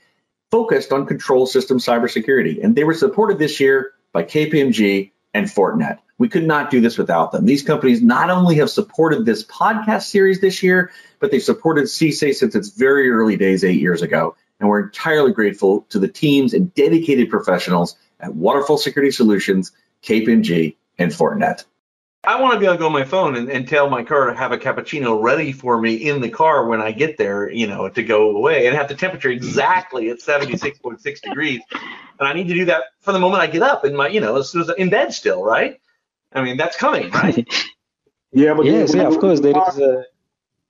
focused 0.51 0.93
on 0.93 1.07
control 1.07 1.47
system 1.47 1.79
cybersecurity. 1.79 2.65
And 2.65 2.75
they 2.75 2.85
were 2.85 2.95
supported 2.95 3.39
this 3.39 3.61
year 3.61 3.93
by 4.13 4.23
KPMG 4.25 5.13
and 5.35 5.47
Fortinet. 5.47 5.99
We 6.17 6.29
could 6.29 6.47
not 6.47 6.71
do 6.71 6.81
this 6.81 6.97
without 6.99 7.33
them. 7.33 7.45
These 7.45 7.63
companies 7.63 8.03
not 8.03 8.31
only 8.31 8.57
have 8.57 8.71
supported 8.71 9.25
this 9.25 9.45
podcast 9.45 10.03
series 10.03 10.41
this 10.41 10.63
year, 10.63 10.91
but 11.19 11.31
they've 11.31 11.43
supported 11.43 11.85
CSA 11.85 12.35
since 12.35 12.55
its 12.55 12.71
very 12.71 13.11
early 13.11 13.37
days 13.37 13.65
eight 13.65 13.81
years 13.81 14.03
ago. 14.03 14.35
And 14.59 14.69
we're 14.69 14.85
entirely 14.85 15.33
grateful 15.33 15.87
to 15.91 15.99
the 15.99 16.09
teams 16.09 16.55
and 16.55 16.73
dedicated 16.75 17.31
professionals 17.31 17.97
at 18.19 18.35
Waterfall 18.35 18.79
Security 18.79 19.13
Solutions, 19.13 19.73
KPMG, 20.03 20.77
and 20.99 21.11
Fortinet. 21.11 21.65
I 22.23 22.39
want 22.39 22.53
to 22.53 22.61
be 22.61 22.67
able 22.67 22.75
to 22.75 22.79
go 22.79 22.87
on 22.87 22.93
my 22.93 23.05
phone 23.05 23.35
and, 23.37 23.51
and 23.51 23.67
tell 23.67 23.89
my 23.89 24.05
car 24.05 24.27
to 24.27 24.35
have 24.35 24.53
a 24.53 24.59
cappuccino 24.59 25.23
ready 25.23 25.53
for 25.53 25.81
me 25.81 25.95
in 25.95 26.21
the 26.21 26.29
car 26.29 26.67
when 26.67 26.83
I 26.83 26.93
get 26.93 27.17
there, 27.17 27.51
you 27.51 27.67
know, 27.67 27.89
to 27.89 28.03
go 28.03 28.37
away 28.37 28.67
and 28.67 28.77
have 28.77 28.89
the 28.89 28.95
temperature 28.95 29.31
exactly 29.31 30.11
at 30.11 30.19
76.6 30.19 31.21
degrees. 31.23 31.63
And 31.73 32.29
I 32.29 32.35
need 32.35 32.47
to 32.49 32.55
do 32.55 32.67
that 32.67 32.85
from 33.01 33.15
the 33.15 33.21
moment 33.21 33.43
I 33.43 33.47
get 33.47 33.63
up 33.63 33.87
in 33.87 33.97
my, 33.97 34.09
you 34.09 34.21
know, 34.21 34.37
as 34.37 34.51
soon 34.51 34.61
as 34.61 34.69
I'm 34.69 34.77
in 34.77 34.91
bed 34.91 35.15
still, 35.15 35.43
right? 35.43 35.81
I 36.35 36.43
mean, 36.43 36.59
that's 36.59 36.77
coming, 36.77 37.11
right? 37.11 37.49
yeah, 38.33 38.53
but 38.53 38.67
yes, 38.67 38.95
yeah, 38.95 39.09
of 39.09 39.19
course, 39.19 39.41
there 39.41 39.55
is 39.69 39.79
a. 39.79 40.05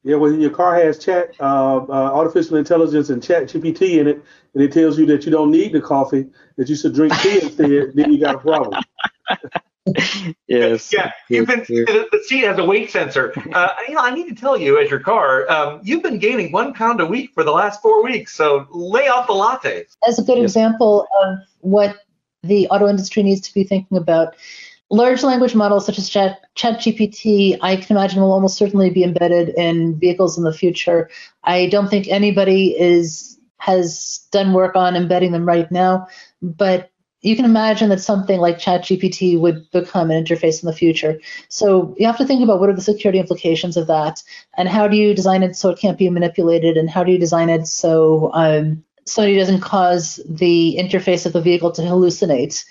Yeah, 0.03 0.17
well, 0.17 0.33
your 0.33 0.51
car 0.51 0.77
has 0.77 0.99
chat, 0.99 1.35
uh, 1.41 1.77
uh, 1.77 1.91
artificial 1.91 2.57
intelligence 2.57 3.11
and 3.11 3.21
ChatGPT 3.21 3.99
in 3.99 4.07
it, 4.07 4.25
and 4.55 4.63
it 4.63 4.73
tells 4.73 4.99
you 4.99 5.05
that 5.07 5.27
you 5.27 5.31
don't 5.31 5.51
need 5.51 5.75
the 5.75 5.81
coffee, 5.83 6.27
that 6.57 6.71
you 6.71 6.77
should 6.77 6.95
drink 6.95 7.15
tea 7.19 7.43
instead, 7.43 7.93
then 7.95 8.11
you 8.11 8.19
got 8.19 8.37
a 8.37 8.39
problem. 8.39 8.83
yes. 10.47 10.93
Yeah, 10.93 11.13
you've 11.29 11.47
been 11.47 11.61
the, 11.61 12.09
the 12.13 12.23
seat 12.25 12.45
has 12.45 12.59
a 12.59 12.65
weight 12.65 12.91
sensor. 12.91 13.35
Uh, 13.51 13.69
you 13.89 13.95
know, 13.95 14.01
I 14.01 14.15
need 14.15 14.29
to 14.29 14.35
tell 14.35 14.57
you, 14.57 14.79
as 14.79 14.91
your 14.91 15.01
car, 15.01 15.51
um, 15.51 15.81
you've 15.83 16.05
been 16.05 16.19
gaining 16.19 16.53
one 16.53 16.73
pound 16.73 17.01
a 17.01 17.07
week 17.07 17.33
for 17.35 17.43
the 17.43 17.51
last 17.51 17.83
four 17.83 18.05
weeks. 18.05 18.33
So 18.33 18.67
lay 18.71 19.09
off 19.09 19.27
the 19.27 19.33
lattes. 19.33 19.97
As 20.07 20.19
a 20.19 20.23
good 20.23 20.39
yes. 20.39 20.51
example 20.51 21.09
of 21.23 21.39
what 21.61 21.97
the 22.43 22.69
auto 22.69 22.89
industry 22.89 23.25
needs 23.25 23.41
to 23.49 23.55
be 23.55 23.65
thinking 23.65 23.99
about, 23.99 24.37
large 24.91 25.23
language 25.23 25.55
models 25.55 25.87
such 25.87 25.99
as 25.99 26.09
Chat, 26.09 26.41
ChatGPT, 26.57 27.59
I 27.61 27.77
can 27.77 27.97
imagine 27.97 28.21
will 28.21 28.33
almost 28.33 28.57
certainly 28.57 28.91
be 28.91 29.03
embedded 29.03 29.51
in 29.51 29.99
vehicles 29.99 30.37
in 30.37 30.45
the 30.45 30.53
future. 30.53 31.09
I 31.45 31.67
don't 31.67 31.89
think 31.89 32.09
anybody 32.09 32.79
is 32.79 33.39
has 33.59 34.27
done 34.33 34.55
work 34.55 34.75
on 34.75 34.97
embedding 34.97 35.33
them 35.33 35.47
right 35.47 35.71
now, 35.71 36.09
but 36.41 36.90
you 37.23 37.37
can 37.37 37.45
imagine 37.45 37.91
that 37.91 38.01
something 38.01 38.41
like 38.41 38.59
ChatGPT 38.59 39.39
would 39.39 39.71
become 39.71 40.11
an 40.11 40.25
interface 40.25 40.63
in 40.63 40.67
the 40.67 40.77
future. 40.77 41.21
So 41.49 41.95
you 41.99 42.07
have 42.07 42.19
to 42.19 42.25
think 42.25 42.43
about 42.43 42.61
what 42.61 42.71
are 42.71 42.75
the 42.75 42.81
security 42.81 43.19
implications 43.19 43.77
of 43.77 43.87
that, 43.89 44.23
and 44.57 44.69
how 44.69 44.89
do 44.89 44.97
you 44.97 45.15
design 45.15 45.43
it 45.43 45.57
so 45.57 45.71
it 45.71 45.79
can't 45.79 45.99
be 45.99 46.09
manipulated, 46.09 46.77
and 46.77 46.89
how 46.89 47.05
do 47.05 47.13
you 47.13 47.19
design 47.19 47.51
it 47.51 47.67
so 47.67 48.31
um, 48.33 48.83
doesn't 49.05 49.61
cause 49.61 50.21
the 50.29 50.77
interface 50.79 51.27
of 51.27 51.33
the 51.33 51.43
vehicle 51.43 51.73
to 51.73 51.83
hallucinate. 51.83 52.65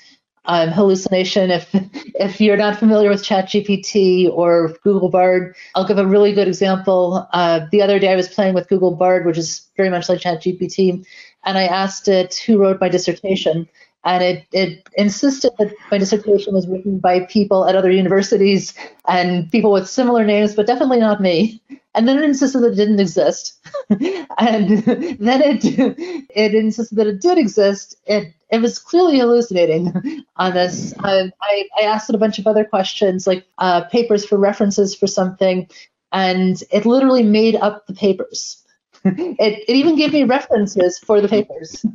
Um, 0.46 0.70
hallucination. 0.70 1.52
If 1.52 1.70
if 2.16 2.42
you're 2.42 2.58
not 2.58 2.80
familiar 2.80 3.10
with 3.10 3.24
ChatGPT 3.24 4.32
or 4.32 4.74
Google 4.84 5.10
Bard, 5.10 5.56
I'll 5.76 5.88
give 5.88 6.00
a 6.00 6.08
really 6.08 6.34
good 6.34 6.48
example. 6.48 7.28
Uh, 7.34 7.68
the 7.72 7.84
other 7.84 8.00
day 8.00 8.12
I 8.12 8.16
was 8.16 8.30
playing 8.30 8.56
with 8.56 8.68
Google 8.68 8.96
Bard, 8.96 9.28
which 9.28 9.38
is 9.38 9.68
very 9.78 9.90
much 9.90 10.10
like 10.10 10.22
ChatGPT, 10.22 11.06
and 11.44 11.58
I 11.58 11.66
asked 11.66 12.08
it 12.08 12.36
who 12.36 12.58
wrote 12.58 12.82
my 12.82 12.90
dissertation 12.90 13.68
and 14.06 14.24
it, 14.24 14.46
it 14.52 14.88
insisted 14.94 15.52
that 15.60 15.74
my 15.92 15.98
dissertation 15.98 16.54
was 16.54 16.68
written 16.68 17.00
by 17.00 17.22
people 17.26 17.68
at 17.68 17.76
other 17.76 17.92
universities 17.92 18.74
and 19.08 19.52
people 19.52 19.72
with 19.72 19.90
similar 19.90 20.24
names, 20.24 20.56
but 20.56 20.68
definitely 20.68 21.00
not 21.00 21.22
me. 21.22 21.62
And 21.96 22.08
then 22.08 22.18
it 22.18 22.24
insisted 22.24 22.62
that 22.62 22.74
it 22.74 22.76
didn't 22.76 23.00
exist. 23.00 23.60
and 23.90 24.70
then 25.20 25.42
it 25.44 25.60
it 26.30 26.56
insisted 26.56 26.96
that 26.96 27.08
it 27.08 27.20
did 27.20 27.38
exist. 27.38 27.98
It 28.06 28.34
it 28.50 28.62
was 28.62 28.80
clearly 28.80 29.20
hallucinating 29.20 29.92
on 30.38 30.54
this. 30.54 30.94
I, 31.00 31.32
I 31.42 31.84
asked 31.84 32.10
it 32.10 32.16
a 32.16 32.20
bunch 32.20 32.40
of 32.40 32.48
other 32.48 32.64
questions, 32.64 33.28
like 33.28 33.46
uh, 33.58 33.84
papers 33.86 34.26
for 34.26 34.38
references 34.38 34.96
for 34.96 35.08
something, 35.08 35.68
and 36.12 36.64
it 36.72 36.86
literally 36.86 37.24
made 37.24 37.56
up 37.56 37.86
the 37.88 37.94
papers. 37.94 38.64
it, 39.04 39.64
it 39.68 39.76
even 39.76 39.96
gave 39.98 40.14
me 40.14 40.24
references 40.24 41.00
for 41.00 41.22
the 41.22 41.28
papers. 41.28 41.86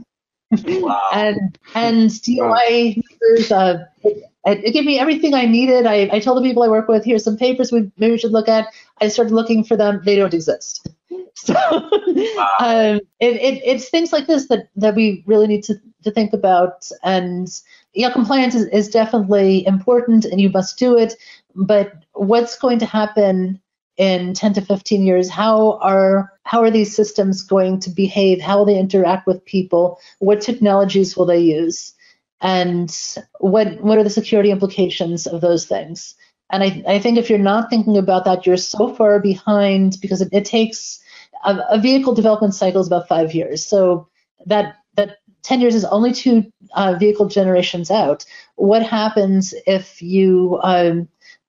Wow. 0.64 1.00
and 1.12 1.58
and 1.74 2.22
DOI 2.22 2.94
papers. 2.94 3.52
Uh, 3.52 3.84
it, 4.02 4.64
it, 4.64 4.72
gave 4.72 4.84
me 4.84 4.98
everything 4.98 5.34
I 5.34 5.46
needed. 5.46 5.86
I, 5.86 6.08
I 6.12 6.20
told 6.20 6.38
the 6.38 6.46
people 6.46 6.62
I 6.62 6.68
work 6.68 6.88
with, 6.88 7.04
here's 7.04 7.24
some 7.24 7.36
papers 7.36 7.72
we 7.72 7.90
maybe 7.96 8.18
should 8.18 8.32
look 8.32 8.48
at. 8.48 8.68
I 9.00 9.08
started 9.08 9.32
looking 9.32 9.64
for 9.64 9.76
them. 9.76 10.02
They 10.04 10.16
don't 10.16 10.34
exist. 10.34 10.88
So 11.36 11.54
wow. 11.54 12.48
um, 12.60 13.00
it, 13.18 13.34
it, 13.36 13.62
it's 13.64 13.88
things 13.88 14.12
like 14.12 14.28
this 14.28 14.46
that, 14.48 14.68
that 14.76 14.94
we 14.94 15.24
really 15.26 15.48
need 15.48 15.64
to, 15.64 15.74
to 16.04 16.12
think 16.12 16.32
about. 16.32 16.88
And 17.02 17.48
yeah, 17.92 18.12
compliance 18.12 18.54
is, 18.54 18.66
is 18.66 18.88
definitely 18.88 19.66
important 19.66 20.24
and 20.24 20.40
you 20.40 20.48
must 20.50 20.78
do 20.78 20.96
it. 20.96 21.14
But 21.56 21.92
what's 22.12 22.56
going 22.56 22.78
to 22.78 22.86
happen 22.86 23.60
in 23.96 24.34
10 24.34 24.54
to 24.54 24.60
15 24.60 25.04
years 25.04 25.28
how 25.28 25.78
are 25.78 26.32
how 26.44 26.62
are 26.62 26.70
these 26.70 26.94
systems 26.94 27.42
going 27.42 27.80
to 27.80 27.90
behave? 27.90 28.40
How 28.40 28.58
will 28.58 28.66
they 28.66 28.78
interact 28.78 29.26
with 29.26 29.44
people? 29.44 29.98
What 30.18 30.40
technologies 30.40 31.16
will 31.16 31.26
they 31.26 31.40
use? 31.40 31.92
And 32.40 32.94
what 33.40 33.80
what 33.82 33.98
are 33.98 34.04
the 34.04 34.10
security 34.10 34.50
implications 34.50 35.26
of 35.26 35.40
those 35.40 35.66
things? 35.66 36.14
And 36.50 36.62
i, 36.62 36.82
I 36.86 36.98
think 36.98 37.16
if 37.16 37.30
you're 37.30 37.38
not 37.38 37.70
thinking 37.70 37.96
about 37.96 38.26
that 38.26 38.46
you're 38.46 38.58
so 38.58 38.94
far 38.94 39.18
behind 39.18 39.96
because 40.00 40.20
it, 40.20 40.28
it 40.30 40.44
takes 40.44 41.00
a, 41.44 41.58
a, 41.70 41.78
vehicle 41.78 42.14
development 42.14 42.54
cycle 42.54 42.82
is 42.82 42.86
about 42.86 43.08
five 43.08 43.34
years. 43.34 43.64
So 43.64 44.08
that 44.46 44.76
that 44.96 45.18
10 45.42 45.60
years 45.60 45.74
is 45.74 45.84
only 45.86 46.12
two 46.12 46.44
uh, 46.74 46.96
vehicle 46.98 47.28
generations 47.28 47.90
out. 47.90 48.24
What 48.56 48.82
happens 48.82 49.54
if 49.66 50.02
you 50.02 50.58
um, 50.62 51.08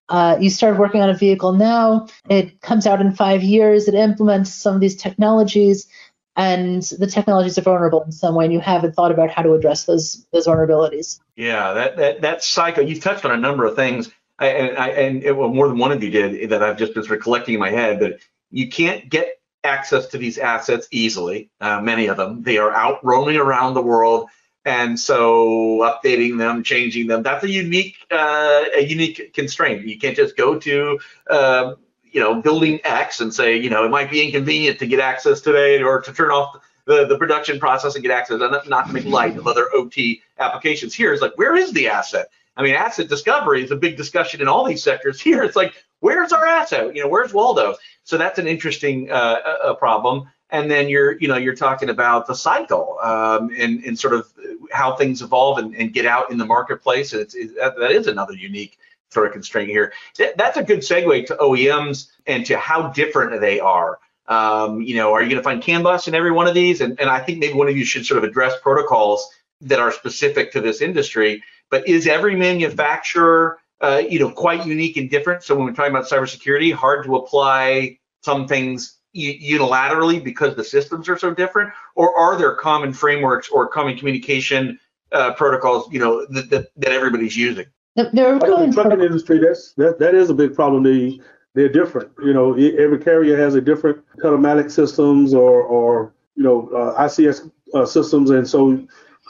uh, 0.09 0.37
you 0.39 0.49
start 0.49 0.77
working 0.77 1.01
on 1.01 1.09
a 1.09 1.13
vehicle 1.13 1.53
now, 1.53 2.07
it 2.29 2.61
comes 2.61 2.85
out 2.85 3.01
in 3.01 3.11
five 3.11 3.43
years, 3.43 3.87
it 3.87 3.95
implements 3.95 4.53
some 4.53 4.75
of 4.75 4.81
these 4.81 4.95
technologies, 4.95 5.87
and 6.35 6.83
the 6.99 7.07
technologies 7.07 7.57
are 7.57 7.61
vulnerable 7.61 8.03
in 8.03 8.11
some 8.11 8.35
way, 8.35 8.45
and 8.45 8.53
you 8.53 8.59
haven't 8.59 8.93
thought 8.93 9.11
about 9.11 9.29
how 9.29 9.41
to 9.41 9.53
address 9.53 9.85
those 9.85 10.25
those 10.31 10.47
vulnerabilities. 10.47 11.19
Yeah, 11.35 11.73
that 11.73 11.97
that 11.97 12.21
that 12.21 12.43
cycle. 12.43 12.83
You've 12.83 13.03
touched 13.03 13.25
on 13.25 13.31
a 13.31 13.37
number 13.37 13.65
of 13.65 13.75
things, 13.75 14.11
I, 14.37 14.47
and 14.47 14.77
I, 14.77 14.89
and 14.89 15.23
it, 15.23 15.35
well, 15.35 15.49
more 15.49 15.67
than 15.67 15.77
one 15.77 15.91
of 15.91 16.03
you 16.03 16.09
did 16.09 16.49
that 16.49 16.61
I've 16.61 16.77
just 16.77 16.93
been 16.93 17.03
sort 17.03 17.17
of 17.17 17.23
collecting 17.23 17.53
in 17.53 17.59
my 17.59 17.71
head. 17.71 17.99
That 18.01 18.19
you 18.51 18.69
can't 18.69 19.09
get 19.09 19.39
access 19.63 20.07
to 20.07 20.17
these 20.17 20.37
assets 20.37 20.87
easily. 20.91 21.49
Uh, 21.59 21.81
many 21.81 22.07
of 22.07 22.17
them, 22.17 22.43
they 22.43 22.57
are 22.57 22.71
out 22.71 23.03
roaming 23.03 23.37
around 23.37 23.73
the 23.73 23.81
world 23.81 24.29
and 24.65 24.99
so 24.99 25.79
updating 25.79 26.39
them, 26.39 26.63
changing 26.63 27.07
them, 27.07 27.21
that's 27.21 27.43
a 27.43 27.49
unique 27.49 27.95
uh, 28.11 28.63
a 28.75 28.81
unique 28.81 29.33
constraint. 29.33 29.85
You 29.87 29.97
can't 29.97 30.15
just 30.15 30.35
go 30.35 30.59
to 30.59 30.99
uh, 31.29 31.75
you 32.03 32.19
know 32.19 32.41
building 32.41 32.79
X 32.83 33.21
and 33.21 33.33
say 33.33 33.57
you 33.57 33.69
know 33.69 33.85
it 33.85 33.89
might 33.89 34.09
be 34.09 34.25
inconvenient 34.25 34.79
to 34.79 34.87
get 34.87 34.99
access 34.99 35.39
today 35.41 35.81
or 35.81 36.01
to 36.01 36.11
turn 36.11 36.31
off 36.31 36.57
the, 36.85 37.05
the 37.05 37.17
production 37.17 37.59
process 37.59 37.95
and 37.95 38.03
get 38.03 38.11
access 38.11 38.41
and 38.41 38.69
not 38.69 38.87
to 38.87 38.93
make 38.93 39.05
light 39.05 39.37
of 39.37 39.47
other 39.47 39.69
OT 39.73 40.21
applications. 40.39 40.93
Here 40.93 41.13
is 41.13 41.21
like 41.21 41.37
where 41.37 41.55
is 41.55 41.71
the 41.71 41.87
asset? 41.87 42.27
I 42.57 42.63
mean, 42.63 42.75
asset 42.75 43.09
discovery 43.09 43.63
is 43.63 43.71
a 43.71 43.75
big 43.75 43.97
discussion 43.97 44.41
in 44.41 44.47
all 44.47 44.63
these 44.63 44.81
sectors. 44.81 45.19
Here, 45.21 45.43
it's 45.43 45.57
like, 45.57 45.73
where's 45.99 46.31
our 46.31 46.45
asset? 46.45 46.95
You 46.95 47.03
know, 47.03 47.09
where's 47.09 47.33
Waldo? 47.33 47.75
So 48.05 48.17
that's 48.17 48.39
an 48.39 48.47
interesting 48.47 49.11
uh, 49.11 49.73
problem. 49.77 50.29
And 50.49 50.69
then 50.69 50.89
you're 50.89 51.17
you 51.19 51.27
know 51.27 51.37
you're 51.37 51.55
talking 51.55 51.89
about 51.89 52.27
the 52.27 52.35
cycle 52.35 52.97
um, 53.01 53.49
and 53.57 53.83
and 53.83 53.97
sort 53.97 54.13
of 54.13 54.31
how 54.71 54.95
things 54.95 55.21
evolve 55.21 55.57
and, 55.57 55.75
and 55.75 55.93
get 55.93 56.05
out 56.05 56.31
in 56.31 56.37
the 56.37 56.45
marketplace. 56.45 57.13
It's, 57.13 57.35
it, 57.35 57.55
that 57.55 57.91
is 57.91 58.07
another 58.07 58.33
unique 58.33 58.77
sort 59.09 59.27
of 59.27 59.33
constraint 59.33 59.69
here. 59.69 59.93
That's 60.37 60.57
a 60.57 60.63
good 60.63 60.79
segue 60.79 61.27
to 61.27 61.35
OEMs 61.35 62.09
and 62.27 62.45
to 62.47 62.57
how 62.57 62.89
different 62.89 63.39
they 63.41 63.59
are. 63.59 63.99
Um, 64.27 64.81
you 64.81 64.95
know, 64.95 65.13
are 65.13 65.21
you 65.21 65.29
going 65.29 65.37
to 65.37 65.43
find 65.43 65.61
CAN 65.61 65.83
bus 65.83 66.07
in 66.07 66.15
every 66.15 66.31
one 66.31 66.47
of 66.47 66.55
these? 66.55 66.81
And, 66.81 66.99
and 66.99 67.09
I 67.09 67.19
think 67.19 67.39
maybe 67.39 67.53
one 67.53 67.67
of 67.67 67.77
you 67.77 67.85
should 67.85 68.05
sort 68.05 68.17
of 68.17 68.23
address 68.23 68.53
protocols 68.61 69.29
that 69.61 69.79
are 69.79 69.91
specific 69.91 70.51
to 70.53 70.61
this 70.61 70.81
industry. 70.81 71.43
But 71.69 71.87
is 71.87 72.07
every 72.07 72.35
manufacturer, 72.35 73.59
uh, 73.81 74.01
you 74.07 74.19
know, 74.19 74.31
quite 74.31 74.65
unique 74.65 74.97
and 74.97 75.09
different? 75.09 75.43
So 75.43 75.55
when 75.55 75.65
we're 75.65 75.73
talking 75.73 75.91
about 75.91 76.09
cybersecurity, 76.09 76.73
hard 76.73 77.05
to 77.05 77.15
apply 77.15 77.99
some 78.23 78.47
things 78.47 78.94
unilaterally 79.15 80.23
because 80.23 80.55
the 80.55 80.63
systems 80.63 81.07
are 81.09 81.17
so 81.17 81.33
different, 81.33 81.71
or 81.95 82.17
are 82.17 82.37
there 82.37 82.55
common 82.55 82.93
frameworks 82.93 83.49
or 83.49 83.67
common 83.67 83.97
communication 83.97 84.79
uh, 85.11 85.33
protocols, 85.33 85.87
you 85.91 85.99
know, 85.99 86.25
that, 86.27 86.49
that, 86.49 86.67
that 86.77 86.91
everybody's 86.91 87.37
using? 87.37 87.65
There 87.95 88.35
are 88.35 88.39
common 88.39 88.69
the 88.71 88.73
trucking 88.73 89.01
industry. 89.01 89.39
That's 89.39 89.73
that 89.73 89.99
that 89.99 90.15
is 90.15 90.29
a 90.29 90.33
big 90.33 90.53
problem. 90.53 90.83
The 90.83 91.21
they're 91.53 91.69
different. 91.69 92.11
You 92.21 92.33
know, 92.33 92.53
every 92.53 92.99
carrier 92.99 93.37
has 93.37 93.55
a 93.55 93.61
different 93.61 94.03
telematic 94.17 94.69
systems 94.69 95.33
or, 95.33 95.63
or 95.63 96.13
you 96.35 96.43
know, 96.43 96.69
uh, 96.75 97.01
ICS 97.01 97.49
uh, 97.73 97.85
systems, 97.85 98.29
and 98.29 98.47
so 98.47 98.85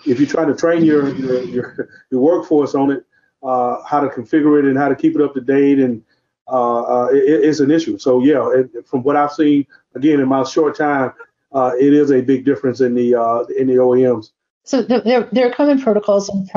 if 0.07 0.19
you 0.19 0.25
try 0.25 0.43
to 0.43 0.55
train 0.55 0.83
your 0.83 1.15
your, 1.15 1.43
your, 1.43 1.89
your 2.09 2.21
workforce 2.21 2.73
on 2.73 2.91
it, 2.91 3.05
uh, 3.43 3.83
how 3.83 3.99
to 3.99 4.07
configure 4.07 4.57
it 4.57 4.65
and 4.65 4.77
how 4.77 4.89
to 4.89 4.95
keep 4.95 5.15
it 5.15 5.21
up 5.21 5.35
to 5.35 5.41
date, 5.41 5.79
and 5.79 6.03
uh, 6.47 6.81
uh, 6.81 7.07
it, 7.11 7.45
it's 7.45 7.59
an 7.59 7.71
issue. 7.71 7.97
So 7.97 8.23
yeah, 8.23 8.49
it, 8.53 8.87
from 8.87 9.03
what 9.03 9.15
I've 9.15 9.31
seen, 9.31 9.65
again 9.95 10.19
in 10.19 10.27
my 10.27 10.43
short 10.43 10.77
time, 10.77 11.13
uh, 11.51 11.71
it 11.79 11.93
is 11.93 12.11
a 12.11 12.21
big 12.21 12.45
difference 12.45 12.81
in 12.81 12.93
the 12.93 13.13
in 13.57 13.67
the 13.67 13.75
OEMs. 13.75 14.31
So 14.63 14.81
there 14.81 15.29
there 15.31 15.47
are 15.47 15.53
common 15.53 15.81
protocols 15.81 16.29
and 16.29 16.49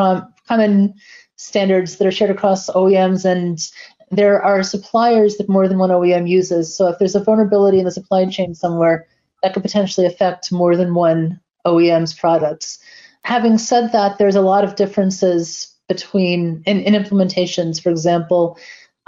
common 0.47 0.95
standards 1.37 1.97
that 1.97 2.07
are 2.07 2.13
shared 2.13 2.31
across 2.31 2.69
OEMs 2.71 3.25
and 3.25 3.71
there 4.11 4.43
are 4.43 4.63
suppliers 4.63 5.37
that 5.37 5.49
more 5.49 5.69
than 5.69 5.79
one 5.79 5.91
OEM 5.91 6.29
uses. 6.29 6.75
So 6.75 6.89
if 6.89 6.99
there's 6.99 7.15
a 7.15 7.23
vulnerability 7.23 7.79
in 7.79 7.85
the 7.85 7.91
supply 7.91 8.27
chain 8.27 8.55
somewhere, 8.55 9.07
that 9.43 9.55
could 9.55 9.63
potentially 9.63 10.07
affect 10.07 10.51
more 10.51 10.77
than 10.77 10.95
one 10.95 11.41
OEM's 11.67 12.15
products. 12.15 12.79
Having 13.23 13.59
said 13.59 13.93
that, 13.93 14.19
there's 14.19 14.35
a 14.35 14.41
lot 14.41 14.65
of 14.65 14.77
differences 14.77 15.73
between 15.89 16.63
in, 16.67 16.81
in 16.81 16.95
implementations. 16.95 17.83
For 17.83 17.91
example, 17.91 18.59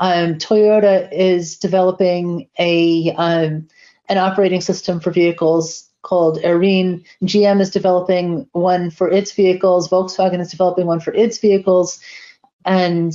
um, 0.01 0.37
Toyota 0.37 1.09
is 1.13 1.59
developing 1.59 2.49
a 2.59 3.15
um, 3.17 3.69
an 4.09 4.19
operating 4.19 4.61
system 4.61 4.99
for 4.99 5.11
vehicles 5.11 5.89
called 6.03 6.39
Arene. 6.43 7.05
GM 7.23 7.61
is 7.61 7.71
developing 7.71 8.49
one 8.53 8.91
for 8.91 9.09
its 9.11 9.33
vehicles. 9.33 9.89
Volkswagen 9.89 10.41
is 10.41 10.51
developing 10.51 10.87
one 10.87 11.01
for 11.01 11.13
its 11.13 11.39
vehicles, 11.39 12.01
and 12.65 13.15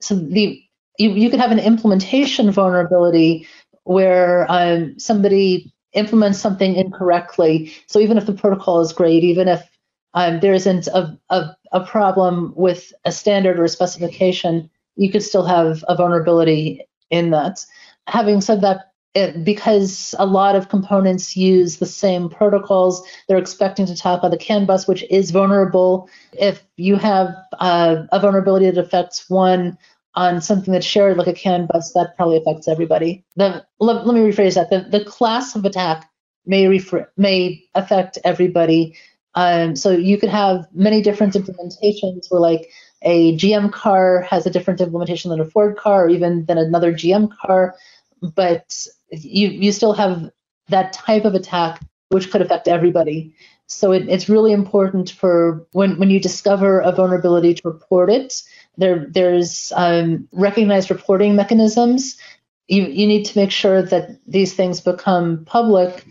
so 0.00 0.14
the 0.14 0.62
you, 0.98 1.10
you 1.10 1.30
could 1.30 1.40
have 1.40 1.52
an 1.52 1.58
implementation 1.58 2.50
vulnerability 2.50 3.46
where 3.84 4.46
um, 4.48 4.98
somebody 4.98 5.72
implements 5.92 6.38
something 6.38 6.76
incorrectly. 6.76 7.72
So 7.86 7.98
even 7.98 8.18
if 8.18 8.26
the 8.26 8.32
protocol 8.32 8.80
is 8.80 8.92
great, 8.92 9.24
even 9.24 9.48
if 9.48 9.62
um, 10.14 10.40
there 10.40 10.54
isn't 10.54 10.86
a, 10.88 11.18
a, 11.30 11.56
a, 11.72 11.84
problem 11.84 12.54
with 12.56 12.92
a 13.04 13.12
standard 13.12 13.58
or 13.58 13.64
a 13.64 13.68
specification, 13.68 14.70
you 14.96 15.10
could 15.10 15.22
still 15.22 15.44
have 15.44 15.84
a 15.88 15.96
vulnerability 15.96 16.86
in 17.10 17.30
that. 17.30 17.64
Having 18.06 18.40
said 18.40 18.60
that, 18.62 18.92
it, 19.14 19.44
because 19.44 20.14
a 20.18 20.26
lot 20.26 20.56
of 20.56 20.68
components 20.68 21.36
use 21.36 21.78
the 21.78 21.86
same 21.86 22.28
protocols, 22.28 23.02
they're 23.28 23.38
expecting 23.38 23.86
to 23.86 23.96
talk 23.96 24.22
on 24.22 24.30
the 24.30 24.36
CAN 24.36 24.66
bus, 24.66 24.86
which 24.86 25.04
is 25.10 25.30
vulnerable. 25.30 26.08
If 26.38 26.62
you 26.76 26.96
have 26.96 27.34
uh, 27.58 28.02
a 28.12 28.20
vulnerability 28.20 28.70
that 28.70 28.78
affects 28.78 29.30
one 29.30 29.78
on 30.14 30.40
something 30.40 30.72
that's 30.72 30.86
shared 30.86 31.16
like 31.16 31.26
a 31.26 31.32
CAN 31.32 31.66
bus, 31.66 31.92
that 31.92 32.14
probably 32.16 32.36
affects 32.36 32.68
everybody. 32.68 33.24
The, 33.36 33.64
let, 33.80 34.06
let 34.06 34.14
me 34.14 34.20
rephrase 34.20 34.54
that. 34.54 34.68
The, 34.68 34.86
the 34.98 35.04
class 35.04 35.56
of 35.56 35.64
attack 35.64 36.10
may, 36.44 36.68
refer, 36.68 37.10
may 37.16 37.64
affect 37.74 38.18
everybody. 38.24 38.96
Um, 39.34 39.76
so 39.76 39.90
you 39.90 40.18
could 40.18 40.30
have 40.30 40.66
many 40.72 41.02
different 41.02 41.34
implementations 41.34 42.30
where 42.30 42.40
like 42.40 42.70
a 43.02 43.36
GM 43.36 43.72
car 43.72 44.22
has 44.22 44.46
a 44.46 44.50
different 44.50 44.80
implementation 44.80 45.30
than 45.30 45.40
a 45.40 45.44
Ford 45.44 45.76
car 45.76 46.06
or 46.06 46.08
even 46.08 46.44
than 46.46 46.58
another 46.58 46.92
GM 46.92 47.30
car, 47.36 47.74
but 48.22 48.86
you, 49.10 49.48
you 49.48 49.72
still 49.72 49.92
have 49.92 50.30
that 50.68 50.92
type 50.92 51.24
of 51.24 51.34
attack 51.34 51.80
which 52.08 52.30
could 52.30 52.42
affect 52.42 52.68
everybody. 52.68 53.34
So 53.66 53.92
it, 53.92 54.08
it's 54.08 54.28
really 54.28 54.52
important 54.52 55.10
for 55.10 55.66
when, 55.72 55.98
when 55.98 56.10
you 56.10 56.20
discover 56.20 56.80
a 56.80 56.92
vulnerability 56.92 57.54
to 57.54 57.62
report 57.64 58.10
it 58.10 58.42
there, 58.78 59.06
there's 59.08 59.72
um, 59.74 60.28
recognized 60.32 60.90
reporting 60.90 61.34
mechanisms. 61.34 62.16
You, 62.68 62.84
you 62.84 63.06
need 63.06 63.24
to 63.26 63.38
make 63.38 63.50
sure 63.50 63.82
that 63.82 64.18
these 64.26 64.54
things 64.54 64.80
become 64.80 65.44
public. 65.44 66.04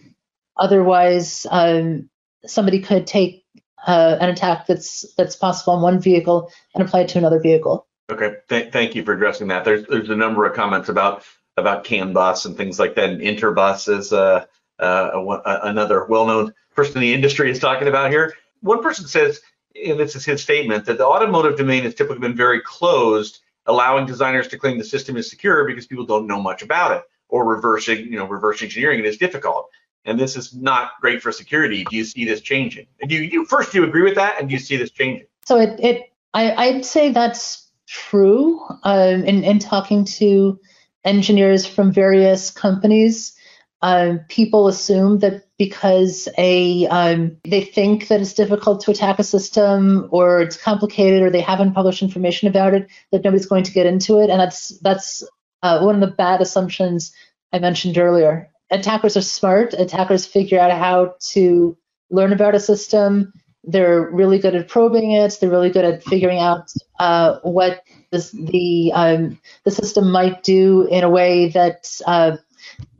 Otherwise, 0.58 1.46
um, 1.50 2.10
somebody 2.46 2.80
could 2.80 3.06
take 3.08 3.45
uh, 3.86 4.18
an 4.20 4.30
attack 4.30 4.68
that's 4.68 5.06
that's 5.16 5.36
possible 5.36 5.74
on 5.74 5.82
one 5.82 6.00
vehicle 6.00 6.52
and 6.74 6.84
apply 6.84 7.02
it 7.02 7.10
to 7.10 7.18
another 7.18 7.40
vehicle. 7.40 7.88
Okay, 8.12 8.36
Th- 8.50 8.72
thank 8.72 8.96
you 8.96 9.04
for 9.04 9.14
addressing 9.14 9.48
that. 9.48 9.66
There's 9.66 9.86
there's 9.88 10.10
a 10.10 10.16
number 10.16 10.46
of 10.46 10.56
comments 10.56 10.90
about 10.90 11.24
about 11.58 11.84
CAN 11.84 12.14
bus 12.14 12.46
and 12.46 12.58
things 12.58 12.80
like 12.80 12.96
that. 12.96 13.10
And 13.10 13.22
Interbus 13.22 13.88
is 13.88 14.12
uh, 14.12 14.46
uh, 14.78 15.40
another 15.64 16.06
well-known 16.06 16.54
person 16.76 16.98
in 16.98 17.02
the 17.02 17.14
industry 17.14 17.50
is 17.50 17.60
talking 17.60 17.88
about 17.88 18.12
here. 18.12 18.34
One 18.62 18.84
person 18.84 19.08
says 19.08 19.40
and 19.76 20.00
this 20.00 20.16
is 20.16 20.26
his 20.26 20.42
statement, 20.42 20.86
that 20.86 20.98
the 20.98 21.06
automotive 21.06 21.58
domain 21.58 21.84
has 21.84 21.96
typically 21.96 22.20
been 22.20 22.36
very 22.36 22.62
closed, 22.62 23.40
allowing 23.66 24.06
designers 24.06 24.48
to 24.50 24.58
claim 24.58 24.78
the 24.78 24.84
system 24.84 25.18
is 25.18 25.30
secure 25.30 25.66
because 25.66 25.88
people 25.88 26.06
don't 26.06 26.28
know 26.28 26.42
much 26.42 26.62
about 26.62 26.92
it, 26.92 27.04
or 27.30 27.46
reversing, 27.46 28.06
you 28.06 28.18
know, 28.18 28.26
reverse 28.26 28.62
engineering 28.62 29.00
it 29.00 29.06
is 29.06 29.18
difficult. 29.18 29.70
And 30.06 30.20
this 30.20 30.36
is 30.36 30.56
not 30.56 30.92
great 31.02 31.22
for 31.22 31.32
security. 31.32 31.84
Do 31.90 31.96
you 31.96 32.04
see 32.04 32.26
this 32.26 32.42
changing? 32.42 32.88
Do 33.08 33.16
you, 33.16 33.46
first 33.46 33.72
do 33.72 33.80
you 33.80 33.88
agree 33.88 34.04
with 34.04 34.16
that, 34.16 34.40
and 34.40 34.48
do 34.48 34.54
you 34.54 34.60
see 34.60 34.78
this 34.78 34.92
changing? 34.92 35.26
So 35.46 35.60
it, 35.60 35.80
it 35.80 36.14
I, 36.34 36.54
I'd 36.54 36.86
say 36.86 37.12
that's 37.12 37.72
true. 37.88 38.62
Um, 38.84 39.24
in, 39.24 39.44
in 39.44 39.60
talking 39.60 40.06
to 40.06 40.60
engineers 41.04 41.66
from 41.66 41.92
various 41.92 42.52
companies, 42.52 43.36
um, 43.82 44.20
people 44.30 44.68
assume 44.68 45.20
that 45.20 45.44
because 45.58 46.28
a 46.38 46.88
um, 46.88 47.38
they 47.44 47.64
think 47.64 48.08
that 48.08 48.22
it's 48.22 48.34
difficult 48.34 48.82
to 48.82 48.92
attack 48.92 49.20
a 49.20 49.24
system 49.24 50.08
or 50.12 50.42
it's 50.42 50.58
complicated 50.58 51.22
or 51.22 51.30
they 51.30 51.42
haven't 51.42 51.74
published 51.74 52.02
information 52.02 52.48
about 52.48 52.74
it 52.74 52.90
that 53.12 53.24
nobody's 53.24 53.46
going 53.46 53.64
to 53.64 53.72
get 53.72 53.86
into 53.86 54.20
it 54.20 54.30
and 54.30 54.40
that's 54.40 54.78
that's 54.80 55.24
uh, 55.62 55.80
one 55.82 55.96
of 55.96 56.02
the 56.02 56.16
bad 56.16 56.42
assumptions 56.42 57.14
i 57.54 57.60
mentioned 57.60 57.98
earlier 57.98 58.50
attackers 58.72 59.16
are 59.18 59.22
smart 59.22 59.74
attackers 59.74 60.26
figure 60.26 60.60
out 60.60 60.72
how 60.72 61.16
to 61.20 61.78
learn 62.10 62.34
about 62.34 62.56
a 62.56 62.60
system 62.60 63.34
they're 63.64 64.10
really 64.12 64.38
good 64.38 64.56
at 64.56 64.68
probing 64.68 65.12
it 65.12 65.38
they're 65.40 65.50
really 65.50 65.70
good 65.72 65.86
at 65.86 66.04
figuring 66.04 66.40
out 66.40 66.72
uh, 67.00 67.40
what 67.42 67.82
this, 68.12 68.32
the 68.32 68.92
um, 68.94 69.40
the 69.64 69.72
system 69.72 70.12
might 70.12 70.44
do 70.44 70.88
in 70.88 71.04
a 71.04 71.10
way 71.10 71.50
that 71.50 71.90
uh, 72.06 72.38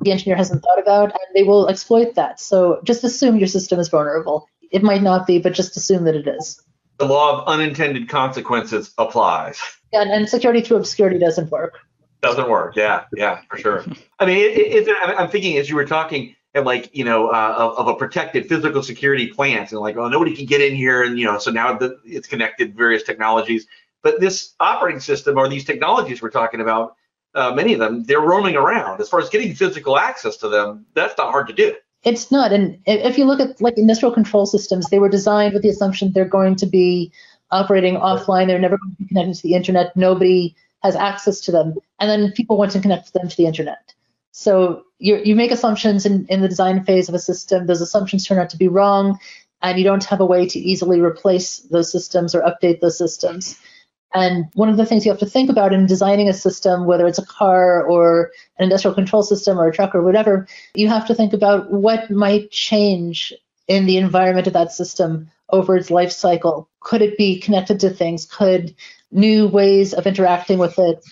the 0.02 0.12
engineer 0.12 0.36
hasn't 0.36 0.64
thought 0.64 0.80
about, 0.80 1.12
and 1.12 1.36
they 1.36 1.44
will 1.44 1.68
exploit 1.68 2.16
that. 2.16 2.40
So 2.40 2.82
just 2.84 3.04
assume 3.04 3.38
your 3.38 3.48
system 3.48 3.80
is 3.80 3.90
vulnerable. 3.90 4.48
It 4.72 4.84
might 4.84 5.02
not 5.02 5.26
be, 5.26 5.40
but 5.40 5.54
just 5.54 5.78
assume 5.78 6.04
that 6.06 6.16
it 6.16 6.28
is. 6.28 6.62
The 6.98 7.06
law 7.06 7.40
of 7.40 7.48
unintended 7.48 8.10
consequences 8.10 8.94
applies. 8.98 9.60
Yeah, 9.92 10.04
and 10.04 10.30
security 10.30 10.62
through 10.62 10.78
obscurity 10.78 11.20
doesn't 11.20 11.52
work. 11.52 11.80
Doesn't 12.26 12.50
work. 12.50 12.76
Yeah, 12.76 13.06
yeah, 13.16 13.42
for 13.50 13.58
sure. 13.58 13.86
I 14.20 14.26
mean, 14.26 14.38
it, 14.38 14.88
it, 14.88 14.98
I'm 15.18 15.30
thinking 15.30 15.58
as 15.58 15.70
you 15.70 15.76
were 15.76 15.86
talking, 15.86 16.36
and 16.54 16.66
like 16.66 16.90
you 16.96 17.04
know, 17.04 17.28
uh, 17.28 17.56
of, 17.58 17.78
of, 17.80 17.88
a 17.88 17.96
protected 17.96 18.48
physical 18.48 18.82
security 18.82 19.28
plant, 19.28 19.72
and 19.72 19.82
like, 19.82 19.98
oh, 19.98 20.08
nobody 20.08 20.36
can 20.36 20.46
get 20.46 20.62
in 20.62 20.76
here, 20.76 21.04
and 21.04 21.20
you 21.20 21.26
know, 21.26 21.38
so 21.38 21.52
now 21.52 21.78
the, 21.78 22.00
it's 22.06 22.28
connected 22.28 22.76
various 22.76 23.04
technologies. 23.04 23.68
But 24.02 24.20
this 24.20 24.54
operating 24.60 25.00
system 25.00 25.38
or 25.38 25.50
these 25.50 25.66
technologies 25.66 26.22
we're 26.22 26.30
talking 26.30 26.62
about 26.62 26.96
uh, 27.36 27.52
many 27.54 27.74
of 27.74 27.80
them, 27.80 28.04
they're 28.04 28.22
roaming 28.22 28.56
around. 28.56 29.02
As 29.02 29.10
far 29.10 29.20
as 29.20 29.30
getting 29.30 29.54
physical 29.54 29.98
access 29.98 30.38
to 30.38 30.48
them, 30.48 30.86
that's 30.94 31.18
not 31.18 31.32
hard 31.32 31.48
to 31.48 31.54
do. 31.54 31.76
It's 32.04 32.32
not. 32.32 32.54
And 32.54 32.80
if 32.86 33.18
you 33.18 33.26
look 33.26 33.40
at 33.40 33.60
like 33.60 33.78
industrial 33.78 34.14
control 34.14 34.46
systems, 34.46 34.90
they 34.90 35.00
were 35.00 35.10
designed 35.10 35.54
with 35.54 35.64
the 35.64 35.70
assumption 35.70 36.12
they're 36.12 36.26
going 36.26 36.56
to 36.58 36.66
be 36.66 37.12
operating 37.52 37.96
offline. 37.96 38.48
They're 38.48 38.60
never 38.60 38.78
going 38.78 38.96
to 38.96 39.04
be 39.04 39.08
connected 39.08 39.36
to 39.36 39.42
the 39.42 39.56
internet. 39.56 39.96
Nobody 39.98 40.56
has 40.84 40.96
access 40.96 41.40
to 41.42 41.52
them. 41.52 41.76
And 42.00 42.10
then 42.10 42.32
people 42.32 42.58
want 42.58 42.72
to 42.72 42.82
connect 42.82 43.14
them 43.14 43.28
to 43.28 43.38
the 43.38 43.46
internet. 43.46 43.94
So 44.32 44.84
you 45.00 45.22
you 45.24 45.36
make 45.36 45.52
assumptions 45.52 46.06
in, 46.06 46.26
in 46.28 46.42
the 46.42 46.50
design 46.50 46.84
phase 46.84 47.08
of 47.08 47.16
a 47.16 47.20
system. 47.20 47.66
Those 47.66 47.82
assumptions 47.82 48.26
turn 48.26 48.38
out 48.38 48.50
to 48.50 48.58
be 48.58 48.68
wrong, 48.68 49.18
and 49.62 49.78
you 49.78 49.86
don't 49.86 50.04
have 50.04 50.20
a 50.20 50.26
way 50.26 50.46
to 50.48 50.60
easily 50.60 51.00
replace 51.00 51.60
those 51.60 51.92
systems 51.92 52.36
or 52.36 52.42
update 52.42 52.82
those 52.82 52.98
systems. 52.98 53.58
And 54.14 54.46
one 54.54 54.70
of 54.70 54.78
the 54.78 54.86
things 54.86 55.06
you 55.06 55.12
have 55.12 55.20
to 55.20 55.26
think 55.26 55.50
about 55.50 55.74
in 55.74 55.86
designing 55.86 56.30
a 56.30 56.34
system, 56.34 56.86
whether 56.86 57.08
it's 57.08 57.20
a 57.20 57.26
car 57.26 57.86
or 57.86 58.32
an 58.58 58.64
industrial 58.64 58.96
control 58.96 59.24
system 59.24 59.60
or 59.60 59.68
a 59.68 59.74
truck 59.74 59.94
or 59.96 60.04
whatever, 60.04 60.48
you 60.74 60.88
have 60.88 61.08
to 61.08 61.16
think 61.16 61.34
about 61.34 61.72
what 61.72 62.10
might 62.10 62.52
change 62.52 63.34
in 63.68 63.86
the 63.86 63.98
environment 63.98 64.48
of 64.48 64.54
that 64.54 64.72
system 64.72 65.30
over 65.56 65.76
its 65.76 65.90
life 65.90 66.12
cycle. 66.12 66.70
Could 66.82 67.02
it 67.02 67.18
be 67.18 67.40
connected 67.40 67.80
to 67.82 67.90
things? 67.90 68.26
Could 68.26 68.76
new 69.12 69.48
ways 69.48 69.94
of 69.94 70.06
interacting 70.06 70.58
with 70.58 70.78
it 70.78 71.04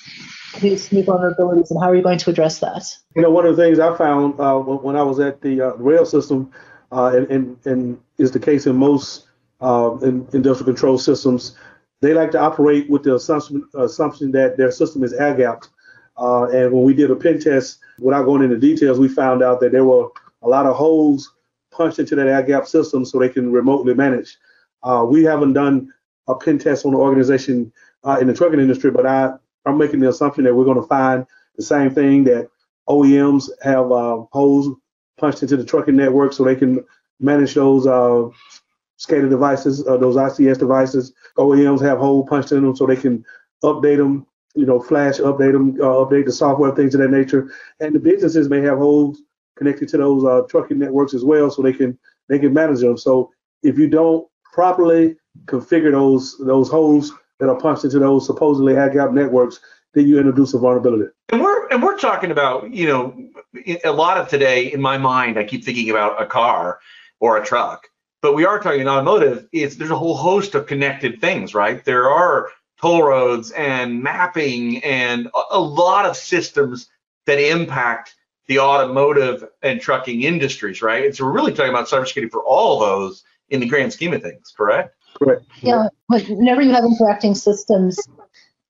these 0.61 0.91
new 0.91 1.03
vulnerabilities, 1.03 1.71
and 1.71 1.79
how 1.81 1.89
are 1.89 1.95
you 1.95 2.03
going 2.03 2.19
to 2.19 2.29
address 2.29 2.59
that? 2.59 2.83
You 3.15 3.23
know, 3.23 3.31
one 3.31 3.45
of 3.45 3.55
the 3.55 3.63
things 3.63 3.79
I 3.79 3.95
found 3.97 4.39
uh, 4.39 4.59
when 4.59 4.95
I 4.95 5.03
was 5.03 5.19
at 5.19 5.41
the 5.41 5.61
uh, 5.61 5.73
rail 5.75 6.05
system, 6.05 6.51
uh, 6.91 7.11
and, 7.15 7.27
and, 7.31 7.65
and 7.65 7.99
is 8.19 8.31
the 8.31 8.39
case 8.39 8.67
in 8.67 8.75
most 8.75 9.27
uh, 9.61 9.97
in 10.03 10.27
industrial 10.33 10.65
control 10.65 10.97
systems, 10.97 11.57
they 12.01 12.13
like 12.13 12.31
to 12.31 12.39
operate 12.39 12.89
with 12.89 13.03
the 13.03 13.15
assumption, 13.15 13.67
assumption 13.75 14.31
that 14.33 14.57
their 14.57 14.71
system 14.71 15.03
is 15.03 15.13
air 15.13 15.33
gapped. 15.33 15.69
Uh, 16.17 16.43
and 16.45 16.71
when 16.71 16.83
we 16.83 16.93
did 16.93 17.09
a 17.09 17.15
pen 17.15 17.39
test, 17.39 17.79
without 17.99 18.25
going 18.25 18.43
into 18.43 18.57
details, 18.57 18.99
we 18.99 19.07
found 19.07 19.41
out 19.41 19.59
that 19.59 19.71
there 19.71 19.85
were 19.85 20.09
a 20.43 20.47
lot 20.47 20.65
of 20.65 20.75
holes 20.75 21.33
punched 21.73 21.99
into 21.99 22.15
that 22.15 22.27
air 22.27 22.65
system 22.65 23.05
so 23.05 23.19
they 23.19 23.29
can 23.29 23.51
remotely 23.51 23.93
manage. 23.93 24.37
Uh, 24.83 25.05
we 25.07 25.23
haven't 25.23 25.53
done 25.53 25.91
a 26.27 26.35
pen 26.35 26.57
test 26.57 26.85
on 26.85 26.93
the 26.93 26.97
organization 26.97 27.71
in 28.19 28.27
the 28.27 28.33
trucking 28.33 28.59
industry, 28.59 28.91
but 28.91 29.05
I 29.05 29.33
I'm 29.65 29.77
making 29.77 29.99
the 29.99 30.09
assumption 30.09 30.43
that 30.43 30.53
we're 30.53 30.65
going 30.65 30.81
to 30.81 30.87
find 30.87 31.25
the 31.55 31.63
same 31.63 31.93
thing 31.93 32.23
that 32.25 32.49
OEMs 32.89 33.49
have 33.61 33.91
uh, 33.91 34.23
holes 34.31 34.75
punched 35.17 35.41
into 35.41 35.57
the 35.57 35.65
trucking 35.65 35.95
network 35.95 36.33
so 36.33 36.43
they 36.43 36.55
can 36.55 36.83
manage 37.19 37.53
those 37.53 37.87
uh, 37.87 38.27
SCADA 38.99 39.29
devices, 39.29 39.85
uh, 39.87 39.97
those 39.97 40.15
ICS 40.15 40.59
devices. 40.59 41.13
OEMs 41.37 41.81
have 41.81 41.97
holes 41.97 42.27
punched 42.29 42.51
in 42.51 42.63
them 42.63 42.75
so 42.75 42.85
they 42.85 42.95
can 42.95 43.23
update 43.63 43.97
them, 43.97 44.25
you 44.55 44.65
know, 44.65 44.81
flash 44.81 45.19
update 45.19 45.53
them, 45.53 45.75
uh, 45.79 45.95
update 46.03 46.25
the 46.25 46.31
software, 46.31 46.75
things 46.75 46.93
of 46.93 47.01
that 47.01 47.11
nature. 47.11 47.51
And 47.79 47.95
the 47.95 47.99
businesses 47.99 48.49
may 48.49 48.61
have 48.61 48.79
holes 48.79 49.21
connected 49.55 49.89
to 49.89 49.97
those 49.97 50.23
uh, 50.23 50.41
trucking 50.49 50.79
networks 50.79 51.13
as 51.13 51.23
well, 51.23 51.49
so 51.49 51.61
they 51.61 51.73
can 51.73 51.97
they 52.29 52.39
can 52.39 52.53
manage 52.53 52.79
them. 52.79 52.97
So 52.97 53.31
if 53.61 53.77
you 53.77 53.87
don't 53.87 54.27
properly 54.51 55.15
configure 55.45 55.91
those 55.91 56.37
those 56.39 56.69
holes 56.69 57.11
that 57.39 57.49
are 57.49 57.59
punched 57.59 57.83
into 57.83 57.99
those 57.99 58.25
supposedly 58.25 58.75
air 58.75 58.89
gap 58.89 59.11
networks, 59.11 59.59
then 59.93 60.07
you 60.07 60.17
introduce 60.17 60.53
a 60.53 60.59
vulnerability. 60.59 61.11
And 61.31 61.41
we're 61.41 61.67
and 61.69 61.81
we're 61.81 61.97
talking 61.97 62.31
about 62.31 62.71
you 62.71 62.87
know 62.87 63.29
a 63.83 63.91
lot 63.91 64.17
of 64.17 64.27
today 64.27 64.71
in 64.71 64.81
my 64.81 64.97
mind. 64.97 65.37
I 65.37 65.43
keep 65.43 65.63
thinking 65.63 65.89
about 65.89 66.21
a 66.21 66.25
car 66.25 66.79
or 67.19 67.37
a 67.37 67.45
truck, 67.45 67.87
but 68.21 68.33
we 68.33 68.45
are 68.45 68.59
talking 68.59 68.87
automotive. 68.87 69.47
It's 69.51 69.75
there's 69.75 69.91
a 69.91 69.97
whole 69.97 70.17
host 70.17 70.55
of 70.55 70.67
connected 70.67 71.21
things, 71.21 71.53
right? 71.53 71.83
There 71.83 72.09
are 72.09 72.49
toll 72.81 73.03
roads 73.03 73.51
and 73.51 74.03
mapping 74.03 74.83
and 74.83 75.29
a 75.51 75.59
lot 75.59 76.05
of 76.05 76.17
systems 76.17 76.89
that 77.25 77.39
impact 77.39 78.13
the 78.47 78.59
automotive 78.59 79.45
and 79.61 79.79
trucking 79.79 80.23
industries, 80.23 80.81
right? 80.81 81.05
And 81.05 81.15
so 81.15 81.25
we're 81.25 81.31
really 81.31 81.53
talking 81.53 81.71
about 81.71 81.87
cybersecurity 81.87 82.31
for 82.31 82.43
all 82.43 82.79
those 82.79 83.23
in 83.49 83.59
the 83.59 83.67
grand 83.67 83.93
scheme 83.93 84.13
of 84.13 84.21
things, 84.21 84.53
correct? 84.55 84.95
Correct. 85.21 85.43
Yeah, 85.61 85.87
whenever 86.07 86.61
you 86.61 86.71
have 86.71 86.83
interacting 86.83 87.35
systems, 87.35 87.99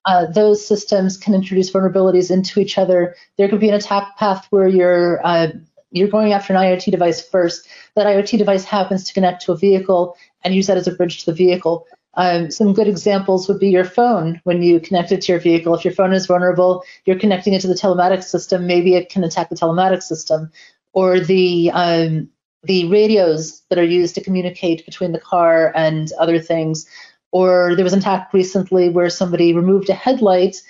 uh, 0.06 0.26
those 0.28 0.66
systems 0.66 1.18
can 1.18 1.34
introduce 1.34 1.72
vulnerabilities 1.72 2.30
into 2.30 2.60
each 2.60 2.78
other. 2.78 3.16
There 3.38 3.48
could 3.48 3.62
be 3.62 3.70
an 3.70 3.76
attack 3.76 4.18
path 4.18 4.48
where 4.50 4.68
you're 4.68 5.26
uh, 5.26 5.48
you're 5.92 6.10
going 6.10 6.34
after 6.34 6.54
an 6.54 6.60
IoT 6.60 6.92
device 6.92 7.26
first. 7.26 7.68
That 7.96 8.08
IoT 8.08 8.38
device 8.38 8.66
happens 8.66 9.06
to 9.06 9.14
connect 9.14 9.44
to 9.44 9.54
a 9.54 9.58
vehicle 9.58 10.18
and 10.44 10.54
use 10.54 10.68
that 10.68 10.78
as 10.78 10.88
a 10.88 10.92
bridge 10.92 11.20
to 11.20 11.26
the 11.28 11.34
vehicle. 11.34 11.86
Um, 12.16 12.52
some 12.52 12.74
good 12.74 12.88
examples 12.88 13.48
would 13.48 13.60
be 13.60 13.70
your 13.70 13.86
phone. 13.86 14.40
When 14.44 14.62
you 14.62 14.80
connect 14.80 15.12
it 15.12 15.22
to 15.22 15.32
your 15.32 15.42
vehicle, 15.42 15.74
if 15.74 15.84
your 15.84 15.94
phone 15.94 16.14
is 16.14 16.28
vulnerable, 16.28 16.84
you're 17.06 17.20
connecting 17.20 17.54
it 17.54 17.62
to 17.62 17.68
the 17.68 17.74
telematics 17.74 18.26
system. 18.26 18.68
Maybe 18.68 18.96
it 18.96 19.10
can 19.10 19.24
attack 19.24 19.50
the 19.50 19.56
telematics 19.56 20.04
system, 20.04 20.52
or 20.94 21.20
the 21.20 21.72
um, 21.74 22.30
the 22.64 22.88
radios 22.90 23.62
that 23.70 23.80
are 23.80 23.84
used 23.84 24.16
to 24.16 24.24
communicate 24.24 24.86
between 24.86 25.12
the 25.12 25.20
car 25.20 25.72
and 25.76 26.12
other 26.20 26.40
things. 26.40 26.86
Or 27.32 27.76
there 27.76 27.84
was 27.84 27.94
an 27.94 28.00
attack 28.00 28.32
recently 28.32 28.90
where 28.90 29.10
somebody 29.10 29.54
removed 29.54 29.90
a 29.90 29.96
headlight 29.96 30.62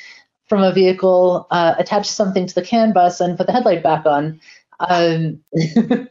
from 0.48 0.64
a 0.64 0.74
vehicle, 0.74 1.48
uh, 1.52 1.76
attached 1.78 2.12
something 2.12 2.48
to 2.48 2.56
the 2.56 2.62
CAN 2.62 2.94
bus, 2.94 3.20
and 3.20 3.38
put 3.38 3.48
the 3.48 3.54
headlight 3.54 3.84
back 3.84 4.06
on. 4.06 4.40
Um, 4.80 5.40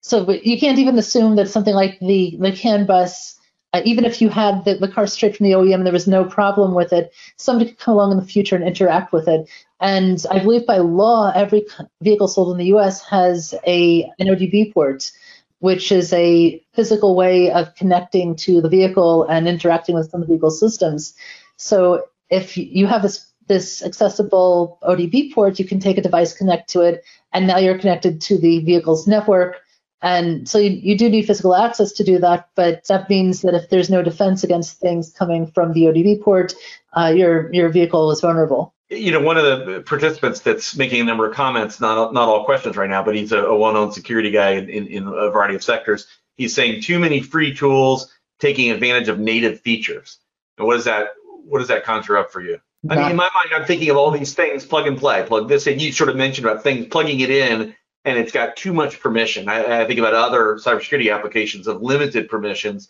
so 0.00 0.30
you 0.30 0.58
can't 0.58 0.78
even 0.78 0.98
assume 0.98 1.36
that 1.36 1.48
something 1.48 1.74
like 1.74 1.98
the, 2.00 2.36
the 2.38 2.52
CAN 2.52 2.86
bus, 2.86 3.38
uh, 3.74 3.82
even 3.84 4.04
if 4.04 4.22
you 4.22 4.28
had 4.28 4.64
the, 4.64 4.74
the 4.74 4.86
car 4.86 5.04
straight 5.04 5.36
from 5.36 5.44
the 5.44 5.52
OEM 5.52 5.74
and 5.74 5.86
there 5.86 5.92
was 5.92 6.06
no 6.06 6.24
problem 6.24 6.74
with 6.74 6.92
it, 6.92 7.12
somebody 7.36 7.70
could 7.70 7.78
come 7.80 7.94
along 7.94 8.12
in 8.12 8.18
the 8.18 8.24
future 8.24 8.54
and 8.54 8.64
interact 8.64 9.12
with 9.12 9.26
it. 9.26 9.48
And 9.80 10.24
I 10.30 10.38
believe 10.38 10.64
by 10.64 10.78
law, 10.78 11.32
every 11.34 11.66
vehicle 12.00 12.28
sold 12.28 12.52
in 12.52 12.58
the 12.58 12.72
US 12.76 13.02
has 13.08 13.52
a 13.66 14.04
an 14.20 14.28
ODB 14.28 14.72
port, 14.72 15.10
which 15.58 15.90
is 15.90 16.12
a 16.12 16.62
physical 16.72 17.16
way 17.16 17.50
of 17.50 17.74
connecting 17.74 18.36
to 18.36 18.60
the 18.60 18.68
vehicle 18.68 19.24
and 19.24 19.48
interacting 19.48 19.96
with 19.96 20.08
some 20.08 20.22
of 20.22 20.28
the 20.28 20.34
vehicle 20.34 20.52
systems. 20.52 21.12
So 21.56 22.04
if 22.30 22.56
you 22.56 22.86
have 22.86 23.02
this 23.02 23.26
this 23.48 23.82
accessible 23.84 24.78
ODB 24.84 25.34
port, 25.34 25.58
you 25.58 25.66
can 25.66 25.80
take 25.80 25.98
a 25.98 26.02
device, 26.02 26.32
connect 26.32 26.70
to 26.70 26.80
it, 26.80 27.04
and 27.32 27.46
now 27.46 27.58
you're 27.58 27.78
connected 27.78 28.20
to 28.22 28.38
the 28.38 28.60
vehicle's 28.60 29.06
network. 29.06 29.63
And 30.04 30.46
so 30.46 30.58
you, 30.58 30.70
you 30.70 30.98
do 30.98 31.08
need 31.08 31.26
physical 31.26 31.56
access 31.56 31.90
to 31.92 32.04
do 32.04 32.18
that, 32.18 32.50
but 32.54 32.86
that 32.88 33.08
means 33.08 33.40
that 33.40 33.54
if 33.54 33.70
there's 33.70 33.88
no 33.88 34.02
defense 34.02 34.44
against 34.44 34.78
things 34.78 35.10
coming 35.10 35.46
from 35.46 35.72
the 35.72 35.84
ODB 35.84 36.22
port, 36.22 36.54
uh, 36.92 37.12
your 37.16 37.52
your 37.52 37.70
vehicle 37.70 38.10
is 38.10 38.20
vulnerable 38.20 38.74
you 38.90 39.10
know, 39.10 39.20
one 39.20 39.36
of 39.38 39.44
the 39.44 39.80
participants 39.80 40.40
that's 40.40 40.76
making 40.76 41.00
a 41.00 41.04
number 41.04 41.28
of 41.28 41.34
comments, 41.34 41.80
not 41.80 42.12
not 42.12 42.28
all 42.28 42.44
questions 42.44 42.76
right 42.76 42.90
now, 42.90 43.02
but 43.02 43.14
he's 43.14 43.32
a, 43.32 43.38
a 43.38 43.56
well-known 43.56 43.92
security 43.92 44.30
guy 44.30 44.50
in, 44.50 44.68
in, 44.68 44.86
in, 44.86 45.06
a 45.06 45.30
variety 45.30 45.54
of 45.54 45.64
sectors. 45.64 46.06
He's 46.36 46.54
saying 46.54 46.82
too 46.82 46.98
many 46.98 47.20
free 47.20 47.54
tools 47.54 48.12
taking 48.40 48.70
advantage 48.70 49.08
of 49.08 49.18
native 49.18 49.60
features. 49.60 50.18
And 50.58 50.66
what 50.66 50.74
does 50.74 50.84
that 50.84 51.08
what 51.26 51.60
does 51.60 51.68
that 51.68 51.84
conjure 51.84 52.18
up 52.18 52.30
for 52.30 52.40
you? 52.40 52.60
I 52.88 52.96
mean, 52.96 53.10
in 53.12 53.16
my 53.16 53.30
mind, 53.34 53.48
I'm 53.54 53.64
thinking 53.64 53.88
of 53.88 53.96
all 53.96 54.10
these 54.10 54.34
things, 54.34 54.66
plug 54.66 54.86
and 54.86 54.98
play, 54.98 55.24
plug 55.26 55.48
this 55.48 55.66
in. 55.66 55.78
You 55.78 55.90
sort 55.90 56.10
of 56.10 56.16
mentioned 56.16 56.46
about 56.46 56.62
things 56.62 56.86
plugging 56.86 57.20
it 57.20 57.30
in, 57.30 57.74
and 58.04 58.18
it's 58.18 58.32
got 58.32 58.56
too 58.56 58.72
much 58.72 59.00
permission. 59.00 59.48
I, 59.48 59.82
I 59.82 59.86
think 59.86 59.98
about 59.98 60.14
other 60.14 60.56
cybersecurity 60.56 61.14
applications 61.14 61.66
of 61.66 61.82
limited 61.82 62.28
permissions. 62.28 62.88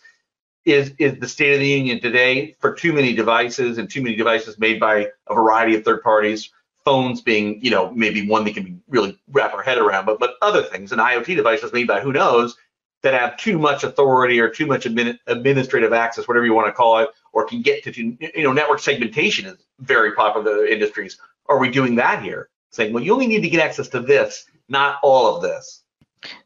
Is 0.65 0.93
is 0.97 1.19
the 1.19 1.27
state 1.27 1.53
of 1.53 1.59
the 1.59 1.67
union 1.67 1.99
today 1.99 2.55
for 2.59 2.73
too 2.73 2.91
many 2.91 3.13
devices 3.13 3.77
and 3.77 3.87
too 3.87 4.01
many 4.01 4.15
devices 4.15 4.57
made 4.57 4.79
by 4.79 5.09
a 5.27 5.35
variety 5.35 5.75
of 5.75 5.83
third 5.83 6.01
parties 6.01 6.49
phones 6.85 7.21
being 7.21 7.59
you 7.63 7.71
know 7.71 7.91
maybe 7.91 8.27
one 8.27 8.45
that 8.45 8.53
can 8.53 8.81
really 8.87 9.19
wrap 9.31 9.53
our 9.53 9.61
head 9.61 9.77
around 9.77 10.05
but 10.05 10.19
but 10.19 10.35
other 10.41 10.63
things 10.63 10.91
and 10.91 11.01
iot 11.01 11.25
devices 11.25 11.73
made 11.73 11.87
by 11.87 11.99
who 11.99 12.13
knows 12.13 12.55
that 13.01 13.13
have 13.13 13.37
too 13.37 13.59
much 13.59 13.83
authority 13.83 14.39
or 14.39 14.49
too 14.49 14.65
much 14.65 14.85
admin, 14.85 15.17
administrative 15.27 15.93
access 15.93 16.27
whatever 16.27 16.45
you 16.45 16.53
want 16.53 16.67
to 16.67 16.71
call 16.71 16.99
it 16.99 17.09
or 17.33 17.45
can 17.45 17.61
get 17.61 17.83
to 17.83 17.91
you 18.01 18.43
know 18.43 18.53
network 18.53 18.79
segmentation 18.79 19.45
is 19.45 19.57
very 19.79 20.13
popular 20.13 20.65
in 20.65 20.73
industries. 20.73 21.17
Are 21.47 21.59
we 21.59 21.69
doing 21.69 21.95
that 21.95 22.23
here? 22.23 22.49
Saying 22.71 22.93
well 22.93 23.03
you 23.03 23.13
only 23.13 23.27
need 23.27 23.41
to 23.41 23.49
get 23.49 23.63
access 23.63 23.87
to 23.89 23.99
this 23.99 24.45
not 24.69 24.99
all 25.03 25.35
of 25.35 25.41
this 25.41 25.85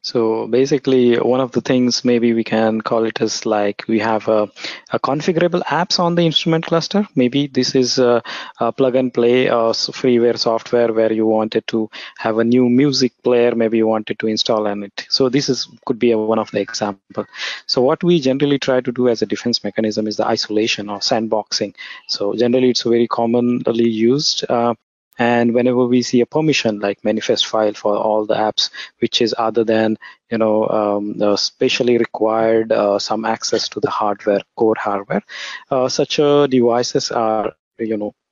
so 0.01 0.47
basically, 0.47 1.17
one 1.17 1.39
of 1.39 1.51
the 1.51 1.61
things 1.61 2.03
maybe 2.03 2.33
we 2.33 2.43
can 2.43 2.81
call 2.81 3.05
it 3.05 3.21
as 3.21 3.45
like 3.45 3.83
we 3.87 3.99
have 3.99 4.27
a, 4.27 4.49
a 4.91 4.99
configurable 4.99 5.63
apps 5.63 5.99
on 5.99 6.15
the 6.15 6.23
instrument 6.23 6.65
cluster. 6.65 7.07
Maybe 7.15 7.47
this 7.47 7.75
is 7.75 7.99
a, 7.99 8.21
a 8.59 8.71
plug 8.71 8.95
and 8.95 9.13
play 9.13 9.49
uh, 9.49 9.71
freeware 9.73 10.37
software 10.37 10.91
where 10.91 11.11
you 11.13 11.25
wanted 11.25 11.67
to 11.67 11.89
have 12.17 12.39
a 12.39 12.43
new 12.43 12.69
music 12.69 13.13
player. 13.23 13.55
Maybe 13.55 13.77
you 13.77 13.87
wanted 13.87 14.19
to 14.19 14.27
install 14.27 14.67
on 14.67 14.83
it. 14.83 15.05
So 15.09 15.29
this 15.29 15.49
is 15.49 15.67
could 15.85 15.99
be 15.99 16.11
a, 16.11 16.17
one 16.17 16.39
of 16.39 16.51
the 16.51 16.59
example. 16.59 17.25
So 17.65 17.81
what 17.81 18.03
we 18.03 18.19
generally 18.19 18.59
try 18.59 18.81
to 18.81 18.91
do 18.91 19.07
as 19.07 19.21
a 19.21 19.25
defense 19.25 19.63
mechanism 19.63 20.07
is 20.07 20.17
the 20.17 20.25
isolation 20.25 20.89
or 20.89 20.99
sandboxing. 20.99 21.75
So 22.07 22.33
generally, 22.35 22.71
it's 22.71 22.83
very 22.83 23.07
commonly 23.07 23.87
used. 23.89 24.45
Uh, 24.49 24.75
and 25.19 25.53
whenever 25.53 25.85
we 25.85 26.01
see 26.01 26.21
a 26.21 26.25
permission 26.25 26.79
like 26.79 27.03
manifest 27.03 27.45
file 27.45 27.73
for 27.73 27.95
all 27.97 28.25
the 28.25 28.33
apps 28.35 28.69
which 28.99 29.21
is 29.21 29.35
other 29.37 29.63
than 29.63 29.97
you 30.31 30.37
know 30.37 30.67
um, 30.69 31.37
specially 31.37 31.97
required 31.97 32.71
uh, 32.71 32.97
some 32.97 33.25
access 33.25 33.69
to 33.69 33.79
the 33.79 33.89
hardware 33.89 34.41
core 34.55 34.75
hardware 34.79 35.23
uh, 35.71 35.87
such 35.87 36.19
uh, 36.19 36.47
devices 36.47 37.11
are 37.11 37.53
you 37.77 37.97
know 37.97 38.13
uh, 38.13 38.28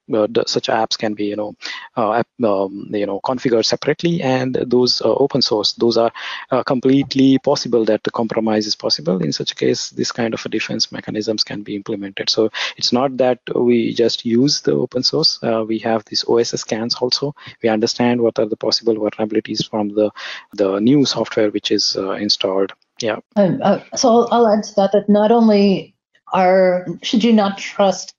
such 0.47 0.67
apps 0.67 0.97
can 0.97 1.13
be 1.13 1.25
you 1.25 1.35
know 1.35 1.55
uh, 1.95 2.23
um, 2.43 2.89
you 2.91 3.05
know 3.05 3.19
configured 3.21 3.65
separately 3.65 4.21
and 4.21 4.55
those 4.55 5.01
uh, 5.01 5.13
open 5.13 5.41
source 5.41 5.73
those 5.73 5.97
are 5.97 6.11
uh, 6.51 6.63
completely 6.63 7.37
possible 7.39 7.85
that 7.85 8.03
the 8.03 8.11
compromise 8.11 8.67
is 8.67 8.75
possible. 8.75 9.21
In 9.21 9.31
such 9.31 9.51
a 9.51 9.55
case 9.55 9.89
this 9.89 10.11
kind 10.11 10.33
of 10.33 10.45
a 10.45 10.49
defense 10.49 10.91
mechanisms 10.91 11.43
can 11.43 11.63
be 11.63 11.75
implemented. 11.75 12.29
So 12.29 12.49
it's 12.77 12.93
not 12.93 13.17
that 13.17 13.39
we 13.55 13.93
just 13.93 14.25
use 14.25 14.61
the 14.61 14.73
open 14.73 15.03
source. 15.03 15.39
Uh, 15.43 15.63
we 15.67 15.79
have 15.79 16.05
these 16.05 16.23
oss 16.25 16.49
scans 16.49 16.95
also. 16.95 17.35
We 17.61 17.69
understand 17.69 18.21
what 18.21 18.39
are 18.39 18.45
the 18.45 18.57
possible 18.57 18.95
vulnerabilities 18.95 19.69
from 19.69 19.89
the 19.89 20.11
the 20.53 20.79
new 20.79 21.05
software 21.05 21.49
which 21.51 21.71
is 21.71 21.95
uh, 21.97 22.11
installed. 22.11 22.73
Yeah. 23.01 23.17
Um, 23.35 23.61
so 23.95 24.09
I'll, 24.09 24.27
I'll 24.31 24.47
add 24.47 24.63
to 24.63 24.75
that 24.75 24.91
that 24.93 25.09
not 25.09 25.31
only 25.31 25.95
are 26.33 26.85
should 27.01 27.23
you 27.23 27.33
not 27.33 27.57
trust 27.57 28.13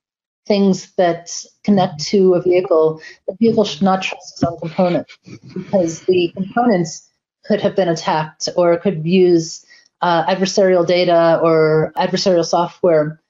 things 0.49 0.93
that 0.95 1.31
connect 1.63 2.01
to 2.07 2.35
a 2.35 2.43
vehicle, 2.43 3.01
the 3.29 3.37
vehicle 3.39 3.65
should 3.65 3.83
not 3.83 4.03
trust 4.03 4.33
its 4.33 4.43
own 4.43 4.59
component 4.59 5.07
because 5.55 6.01
the 6.03 6.33
components 6.35 7.09
could 7.45 7.61
have 7.61 7.77
been 7.77 7.89
attacked 7.89 8.49
or 8.57 8.77
could 8.79 9.07
use 9.07 9.65
uh, 10.01 10.25
adversarial 10.27 10.87
data 10.87 11.39
or 11.43 11.93
adversarial 11.97 12.45
software 12.45 13.21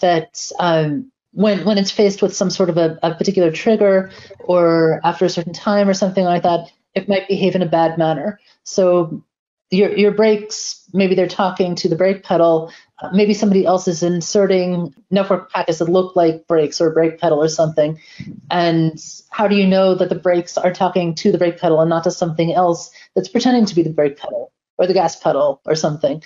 that 0.00 0.50
um, 0.60 1.10
when 1.32 1.64
when 1.64 1.78
it's 1.78 1.90
faced 1.90 2.22
with 2.22 2.34
some 2.34 2.50
sort 2.50 2.70
of 2.70 2.76
a, 2.76 2.98
a, 3.02 3.14
particular 3.14 3.50
trigger 3.50 4.10
or 4.40 5.00
after 5.04 5.24
a 5.24 5.30
certain 5.30 5.52
time 5.52 5.88
or 5.88 5.94
something 5.94 6.24
like 6.24 6.42
that, 6.42 6.70
it 6.94 7.08
might 7.08 7.28
behave 7.28 7.54
in 7.54 7.62
a 7.62 7.66
bad 7.66 7.98
manner. 7.98 8.40
So 8.64 9.22
your 9.70 9.96
your 9.96 10.12
brakes, 10.12 10.82
maybe 10.92 11.14
they're 11.14 11.28
talking 11.28 11.74
to 11.76 11.88
the 11.88 11.96
brake 11.96 12.22
pedal, 12.24 12.72
Uh, 13.00 13.10
maybe 13.12 13.32
somebody 13.32 13.64
else 13.64 13.86
is 13.86 14.02
inserting 14.02 14.94
network 15.10 15.52
packets 15.52 15.78
that 15.78 15.88
look 15.88 16.16
like 16.16 16.46
brakes 16.48 16.80
or 16.80 16.92
brake 16.92 17.18
pedal 17.18 17.38
or 17.38 17.48
something. 17.48 17.98
And 18.50 18.98
how 19.30 19.46
do 19.46 19.54
you 19.54 19.66
know 19.66 19.94
that 19.94 20.08
the 20.08 20.16
brakes 20.16 20.58
are 20.58 20.72
talking 20.72 21.14
to 21.16 21.30
the 21.30 21.38
brake 21.38 21.58
pedal 21.58 21.80
and 21.80 21.88
not 21.88 22.04
to 22.04 22.10
something 22.10 22.52
else 22.52 22.90
that's 23.14 23.28
pretending 23.28 23.66
to 23.66 23.74
be 23.74 23.82
the 23.82 23.90
brake 23.90 24.16
pedal 24.16 24.52
or 24.78 24.86
the 24.86 24.94
gas 24.94 25.14
pedal 25.14 25.60
or 25.64 25.76
something? 25.76 26.22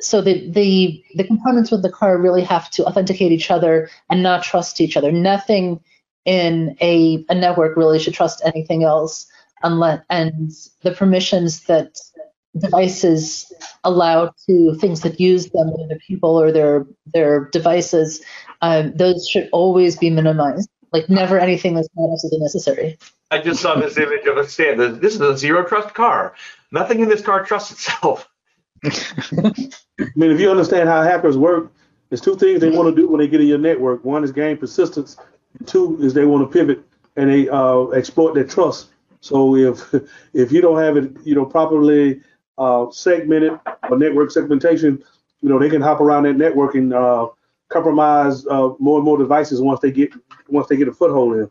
So 0.00 0.20
the 0.20 0.48
the 0.50 1.02
the 1.16 1.24
components 1.24 1.70
with 1.70 1.82
the 1.82 1.90
car 1.90 2.18
really 2.18 2.42
have 2.44 2.70
to 2.72 2.84
authenticate 2.84 3.32
each 3.32 3.50
other 3.50 3.90
and 4.10 4.22
not 4.22 4.44
trust 4.44 4.80
each 4.80 4.96
other. 4.96 5.10
Nothing 5.10 5.80
in 6.24 6.76
a, 6.80 7.24
a 7.28 7.34
network 7.34 7.76
really 7.76 7.98
should 7.98 8.14
trust 8.14 8.42
anything 8.44 8.82
else 8.82 9.26
unless 9.62 10.00
and 10.10 10.52
the 10.82 10.92
permissions 10.92 11.64
that 11.64 11.98
devices 12.58 13.52
allowed 13.82 14.30
to 14.46 14.74
things 14.76 15.00
that 15.00 15.20
use 15.20 15.50
them, 15.50 15.70
whether 15.72 15.98
people 16.06 16.40
or 16.40 16.52
their 16.52 16.86
their 17.12 17.46
devices, 17.50 18.22
um, 18.62 18.92
those 18.94 19.28
should 19.28 19.48
always 19.52 19.96
be 19.96 20.10
minimized. 20.10 20.68
Like 20.92 21.08
never 21.08 21.38
anything 21.38 21.74
that's 21.74 21.88
not 21.96 22.12
absolutely 22.12 22.38
necessary. 22.40 22.98
I 23.30 23.38
just 23.38 23.60
saw 23.60 23.74
this 23.74 23.98
image 23.98 24.26
of 24.26 24.36
a 24.36 24.48
stand. 24.48 24.80
This 25.00 25.14
is 25.14 25.20
a 25.20 25.36
zero 25.36 25.66
trust 25.66 25.92
car. 25.94 26.34
Nothing 26.70 27.00
in 27.00 27.08
this 27.08 27.20
car 27.20 27.44
trusts 27.44 27.72
itself. 27.72 28.28
I 28.84 28.90
mean, 30.14 30.30
if 30.30 30.40
you 30.40 30.50
understand 30.50 30.88
how 30.88 31.02
hackers 31.02 31.36
work, 31.36 31.72
there's 32.08 32.20
two 32.20 32.36
things 32.36 32.60
they 32.60 32.70
want 32.70 32.94
to 32.94 33.00
do 33.00 33.08
when 33.08 33.20
they 33.20 33.26
get 33.26 33.40
in 33.40 33.48
your 33.48 33.58
network. 33.58 34.04
One 34.04 34.22
is 34.22 34.30
gain 34.30 34.56
persistence. 34.56 35.16
Two 35.66 35.98
is 36.00 36.14
they 36.14 36.24
want 36.24 36.48
to 36.48 36.52
pivot 36.52 36.84
and 37.16 37.30
they 37.30 37.48
uh, 37.48 37.86
exploit 37.88 38.34
their 38.34 38.44
trust. 38.44 38.90
So 39.20 39.56
if 39.56 39.92
if 40.32 40.52
you 40.52 40.60
don't 40.60 40.78
have 40.78 40.96
it, 40.96 41.12
you 41.24 41.34
know, 41.34 41.44
properly 41.44 42.20
uh, 42.58 42.90
segmented 42.90 43.58
or 43.90 43.98
network 43.98 44.30
segmentation, 44.30 45.02
you 45.40 45.48
know, 45.48 45.58
they 45.58 45.68
can 45.68 45.82
hop 45.82 46.00
around 46.00 46.24
that 46.24 46.36
network 46.36 46.74
and 46.74 46.94
uh, 46.94 47.28
compromise 47.68 48.46
uh, 48.46 48.70
more 48.78 48.98
and 48.98 49.04
more 49.04 49.18
devices 49.18 49.60
once 49.60 49.80
they 49.80 49.90
get 49.90 50.12
once 50.48 50.68
they 50.68 50.76
get 50.76 50.88
a 50.88 50.92
foothold 50.92 51.36
in. 51.36 51.50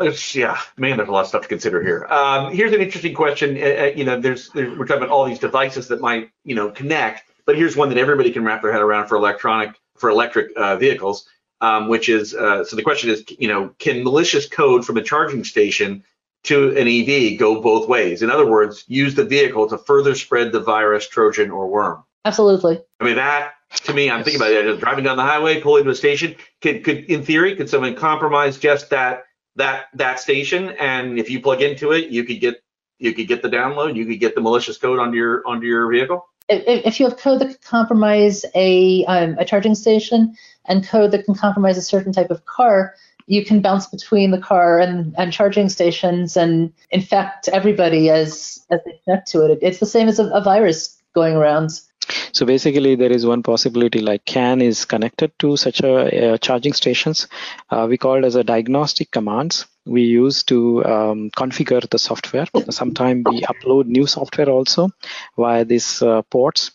It's, 0.00 0.34
yeah, 0.34 0.60
man, 0.76 0.96
there's 0.96 1.08
a 1.08 1.12
lot 1.12 1.22
of 1.22 1.26
stuff 1.26 1.42
to 1.42 1.48
consider 1.48 1.82
here. 1.82 2.06
Um, 2.06 2.54
here's 2.54 2.72
an 2.72 2.80
interesting 2.80 3.14
question. 3.14 3.56
Uh, 3.56 3.60
uh, 3.60 3.92
you 3.96 4.04
know, 4.04 4.20
there's, 4.20 4.50
there's 4.50 4.78
we're 4.78 4.86
talking 4.86 5.02
about 5.02 5.10
all 5.10 5.24
these 5.24 5.40
devices 5.40 5.88
that 5.88 6.00
might 6.00 6.30
you 6.44 6.54
know 6.54 6.70
connect, 6.70 7.24
but 7.44 7.56
here's 7.56 7.76
one 7.76 7.88
that 7.88 7.98
everybody 7.98 8.30
can 8.30 8.44
wrap 8.44 8.62
their 8.62 8.72
head 8.72 8.82
around 8.82 9.08
for 9.08 9.16
electronic 9.16 9.78
for 9.96 10.10
electric 10.10 10.56
uh, 10.56 10.76
vehicles. 10.76 11.28
Um, 11.60 11.88
which 11.88 12.10
is 12.10 12.34
uh, 12.34 12.64
so 12.64 12.76
the 12.76 12.82
question 12.82 13.08
is, 13.08 13.24
you 13.38 13.48
know, 13.48 13.70
can 13.78 14.04
malicious 14.04 14.46
code 14.46 14.84
from 14.84 14.98
a 14.98 15.02
charging 15.02 15.44
station 15.44 16.04
to 16.44 16.76
an 16.76 16.86
EV 16.86 17.38
go 17.38 17.60
both 17.60 17.88
ways. 17.88 18.22
In 18.22 18.30
other 18.30 18.46
words, 18.46 18.84
use 18.86 19.14
the 19.14 19.24
vehicle 19.24 19.68
to 19.68 19.78
further 19.78 20.14
spread 20.14 20.52
the 20.52 20.60
virus, 20.60 21.08
Trojan, 21.08 21.50
or 21.50 21.68
worm. 21.68 22.04
Absolutely. 22.24 22.80
I 23.00 23.04
mean, 23.04 23.16
that 23.16 23.52
to 23.70 23.94
me, 23.94 24.10
I'm 24.10 24.22
thinking 24.24 24.40
about 24.40 24.52
it. 24.52 24.80
Driving 24.80 25.04
down 25.04 25.16
the 25.16 25.22
highway, 25.22 25.60
pulling 25.60 25.80
into 25.80 25.90
a 25.90 25.94
station. 25.94 26.36
Could, 26.60 26.84
could 26.84 27.04
in 27.04 27.24
theory, 27.24 27.56
could 27.56 27.68
someone 27.68 27.94
compromise 27.96 28.58
just 28.58 28.90
that 28.90 29.24
that 29.56 29.86
that 29.94 30.20
station? 30.20 30.70
And 30.78 31.18
if 31.18 31.30
you 31.30 31.40
plug 31.40 31.60
into 31.60 31.92
it, 31.92 32.08
you 32.10 32.24
could 32.24 32.40
get 32.40 32.62
you 32.98 33.12
could 33.12 33.28
get 33.28 33.42
the 33.42 33.48
download. 33.48 33.96
You 33.96 34.06
could 34.06 34.20
get 34.20 34.34
the 34.34 34.40
malicious 34.40 34.78
code 34.78 34.98
onto 34.98 35.16
your 35.16 35.46
onto 35.46 35.66
your 35.66 35.90
vehicle. 35.90 36.26
If, 36.48 36.86
if 36.86 37.00
you 37.00 37.08
have 37.08 37.18
code 37.18 37.40
that 37.40 37.48
could 37.48 37.62
compromise 37.62 38.44
a 38.54 39.04
um, 39.06 39.36
a 39.38 39.44
charging 39.44 39.74
station 39.74 40.36
and 40.66 40.86
code 40.86 41.10
that 41.10 41.24
can 41.24 41.34
compromise 41.34 41.76
a 41.76 41.82
certain 41.82 42.12
type 42.12 42.30
of 42.30 42.44
car, 42.44 42.94
you 43.26 43.44
can 43.44 43.60
bounce 43.60 43.86
between 43.86 44.30
the 44.30 44.38
car 44.38 44.78
and, 44.78 45.14
and 45.16 45.32
charging 45.32 45.68
stations 45.68 46.36
and 46.36 46.72
infect 46.90 47.48
everybody 47.48 48.10
as 48.10 48.64
as 48.70 48.80
they 48.84 49.00
connect 49.04 49.28
to 49.28 49.44
it. 49.46 49.58
It's 49.62 49.78
the 49.78 49.86
same 49.86 50.08
as 50.08 50.18
a, 50.18 50.26
a 50.28 50.42
virus 50.42 51.00
going 51.14 51.34
around. 51.34 51.70
So 52.32 52.44
basically, 52.44 52.96
there 52.96 53.12
is 53.12 53.24
one 53.24 53.42
possibility 53.42 54.00
like 54.00 54.24
CAN 54.24 54.60
is 54.60 54.84
connected 54.84 55.32
to 55.38 55.56
such 55.56 55.80
a, 55.80 56.36
charging 56.38 56.74
stations. 56.74 57.28
Uh, 57.70 57.86
we 57.88 57.96
call 57.96 58.16
it 58.16 58.24
as 58.24 58.34
a 58.34 58.44
diagnostic 58.44 59.10
commands 59.10 59.66
we 59.86 60.02
use 60.02 60.42
to 60.44 60.84
um, 60.84 61.30
configure 61.30 61.88
the 61.90 61.98
software. 61.98 62.46
Sometimes 62.70 63.24
we 63.28 63.42
upload 63.42 63.86
new 63.86 64.06
software 64.06 64.48
also 64.48 64.90
via 65.36 65.64
these 65.64 66.00
uh, 66.02 66.22
ports. 66.22 66.70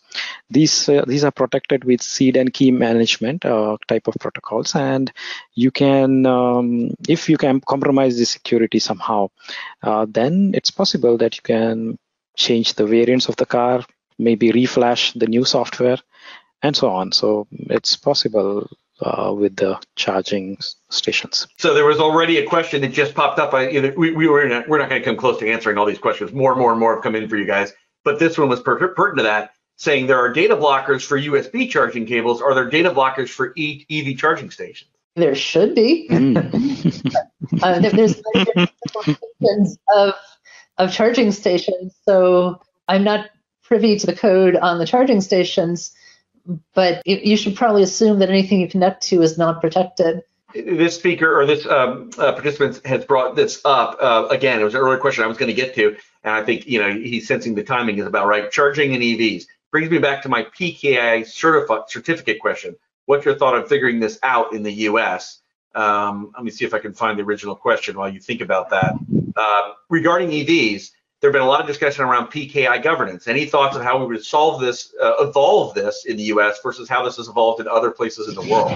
These 0.48 0.88
uh, 0.88 1.04
these 1.06 1.24
are 1.24 1.30
protected 1.30 1.84
with 1.84 2.02
seed 2.02 2.36
and 2.36 2.52
key 2.52 2.70
management 2.70 3.44
uh, 3.44 3.76
type 3.88 4.06
of 4.06 4.14
protocols, 4.20 4.74
and 4.74 5.12
you 5.54 5.70
can 5.70 6.26
um, 6.26 6.94
if 7.08 7.28
you 7.28 7.36
can 7.36 7.60
compromise 7.60 8.16
the 8.16 8.26
security 8.26 8.78
somehow, 8.78 9.28
uh, 9.82 10.06
then 10.08 10.52
it's 10.54 10.70
possible 10.70 11.16
that 11.18 11.36
you 11.36 11.42
can 11.42 11.98
change 12.36 12.74
the 12.74 12.86
variants 12.86 13.28
of 13.28 13.36
the 13.36 13.46
car, 13.46 13.84
maybe 14.18 14.52
reflash 14.52 15.18
the 15.18 15.26
new 15.26 15.44
software, 15.44 15.98
and 16.62 16.76
so 16.76 16.90
on. 16.90 17.12
So 17.12 17.46
it's 17.50 17.96
possible 17.96 18.68
uh, 19.02 19.32
with 19.36 19.56
the 19.56 19.78
charging 19.96 20.58
stations. 20.90 21.46
So 21.58 21.74
there 21.74 21.84
was 21.84 21.98
already 21.98 22.38
a 22.38 22.46
question 22.46 22.82
that 22.82 22.92
just 22.92 23.14
popped 23.14 23.38
up. 23.38 23.54
I, 23.54 23.68
you 23.68 23.82
know, 23.82 23.92
we, 23.96 24.12
we 24.12 24.28
were 24.28 24.42
a, 24.42 24.64
we're 24.68 24.78
not 24.78 24.88
going 24.88 25.00
to 25.00 25.04
come 25.04 25.16
close 25.16 25.38
to 25.38 25.50
answering 25.50 25.78
all 25.78 25.86
these 25.86 25.98
questions. 25.98 26.32
More 26.32 26.52
and 26.52 26.60
more 26.60 26.70
and 26.70 26.80
more 26.80 26.94
have 26.94 27.02
come 27.02 27.14
in 27.14 27.28
for 27.28 27.36
you 27.36 27.46
guys, 27.46 27.72
but 28.04 28.18
this 28.18 28.38
one 28.38 28.48
was 28.48 28.60
per- 28.60 28.94
pertinent 28.94 29.18
to 29.18 29.22
that, 29.24 29.52
saying 29.76 30.06
there 30.06 30.18
are 30.18 30.32
data 30.32 30.56
blockers 30.56 31.04
for 31.04 31.18
USB 31.18 31.70
charging 31.70 32.06
cables. 32.06 32.42
Are 32.42 32.54
there 32.54 32.68
data 32.68 32.90
blockers 32.90 33.28
for 33.28 33.52
e- 33.56 33.86
EV 33.90 34.16
charging 34.18 34.50
stations? 34.50 34.90
There 35.16 35.34
should 35.34 35.74
be. 35.74 36.06
Mm. 36.08 37.14
uh, 37.62 37.78
there, 37.80 37.90
there's 37.90 38.22
different 38.34 38.70
of 39.94 40.14
of 40.78 40.92
charging 40.92 41.30
stations, 41.30 41.94
so 42.06 42.62
I'm 42.88 43.04
not 43.04 43.30
privy 43.62 43.98
to 43.98 44.06
the 44.06 44.14
code 44.14 44.56
on 44.56 44.78
the 44.78 44.86
charging 44.86 45.20
stations 45.20 45.92
but 46.74 47.02
you 47.06 47.36
should 47.36 47.56
probably 47.56 47.82
assume 47.82 48.18
that 48.20 48.30
anything 48.30 48.60
you 48.60 48.68
connect 48.68 49.02
to 49.04 49.22
is 49.22 49.38
not 49.38 49.60
protected. 49.60 50.22
This 50.54 50.96
speaker 50.96 51.40
or 51.40 51.46
this 51.46 51.64
um, 51.66 52.10
uh, 52.18 52.32
participant 52.32 52.84
has 52.84 53.04
brought 53.04 53.36
this 53.36 53.60
up 53.64 53.96
uh, 54.00 54.26
again. 54.30 54.60
It 54.60 54.64
was 54.64 54.74
an 54.74 54.80
earlier 54.80 54.98
question 54.98 55.22
I 55.22 55.28
was 55.28 55.36
going 55.36 55.48
to 55.48 55.54
get 55.54 55.74
to, 55.76 55.96
and 56.24 56.34
I 56.34 56.42
think 56.42 56.66
you 56.66 56.80
know 56.80 56.92
he's 56.92 57.28
sensing 57.28 57.54
the 57.54 57.62
timing 57.62 57.98
is 57.98 58.06
about 58.06 58.26
right. 58.26 58.50
Charging 58.50 58.92
in 58.92 59.00
EVs 59.00 59.44
brings 59.70 59.90
me 59.90 59.98
back 59.98 60.22
to 60.22 60.28
my 60.28 60.42
PKI 60.42 61.20
certifi- 61.20 61.88
certificate 61.88 62.40
question. 62.40 62.74
What's 63.06 63.24
your 63.24 63.36
thought 63.36 63.54
on 63.54 63.66
figuring 63.66 64.00
this 64.00 64.18
out 64.22 64.52
in 64.52 64.62
the 64.62 64.72
U.S.? 64.72 65.40
Um, 65.74 66.32
let 66.34 66.44
me 66.44 66.50
see 66.50 66.64
if 66.64 66.74
I 66.74 66.80
can 66.80 66.94
find 66.94 67.18
the 67.18 67.22
original 67.22 67.54
question 67.54 67.96
while 67.96 68.08
you 68.08 68.18
think 68.18 68.40
about 68.40 68.70
that. 68.70 68.94
Uh, 69.36 69.72
regarding 69.88 70.30
EVs, 70.30 70.90
there 71.20 71.28
have 71.28 71.34
been 71.34 71.42
a 71.42 71.46
lot 71.46 71.60
of 71.60 71.66
discussion 71.66 72.04
around 72.04 72.28
PKI 72.28 72.82
governance. 72.82 73.28
Any 73.28 73.44
thoughts 73.44 73.76
on 73.76 73.82
how 73.82 73.98
we 73.98 74.06
would 74.06 74.24
solve 74.24 74.60
this, 74.60 74.94
uh, 75.00 75.12
evolve 75.18 75.74
this 75.74 76.06
in 76.06 76.16
the 76.16 76.24
U.S. 76.24 76.58
versus 76.62 76.88
how 76.88 77.04
this 77.04 77.16
has 77.18 77.28
evolved 77.28 77.60
in 77.60 77.68
other 77.68 77.90
places 77.90 78.28
in 78.28 78.34
the 78.34 78.50
world? 78.50 78.72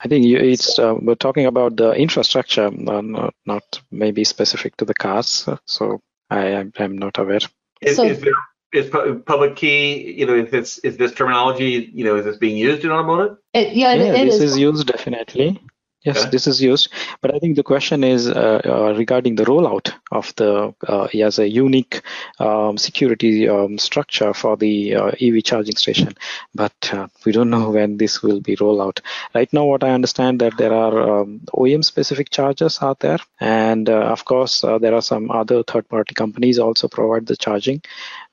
I 0.00 0.08
think 0.08 0.26
it's 0.26 0.78
uh, 0.80 0.94
we're 1.00 1.14
talking 1.14 1.46
about 1.46 1.76
the 1.76 1.92
infrastructure, 1.92 2.66
uh, 2.66 3.00
not, 3.02 3.34
not, 3.46 3.80
maybe 3.92 4.24
specific 4.24 4.76
to 4.78 4.84
the 4.84 4.94
cars. 4.94 5.48
So 5.66 6.00
I 6.28 6.66
am 6.78 6.98
not 6.98 7.18
aware. 7.18 7.38
Is, 7.80 7.96
so, 7.96 8.04
is 8.04 8.20
there 8.20 8.32
is 8.72 8.90
public 8.90 9.54
key? 9.54 10.12
You 10.12 10.26
know, 10.26 10.34
is 10.34 10.50
this 10.50 10.78
is 10.78 10.96
this 10.96 11.12
terminology? 11.12 11.90
You 11.94 12.04
know, 12.04 12.16
is 12.16 12.24
this 12.24 12.36
being 12.38 12.56
used 12.56 12.84
in 12.84 12.90
automotive? 12.90 13.36
It, 13.54 13.74
yeah, 13.76 13.94
yeah 13.94 14.14
it 14.14 14.24
this 14.24 14.36
is. 14.36 14.52
is 14.52 14.58
used 14.58 14.86
definitely. 14.86 15.62
Yes, 16.04 16.24
this 16.26 16.48
is 16.48 16.60
used, 16.60 16.88
but 17.20 17.32
I 17.32 17.38
think 17.38 17.54
the 17.54 17.62
question 17.62 18.02
is 18.02 18.26
uh, 18.28 18.60
uh, 18.64 18.94
regarding 18.98 19.36
the 19.36 19.44
rollout 19.44 19.92
of 20.10 20.34
the 20.34 20.74
uh, 20.88 21.04
as 21.14 21.38
a 21.38 21.48
unique 21.48 22.02
um, 22.40 22.76
security 22.76 23.48
um, 23.48 23.78
structure 23.78 24.34
for 24.34 24.56
the 24.56 24.96
uh, 24.96 25.12
EV 25.20 25.44
charging 25.44 25.76
station. 25.76 26.14
But 26.56 26.74
uh, 26.92 27.06
we 27.24 27.30
don't 27.30 27.50
know 27.50 27.70
when 27.70 27.98
this 27.98 28.20
will 28.20 28.40
be 28.40 28.56
rolled 28.60 28.80
out. 28.80 29.00
Right 29.32 29.52
now, 29.52 29.64
what 29.64 29.84
I 29.84 29.90
understand 29.90 30.40
that 30.40 30.56
there 30.56 30.72
are 30.72 31.20
um, 31.20 31.40
OEM-specific 31.54 32.30
chargers 32.30 32.82
out 32.82 32.98
there, 32.98 33.18
and 33.40 33.88
uh, 33.88 34.06
of 34.16 34.24
course 34.24 34.62
there 34.62 34.94
are 34.94 35.02
some 35.02 35.30
other 35.30 35.62
third-party 35.62 36.14
companies 36.14 36.58
also 36.58 36.88
provide 36.88 37.26
the 37.26 37.36
charging. 37.36 37.80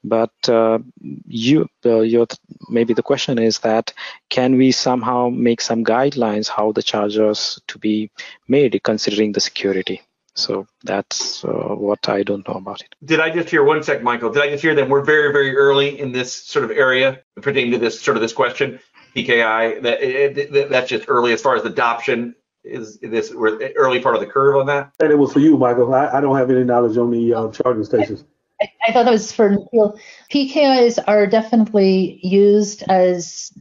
But 0.03 0.31
uh, 0.47 0.79
you, 0.99 1.67
uh, 1.85 2.01
your, 2.01 2.27
maybe 2.69 2.93
the 2.93 3.03
question 3.03 3.37
is 3.37 3.59
that 3.59 3.93
can 4.29 4.57
we 4.57 4.71
somehow 4.71 5.29
make 5.29 5.61
some 5.61 5.83
guidelines 5.83 6.47
how 6.47 6.71
the 6.71 6.83
chargers 6.83 7.59
to 7.67 7.77
be 7.77 8.09
made 8.47 8.79
considering 8.83 9.33
the 9.33 9.41
security? 9.41 10.01
So 10.35 10.67
that's 10.83 11.43
uh, 11.43 11.75
what 11.75 12.07
I 12.07 12.23
don't 12.23 12.47
know 12.47 12.55
about 12.55 12.81
it. 12.81 12.95
Did 13.03 13.19
I 13.19 13.29
just 13.29 13.49
hear 13.49 13.63
one 13.63 13.83
sec, 13.83 14.01
Michael? 14.01 14.31
Did 14.31 14.43
I 14.43 14.49
just 14.49 14.63
hear 14.63 14.73
that 14.75 14.87
we're 14.87 15.03
very, 15.03 15.33
very 15.33 15.55
early 15.57 15.99
in 15.99 16.13
this 16.13 16.33
sort 16.33 16.63
of 16.63 16.71
area 16.71 17.19
pertaining 17.41 17.71
to 17.73 17.77
this 17.77 17.99
sort 17.99 18.15
of 18.15 18.21
this 18.21 18.31
question, 18.31 18.79
PKI? 19.15 19.81
That, 19.81 20.01
it, 20.01 20.69
that's 20.69 20.89
just 20.89 21.05
early 21.09 21.33
as 21.33 21.41
far 21.41 21.57
as 21.57 21.65
adoption 21.65 22.35
is 22.63 22.99
this 22.99 23.33
we're 23.33 23.57
early 23.77 24.01
part 24.01 24.15
of 24.15 24.21
the 24.21 24.27
curve 24.27 24.57
on 24.57 24.65
that? 24.67 24.91
And 24.99 25.11
it 25.11 25.15
was 25.15 25.33
for 25.33 25.39
you, 25.39 25.57
Michael. 25.57 25.93
I, 25.93 26.07
I 26.07 26.21
don't 26.21 26.37
have 26.37 26.49
any 26.49 26.63
knowledge 26.63 26.97
on 26.97 27.11
the 27.11 27.33
uh, 27.33 27.51
charging 27.51 27.83
stations. 27.83 28.23
I, 28.61 28.71
I, 28.87 28.93
thought 28.93 29.05
that 29.05 29.11
was 29.11 29.31
for 29.31 29.49
Nikhil. 29.49 29.99
PKIs 30.31 30.99
are 31.07 31.27
definitely 31.27 32.19
used 32.23 32.83
as 32.89 33.51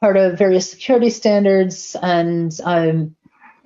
part 0.00 0.16
of 0.16 0.38
various 0.38 0.70
security 0.70 1.10
standards 1.10 1.96
and 2.02 2.58
um, 2.64 3.16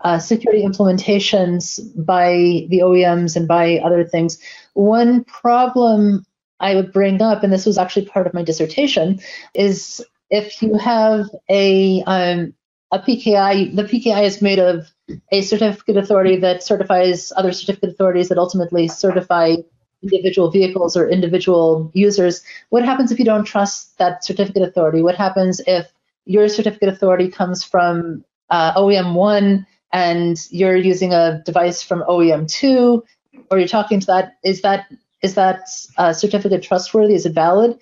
uh, 0.03 0.19
security 0.19 0.65
implementations 0.65 1.81
by 2.05 2.67
the 2.69 2.81
OEMs 2.83 3.37
and 3.37 3.47
by 3.47 3.79
other 3.79 4.05
things. 4.05 4.39
One 4.75 5.25
problem 5.25 6.25
I 6.61 6.75
would 6.75 6.93
bring 6.93 7.23
up, 7.23 7.43
and 7.43 7.53
this 7.53 7.67
was 7.67 7.79
actually 7.79 8.07
part 8.07 8.27
of 8.27 8.35
my 8.35 8.43
dissertation, 8.43 9.21
is 9.55 10.05
if 10.31 10.63
you 10.63 10.77
have 10.77 11.27
a 11.49 12.03
um, 12.07 12.55
a 12.93 12.99
PKI, 12.99 13.75
the 13.75 13.85
PKI 13.85 14.25
is 14.25 14.43
made 14.43 14.59
of 14.59 14.91
a 15.31 15.43
certificate 15.43 15.97
authority 15.97 16.37
that 16.37 16.63
certifies 16.63 17.33
other 17.37 17.53
certificate 17.53 17.91
authorities 17.91 18.29
that 18.29 18.39
ultimately 18.39 18.89
certify 18.89 19.55
individual 20.03 20.51
vehicles 20.51 20.97
or 20.97 21.09
individual 21.09 21.91
users. 21.95 22.43
What 22.71 22.85
happens 22.85 23.13
if 23.13 23.19
you 23.19 23.25
don't 23.25 23.45
trust 23.45 23.99
that 23.99 24.25
certificate 24.25 24.63
authority? 24.63 25.03
What 25.03 25.17
happens 25.17 25.61
if 25.67 25.93
your 26.25 26.49
certificate 26.49 26.89
authority 26.89 27.29
comes 27.29 27.65
from 27.65 28.25
uh, 28.51 28.75
OEM 28.75 29.15
1 29.15 29.67
and 29.93 30.39
you're 30.51 30.77
using 30.77 31.13
a 31.13 31.43
device 31.45 31.83
from 31.83 32.03
OEM 32.03 32.51
2 32.51 33.05
or 33.51 33.59
you're 33.59 33.69
talking 33.69 34.01
to 34.01 34.07
that? 34.07 34.39
Is 34.45 34.63
that 34.63 34.87
is 35.23 35.35
that 35.35 35.69
uh, 35.99 36.15
certificate 36.15 36.63
trustworthy? 36.63 37.15
Is 37.15 37.27
it 37.27 37.35
valid? 37.35 37.79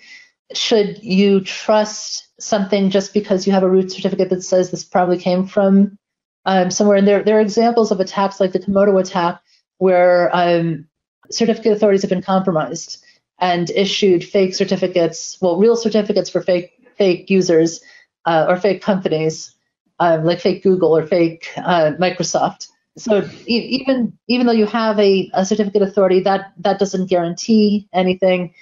Should 0.55 1.03
you 1.05 1.41
trust 1.41 2.29
something 2.41 2.91
just 2.91 3.13
because 3.15 3.47
you 3.47 3.53
have 3.53 3.63
a 3.63 3.69
root 3.69 3.93
certificate 3.93 4.31
that 4.31 4.43
says 4.43 4.71
this 4.71 4.85
probably 4.85 5.19
came 5.19 5.47
from 5.47 5.99
um, 6.47 6.71
somewhere. 6.71 6.97
And 6.97 7.07
there, 7.07 7.23
there 7.23 7.37
are 7.37 7.43
examples 7.43 7.91
of 7.91 8.01
attacks 8.01 8.41
like 8.41 8.53
the 8.53 8.59
Comodo 8.59 8.99
attack 9.01 9.41
where 9.77 10.35
um, 10.35 10.89
certificate 11.31 11.73
authorities 11.73 12.03
have 12.03 12.11
been 12.11 12.23
compromised 12.23 13.05
and 13.39 13.71
issued 13.71 14.25
fake 14.25 14.55
certificates, 14.55 15.39
well, 15.41 15.59
real 15.59 15.77
certificates 15.77 16.31
for 16.31 16.43
fake 16.43 16.73
fake 16.97 17.31
users 17.31 17.81
uh, 18.25 18.47
or 18.49 18.57
fake 18.57 18.83
companies, 18.83 19.55
um, 20.01 20.25
like 20.25 20.41
fake 20.41 20.63
Google 20.63 20.97
or 20.97 21.07
fake 21.07 21.49
uh, 21.57 21.93
Microsoft. 21.99 22.69
So 22.97 23.29
even 23.47 24.19
even 24.27 24.47
though 24.47 24.53
you 24.53 24.67
have 24.67 24.99
a, 24.99 25.31
a 25.33 25.47
certificate 25.47 25.83
authority, 25.83 26.21
that 26.21 26.53
that 26.59 26.79
doesn't 26.79 27.09
guarantee 27.09 27.89
anything. 27.93 28.55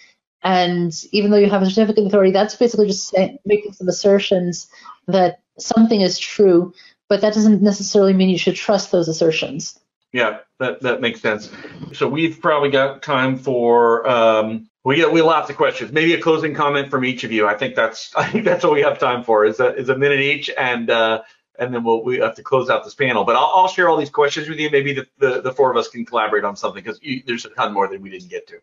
And 0.42 0.92
even 1.10 1.30
though 1.30 1.38
you 1.38 1.50
have 1.50 1.62
a 1.62 1.66
certificate 1.66 2.06
authority, 2.06 2.30
that's 2.30 2.54
basically 2.54 2.86
just 2.86 3.14
making 3.44 3.72
some 3.72 3.88
assertions 3.88 4.68
that 5.08 5.40
something 5.58 6.02
is 6.02 6.18
true, 6.18 6.72
but 7.08 7.22
that 7.22 7.34
doesn't 7.34 7.62
necessarily 7.62 8.12
mean 8.12 8.28
you 8.28 8.38
should 8.38 8.54
trust 8.54 8.92
those 8.92 9.08
assertions. 9.08 9.80
Yeah, 10.12 10.38
that, 10.60 10.80
that 10.82 11.00
makes 11.00 11.20
sense. 11.20 11.50
So 11.92 12.08
we've 12.08 12.40
probably 12.40 12.70
got 12.70 13.02
time 13.02 13.36
for 13.36 14.08
um, 14.08 14.68
we 14.84 14.96
get 14.96 15.10
we 15.12 15.20
lots 15.20 15.50
of 15.50 15.56
questions. 15.56 15.92
Maybe 15.92 16.14
a 16.14 16.20
closing 16.20 16.54
comment 16.54 16.90
from 16.90 17.04
each 17.04 17.24
of 17.24 17.32
you. 17.32 17.46
I 17.46 17.54
think 17.54 17.74
that's 17.74 18.12
I 18.16 18.28
think 18.30 18.44
that's 18.44 18.64
what 18.64 18.72
we 18.72 18.82
have 18.82 18.98
time 18.98 19.24
for. 19.24 19.44
Is 19.44 19.60
a 19.60 19.74
is 19.74 19.88
a 19.88 19.98
minute 19.98 20.20
each, 20.20 20.48
and 20.56 20.88
uh, 20.88 21.22
and 21.58 21.74
then 21.74 21.82
we'll 21.84 22.04
we 22.04 22.18
have 22.18 22.36
to 22.36 22.42
close 22.42 22.70
out 22.70 22.84
this 22.84 22.94
panel. 22.94 23.24
But 23.24 23.36
I'll, 23.36 23.52
I'll 23.54 23.68
share 23.68 23.88
all 23.88 23.96
these 23.96 24.10
questions 24.10 24.48
with 24.48 24.58
you. 24.58 24.70
Maybe 24.70 24.94
the, 24.94 25.06
the, 25.18 25.40
the 25.42 25.52
four 25.52 25.70
of 25.70 25.76
us 25.76 25.88
can 25.88 26.04
collaborate 26.04 26.44
on 26.44 26.56
something 26.56 26.82
because 26.82 27.00
there's 27.26 27.44
a 27.44 27.50
ton 27.50 27.72
more 27.72 27.88
that 27.88 28.00
we 28.00 28.10
didn't 28.10 28.30
get 28.30 28.46
to. 28.48 28.58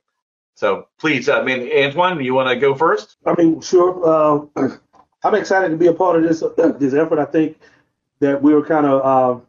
So 0.56 0.88
please, 1.00 1.30
I 1.30 1.44
mean, 1.44 1.70
Antwan, 1.70 2.24
you 2.24 2.34
want 2.34 2.50
to 2.50 2.56
go 2.56 2.76
first? 2.76 3.18
I 3.26 3.34
mean, 3.38 3.60
sure. 3.62 4.48
Uh, 4.56 4.70
I'm 5.24 5.36
excited 5.36 5.70
to 5.70 5.78
be 5.78 5.88
a 5.88 5.94
part 5.94 6.16
of 6.16 6.24
this 6.24 6.42
uh, 6.44 6.74
this 6.80 6.94
effort. 6.94 7.20
I 7.20 7.26
think 7.26 7.60
that 8.20 8.42
we 8.42 8.54
are 8.54 8.62
kind 8.62 8.86
of 8.86 9.02
uh, 9.04 9.42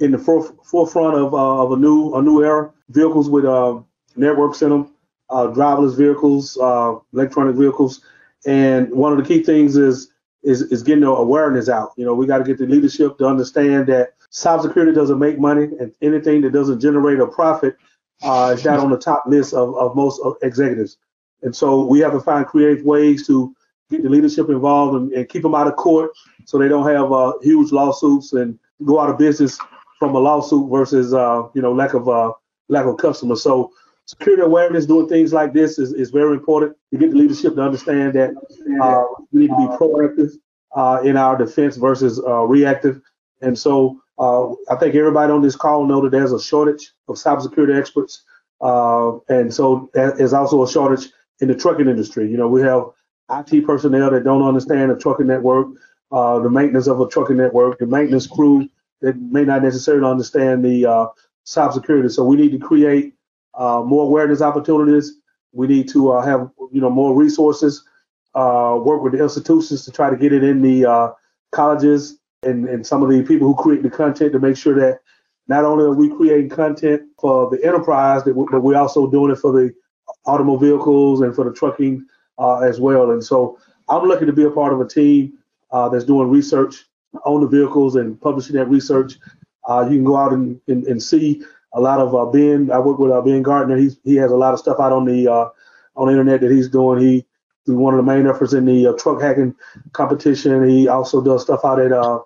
in 0.00 0.10
the 0.10 0.18
forefront 0.18 1.14
of, 1.14 1.34
uh, 1.34 1.62
of 1.62 1.72
a 1.72 1.76
new 1.76 2.14
a 2.14 2.22
new 2.22 2.42
era. 2.42 2.72
Vehicles 2.88 3.30
with 3.30 3.44
uh, 3.44 3.78
networks 4.16 4.62
in 4.62 4.70
them, 4.70 4.94
uh, 5.28 5.46
driverless 5.48 5.96
vehicles, 5.96 6.56
electronic 7.12 7.54
vehicles, 7.54 8.00
and 8.46 8.90
one 8.90 9.12
of 9.12 9.18
the 9.18 9.24
key 9.24 9.44
things 9.44 9.76
is 9.76 10.10
is 10.42 10.62
is 10.62 10.82
getting 10.82 11.04
the 11.04 11.10
awareness 11.10 11.68
out. 11.68 11.92
You 11.96 12.04
know, 12.04 12.14
we 12.14 12.26
got 12.26 12.38
to 12.38 12.44
get 12.44 12.58
the 12.58 12.66
leadership 12.66 13.18
to 13.18 13.26
understand 13.26 13.86
that 13.88 14.14
cybersecurity 14.32 14.94
doesn't 14.94 15.18
make 15.18 15.38
money, 15.38 15.64
and 15.78 15.94
anything 16.02 16.40
that 16.42 16.52
doesn't 16.52 16.80
generate 16.80 17.20
a 17.20 17.26
profit 17.26 17.76
uh, 18.22 18.54
is 18.56 18.64
not 18.64 18.80
on 18.80 18.90
the 18.90 18.98
top 18.98 19.24
list 19.26 19.54
of, 19.54 19.76
of 19.76 19.94
most 19.94 20.20
executives. 20.42 20.96
And 21.42 21.54
so 21.54 21.84
we 21.84 22.00
have 22.00 22.12
to 22.12 22.20
find 22.20 22.46
creative 22.46 22.84
ways 22.84 23.26
to 23.26 23.54
get 23.90 24.02
the 24.02 24.08
leadership 24.08 24.48
involved 24.48 24.96
and, 24.96 25.12
and 25.12 25.28
keep 25.28 25.42
them 25.42 25.54
out 25.54 25.66
of 25.66 25.76
court 25.76 26.10
so 26.44 26.58
they 26.58 26.68
don't 26.68 26.88
have 26.88 27.12
uh, 27.12 27.32
huge 27.42 27.72
lawsuits 27.72 28.32
and 28.32 28.58
go 28.84 29.00
out 29.00 29.10
of 29.10 29.18
business 29.18 29.58
from 30.00 30.16
a 30.16 30.18
lawsuit 30.18 30.68
versus 30.68 31.14
uh, 31.14 31.44
you 31.54 31.62
know 31.62 31.72
lack 31.72 31.94
of 31.94 32.08
uh, 32.08 32.32
lack 32.68 32.86
of 32.86 32.96
customers. 32.96 33.42
So 33.42 33.70
security 34.06 34.42
awareness, 34.42 34.86
doing 34.86 35.08
things 35.08 35.32
like 35.32 35.52
this 35.52 35.78
is, 35.78 35.92
is 35.92 36.10
very 36.10 36.32
important 36.32 36.76
to 36.92 36.98
get 36.98 37.12
the 37.12 37.16
leadership 37.16 37.54
to 37.54 37.62
understand 37.62 38.14
that 38.14 38.30
uh, 38.82 39.04
we 39.30 39.42
need 39.42 39.48
to 39.48 39.56
be 39.56 39.76
proactive 39.76 40.32
uh, 40.74 41.00
in 41.04 41.16
our 41.16 41.36
defense 41.36 41.76
versus 41.76 42.20
uh, 42.26 42.42
reactive. 42.42 43.00
And 43.42 43.56
so 43.56 44.00
uh, 44.18 44.50
I 44.68 44.76
think 44.80 44.96
everybody 44.96 45.32
on 45.32 45.42
this 45.42 45.54
call 45.54 45.86
know 45.86 46.00
that 46.00 46.10
there's 46.10 46.32
a 46.32 46.40
shortage 46.40 46.92
of 47.06 47.16
cybersecurity 47.16 47.78
experts, 47.78 48.24
uh, 48.60 49.18
and 49.28 49.52
so 49.52 49.90
there's 49.94 50.32
also 50.32 50.62
a 50.62 50.70
shortage 50.70 51.10
in 51.40 51.48
the 51.48 51.54
trucking 51.54 51.88
industry. 51.88 52.30
You 52.30 52.36
know, 52.36 52.48
we 52.48 52.62
have 52.62 52.84
IT 53.30 53.64
personnel 53.66 54.10
that 54.10 54.24
don't 54.24 54.42
understand 54.42 54.90
the 54.90 54.96
trucking 54.96 55.26
network, 55.26 55.68
uh, 56.10 56.38
the 56.40 56.50
maintenance 56.50 56.86
of 56.86 57.00
a 57.00 57.08
trucking 57.08 57.36
network, 57.36 57.78
the 57.78 57.86
maintenance 57.86 58.26
crew 58.26 58.68
that 59.00 59.20
may 59.20 59.44
not 59.44 59.62
necessarily 59.62 60.08
understand 60.08 60.64
the 60.64 60.86
uh, 60.86 61.06
cybersecurity. 61.46 62.10
So 62.10 62.24
we 62.24 62.36
need 62.36 62.52
to 62.52 62.58
create 62.58 63.14
uh, 63.54 63.82
more 63.84 64.04
awareness 64.04 64.42
opportunities. 64.42 65.14
We 65.52 65.66
need 65.66 65.88
to 65.90 66.12
uh, 66.12 66.22
have 66.22 66.50
you 66.72 66.80
know 66.80 66.90
more 66.90 67.14
resources. 67.14 67.84
work 68.34 69.02
with 69.02 69.12
the 69.12 69.22
institutions 69.22 69.84
to 69.84 69.90
try 69.90 70.10
to 70.10 70.16
get 70.16 70.32
it 70.32 70.44
in 70.44 70.62
the 70.62 71.14
colleges 71.52 72.20
and, 72.42 72.68
and 72.68 72.86
some 72.86 73.02
of 73.02 73.10
the 73.10 73.22
people 73.22 73.46
who 73.46 73.54
create 73.54 73.82
the 73.82 73.90
content 73.90 74.32
to 74.32 74.38
make 74.38 74.56
sure 74.56 74.74
that 74.74 75.00
not 75.48 75.64
only 75.64 75.84
are 75.84 75.92
we 75.92 76.08
creating 76.08 76.48
content 76.48 77.02
for 77.18 77.50
the 77.50 77.62
enterprise, 77.64 78.22
but 78.22 78.34
we're 78.34 78.78
also 78.78 79.10
doing 79.10 79.32
it 79.32 79.38
for 79.38 79.52
the 79.52 79.74
automobile 80.24 80.76
vehicles 80.76 81.20
and 81.20 81.34
for 81.34 81.44
the 81.44 81.52
trucking 81.52 82.06
uh, 82.38 82.58
as 82.60 82.80
well. 82.80 83.10
And 83.10 83.22
so 83.22 83.58
I'm 83.88 84.08
lucky 84.08 84.26
to 84.26 84.32
be 84.32 84.44
a 84.44 84.50
part 84.50 84.72
of 84.72 84.80
a 84.80 84.86
team 84.86 85.38
uh, 85.70 85.88
that's 85.88 86.04
doing 86.04 86.30
research 86.30 86.84
on 87.24 87.40
the 87.40 87.46
vehicles 87.46 87.96
and 87.96 88.20
publishing 88.20 88.56
that 88.56 88.68
research. 88.68 89.18
Uh, 89.68 89.86
you 89.88 89.96
can 89.96 90.04
go 90.04 90.16
out 90.16 90.32
and, 90.32 90.60
and, 90.68 90.84
and, 90.84 91.02
see 91.02 91.42
a 91.74 91.80
lot 91.80 92.00
of 92.00 92.14
uh, 92.14 92.24
Ben. 92.26 92.70
I 92.70 92.78
work 92.78 92.98
with 92.98 93.12
uh, 93.12 93.20
Ben 93.20 93.42
Gardner. 93.42 93.76
He's, 93.76 93.98
he 94.04 94.16
has 94.16 94.32
a 94.32 94.36
lot 94.36 94.54
of 94.54 94.60
stuff 94.60 94.78
out 94.80 94.92
on 94.92 95.04
the 95.04 95.30
uh, 95.30 95.48
on 95.96 96.06
the 96.06 96.12
internet 96.12 96.40
that 96.40 96.50
he's 96.50 96.68
doing. 96.68 97.00
He 97.00 97.26
one 97.66 97.94
of 97.94 97.98
the 97.98 98.12
main 98.12 98.26
efforts 98.26 98.52
in 98.52 98.64
the 98.64 98.88
uh, 98.88 98.92
truck 98.94 99.20
hacking 99.20 99.54
competition. 99.92 100.68
He 100.68 100.88
also 100.88 101.22
does 101.22 101.42
stuff 101.42 101.60
out 101.64 101.78
at 101.78 101.92
uh, 101.92 102.20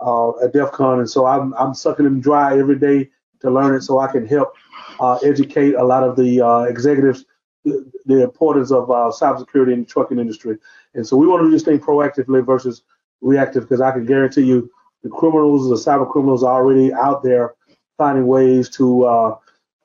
uh, 0.00 0.44
at 0.44 0.52
DEF 0.52 0.70
CON. 0.72 1.00
And 1.00 1.10
so 1.10 1.26
I'm, 1.26 1.54
I'm 1.54 1.74
sucking 1.74 2.04
them 2.04 2.20
dry 2.20 2.58
every 2.58 2.78
day 2.78 3.10
to 3.40 3.50
learn 3.50 3.74
it 3.74 3.82
so 3.82 3.98
I 3.98 4.12
can 4.12 4.26
help 4.26 4.54
educate 5.24 5.74
a 5.74 5.82
lot 5.82 6.04
of 6.04 6.16
the 6.16 6.66
executives 6.68 7.24
the, 7.64 7.90
the 8.04 8.22
importance 8.22 8.70
of 8.70 8.86
cybersecurity 8.86 9.72
in 9.72 9.80
the 9.80 9.86
trucking 9.86 10.20
industry. 10.20 10.56
And 10.94 11.04
so 11.04 11.16
we 11.16 11.26
want 11.26 11.40
to 11.40 11.46
do 11.46 11.50
this 11.50 11.64
thing 11.64 11.80
proactively 11.80 12.44
versus 12.44 12.82
reactive 13.26 13.64
because 13.64 13.80
I 13.80 13.92
can 13.92 14.06
guarantee 14.06 14.42
you 14.42 14.70
the 15.02 15.10
criminals, 15.10 15.68
the 15.68 15.90
cyber 15.90 16.10
criminals 16.10 16.42
are 16.42 16.54
already 16.54 16.92
out 16.92 17.22
there 17.22 17.54
finding 17.98 18.26
ways 18.26 18.68
to 18.70 19.04
uh, 19.04 19.36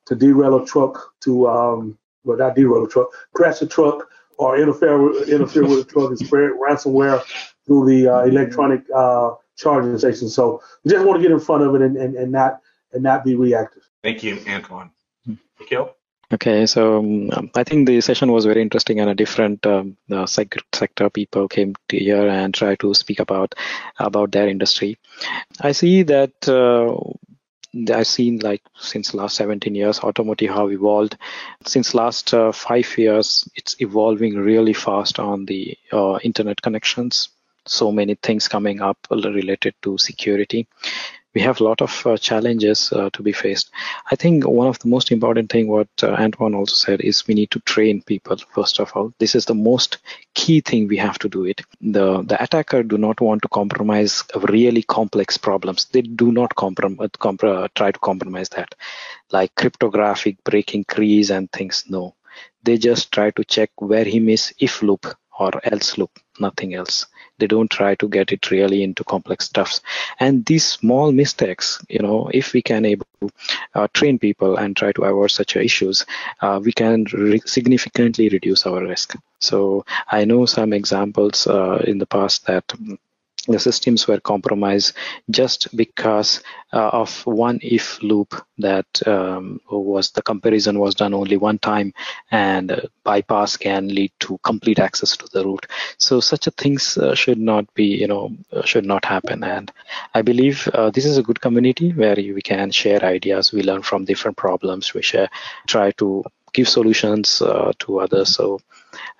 to 0.06 0.14
derail 0.14 0.62
a 0.62 0.66
truck, 0.66 1.12
to 1.20 1.48
um, 1.48 1.98
well 2.24 2.38
not 2.38 2.56
derail 2.56 2.84
a 2.84 2.88
truck, 2.88 3.08
crash 3.34 3.60
a 3.62 3.66
truck, 3.66 4.08
or 4.38 4.56
interfere 4.56 5.24
interfere 5.24 5.66
with 5.66 5.80
a 5.80 5.84
truck 5.84 6.10
and 6.10 6.18
spread 6.18 6.50
ransomware 6.52 7.22
through 7.66 7.86
the 7.86 8.08
uh, 8.08 8.24
electronic 8.24 8.82
uh, 8.94 9.30
charging 9.56 9.98
stations. 9.98 10.34
So 10.34 10.62
we 10.84 10.90
just 10.90 11.04
want 11.04 11.18
to 11.18 11.22
get 11.22 11.32
in 11.32 11.40
front 11.40 11.62
of 11.62 11.74
it 11.74 11.82
and, 11.82 11.96
and, 11.96 12.14
and 12.14 12.32
not 12.32 12.60
and 12.92 13.02
not 13.02 13.24
be 13.24 13.36
reactive. 13.36 13.82
Thank 14.02 14.22
you, 14.22 14.36
Antwan. 14.36 14.90
Nikhil? 15.60 15.94
Okay, 16.32 16.64
so 16.64 16.98
um, 16.98 17.50
I 17.54 17.62
think 17.62 17.86
the 17.86 18.00
session 18.00 18.32
was 18.32 18.46
very 18.46 18.62
interesting 18.62 19.00
and 19.00 19.10
a 19.10 19.14
different 19.14 19.66
um, 19.66 19.98
uh, 20.10 20.24
sector 20.24 21.10
people 21.10 21.46
came 21.46 21.74
to 21.88 21.98
here 21.98 22.26
and 22.26 22.54
try 22.54 22.74
to 22.76 22.94
speak 22.94 23.20
about 23.20 23.54
about 23.98 24.32
their 24.32 24.48
industry. 24.48 24.98
I 25.60 25.72
see 25.72 26.04
that 26.04 26.32
uh, 26.48 26.96
I've 27.94 28.06
seen 28.06 28.38
like 28.38 28.62
since 28.78 29.12
last 29.12 29.36
17 29.36 29.74
years, 29.74 30.00
automotive 30.00 30.54
have 30.54 30.72
evolved. 30.72 31.18
Since 31.66 31.94
last 31.94 32.32
uh, 32.32 32.50
five 32.52 32.96
years, 32.96 33.46
it's 33.54 33.76
evolving 33.80 34.36
really 34.36 34.72
fast 34.72 35.18
on 35.18 35.44
the 35.44 35.76
uh, 35.92 36.18
internet 36.22 36.62
connections 36.62 37.28
so 37.64 37.92
many 37.92 38.16
things 38.16 38.48
coming 38.48 38.80
up 38.80 38.98
related 39.10 39.72
to 39.82 39.96
security 39.98 40.66
we 41.34 41.40
have 41.40 41.60
a 41.60 41.64
lot 41.64 41.80
of 41.80 42.06
uh, 42.06 42.16
challenges 42.16 42.92
uh, 42.92 43.10
to 43.12 43.22
be 43.22 43.32
faced. 43.32 43.70
I 44.10 44.16
think 44.16 44.46
one 44.46 44.66
of 44.66 44.78
the 44.80 44.88
most 44.88 45.10
important 45.10 45.50
thing 45.50 45.68
what 45.68 45.88
uh, 46.02 46.16
Antwan 46.16 46.54
also 46.54 46.74
said 46.74 47.00
is 47.00 47.26
we 47.26 47.34
need 47.34 47.50
to 47.52 47.60
train 47.60 48.02
people 48.02 48.36
first 48.54 48.80
of 48.80 48.92
all. 48.94 49.12
This 49.18 49.34
is 49.34 49.44
the 49.46 49.54
most 49.54 49.98
key 50.34 50.60
thing 50.60 50.88
we 50.88 50.96
have 50.98 51.18
to 51.20 51.28
do 51.28 51.44
it. 51.44 51.60
The 51.80 52.22
the 52.22 52.42
attacker 52.42 52.82
do 52.82 52.98
not 52.98 53.20
want 53.20 53.42
to 53.42 53.48
compromise 53.48 54.22
really 54.48 54.82
complex 54.82 55.38
problems. 55.38 55.86
They 55.86 56.02
do 56.02 56.32
not 56.32 56.54
comprom- 56.56 57.00
uh, 57.00 57.08
comprom- 57.08 57.64
uh, 57.64 57.68
try 57.74 57.90
to 57.92 57.98
compromise 57.98 58.48
that, 58.50 58.74
like 59.32 59.54
cryptographic 59.54 60.42
breaking 60.44 60.84
keys 60.84 61.30
and 61.30 61.50
things. 61.52 61.84
No, 61.88 62.14
they 62.62 62.76
just 62.78 63.12
try 63.12 63.30
to 63.32 63.44
check 63.44 63.70
where 63.76 64.04
he 64.04 64.20
miss 64.20 64.52
if 64.58 64.82
loop 64.82 65.06
or 65.42 65.52
else 65.64 65.98
loop, 65.98 66.10
nothing 66.40 66.74
else. 66.74 67.06
They 67.38 67.46
don't 67.46 67.70
try 67.70 67.94
to 67.96 68.08
get 68.08 68.32
it 68.32 68.50
really 68.50 68.82
into 68.82 69.04
complex 69.04 69.46
stuffs. 69.46 69.80
And 70.20 70.44
these 70.46 70.64
small 70.66 71.12
mistakes 71.12 71.84
you 71.88 72.00
know 72.00 72.30
if 72.32 72.52
we 72.52 72.62
can 72.62 72.84
able 72.84 73.06
to 73.20 73.30
uh, 73.74 73.88
train 73.92 74.18
people 74.18 74.56
and 74.56 74.76
try 74.76 74.92
to 74.92 75.02
avoid 75.04 75.30
such 75.30 75.56
issues 75.56 76.04
uh, 76.40 76.60
we 76.62 76.72
can 76.72 77.04
re- 77.12 77.42
significantly 77.46 78.28
reduce 78.28 78.66
our 78.66 78.82
risk. 78.92 79.16
So 79.40 79.84
i 80.08 80.24
know 80.24 80.46
some 80.46 80.72
examples 80.72 81.46
uh, 81.46 81.78
in 81.86 81.98
the 81.98 82.06
past 82.06 82.46
that 82.46 82.64
the 83.48 83.58
systems 83.58 84.06
were 84.06 84.20
compromised 84.20 84.94
just 85.30 85.74
because 85.76 86.42
uh, 86.72 86.88
of 86.92 87.26
one 87.26 87.58
if 87.62 88.00
loop 88.02 88.34
that 88.58 88.86
um, 89.06 89.60
was 89.68 90.12
the 90.12 90.22
comparison 90.22 90.78
was 90.78 90.94
done 90.94 91.12
only 91.12 91.36
one 91.36 91.58
time 91.58 91.92
and 92.30 92.70
uh, 92.70 92.80
bypass 93.02 93.56
can 93.56 93.88
lead 93.88 94.12
to 94.20 94.38
complete 94.44 94.78
access 94.78 95.16
to 95.16 95.26
the 95.32 95.44
root. 95.44 95.66
So 95.98 96.20
such 96.20 96.46
a 96.46 96.52
things 96.52 96.96
uh, 96.96 97.14
should 97.16 97.38
not 97.38 97.72
be 97.74 97.84
you 97.84 98.06
know 98.06 98.30
uh, 98.52 98.62
should 98.64 98.86
not 98.86 99.04
happen. 99.04 99.42
And 99.42 99.72
i 100.14 100.22
believe 100.22 100.68
uh, 100.68 100.90
this 100.90 101.04
is 101.04 101.18
a 101.18 101.22
good 101.22 101.40
community 101.40 101.92
where 101.92 102.14
we 102.16 102.42
can 102.42 102.70
share 102.70 103.04
ideas 103.04 103.52
we 103.52 103.62
learn 103.62 103.82
from 103.82 104.04
different 104.04 104.36
problems 104.36 104.94
we 104.94 105.02
share 105.02 105.28
try 105.66 105.90
to 105.92 106.24
give 106.52 106.68
solutions 106.68 107.42
uh, 107.42 107.72
to 107.80 107.98
others. 108.00 108.36
So 108.36 108.60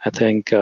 i 0.04 0.10
think 0.10 0.52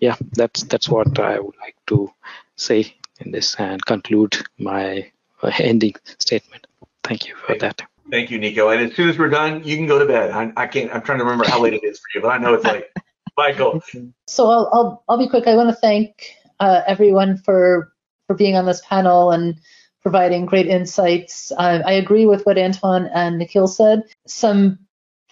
yeah 0.00 0.16
that's 0.32 0.62
that's 0.64 0.88
what 0.88 1.18
i 1.18 1.38
would 1.40 1.56
like 1.60 1.76
to 1.86 2.10
say 2.56 2.94
in 3.20 3.30
this 3.30 3.54
and 3.56 3.84
conclude 3.84 4.36
my 4.58 5.10
uh, 5.42 5.50
ending 5.58 5.94
statement. 6.18 6.66
Thank 7.04 7.26
you 7.26 7.34
for 7.36 7.56
that. 7.58 7.82
Thank 8.10 8.30
you, 8.30 8.38
Nico. 8.38 8.70
And 8.70 8.90
as 8.90 8.96
soon 8.96 9.08
as 9.08 9.18
we're 9.18 9.28
done, 9.28 9.62
you 9.64 9.76
can 9.76 9.86
go 9.86 9.98
to 9.98 10.06
bed. 10.06 10.30
I, 10.30 10.52
I 10.56 10.66
can't. 10.66 10.92
I'm 10.92 11.02
trying 11.02 11.18
to 11.18 11.24
remember 11.24 11.48
how 11.48 11.60
late 11.60 11.74
it 11.74 11.84
is 11.84 11.98
for 11.98 12.06
you, 12.14 12.22
but 12.22 12.28
I 12.28 12.38
know 12.38 12.54
it's 12.54 12.64
late. 12.64 12.84
Michael. 13.36 13.82
So 14.26 14.50
I'll, 14.50 14.70
I'll 14.72 15.04
I'll 15.08 15.18
be 15.18 15.28
quick. 15.28 15.46
I 15.46 15.54
want 15.54 15.70
to 15.70 15.76
thank 15.76 16.34
uh, 16.58 16.82
everyone 16.86 17.38
for 17.38 17.92
for 18.26 18.34
being 18.34 18.56
on 18.56 18.66
this 18.66 18.82
panel 18.84 19.30
and 19.30 19.60
providing 20.02 20.46
great 20.46 20.66
insights. 20.66 21.52
Uh, 21.52 21.82
I 21.84 21.92
agree 21.92 22.26
with 22.26 22.44
what 22.44 22.56
Antwan 22.56 23.10
and 23.14 23.38
Nikhil 23.38 23.68
said. 23.68 24.02
Some 24.26 24.78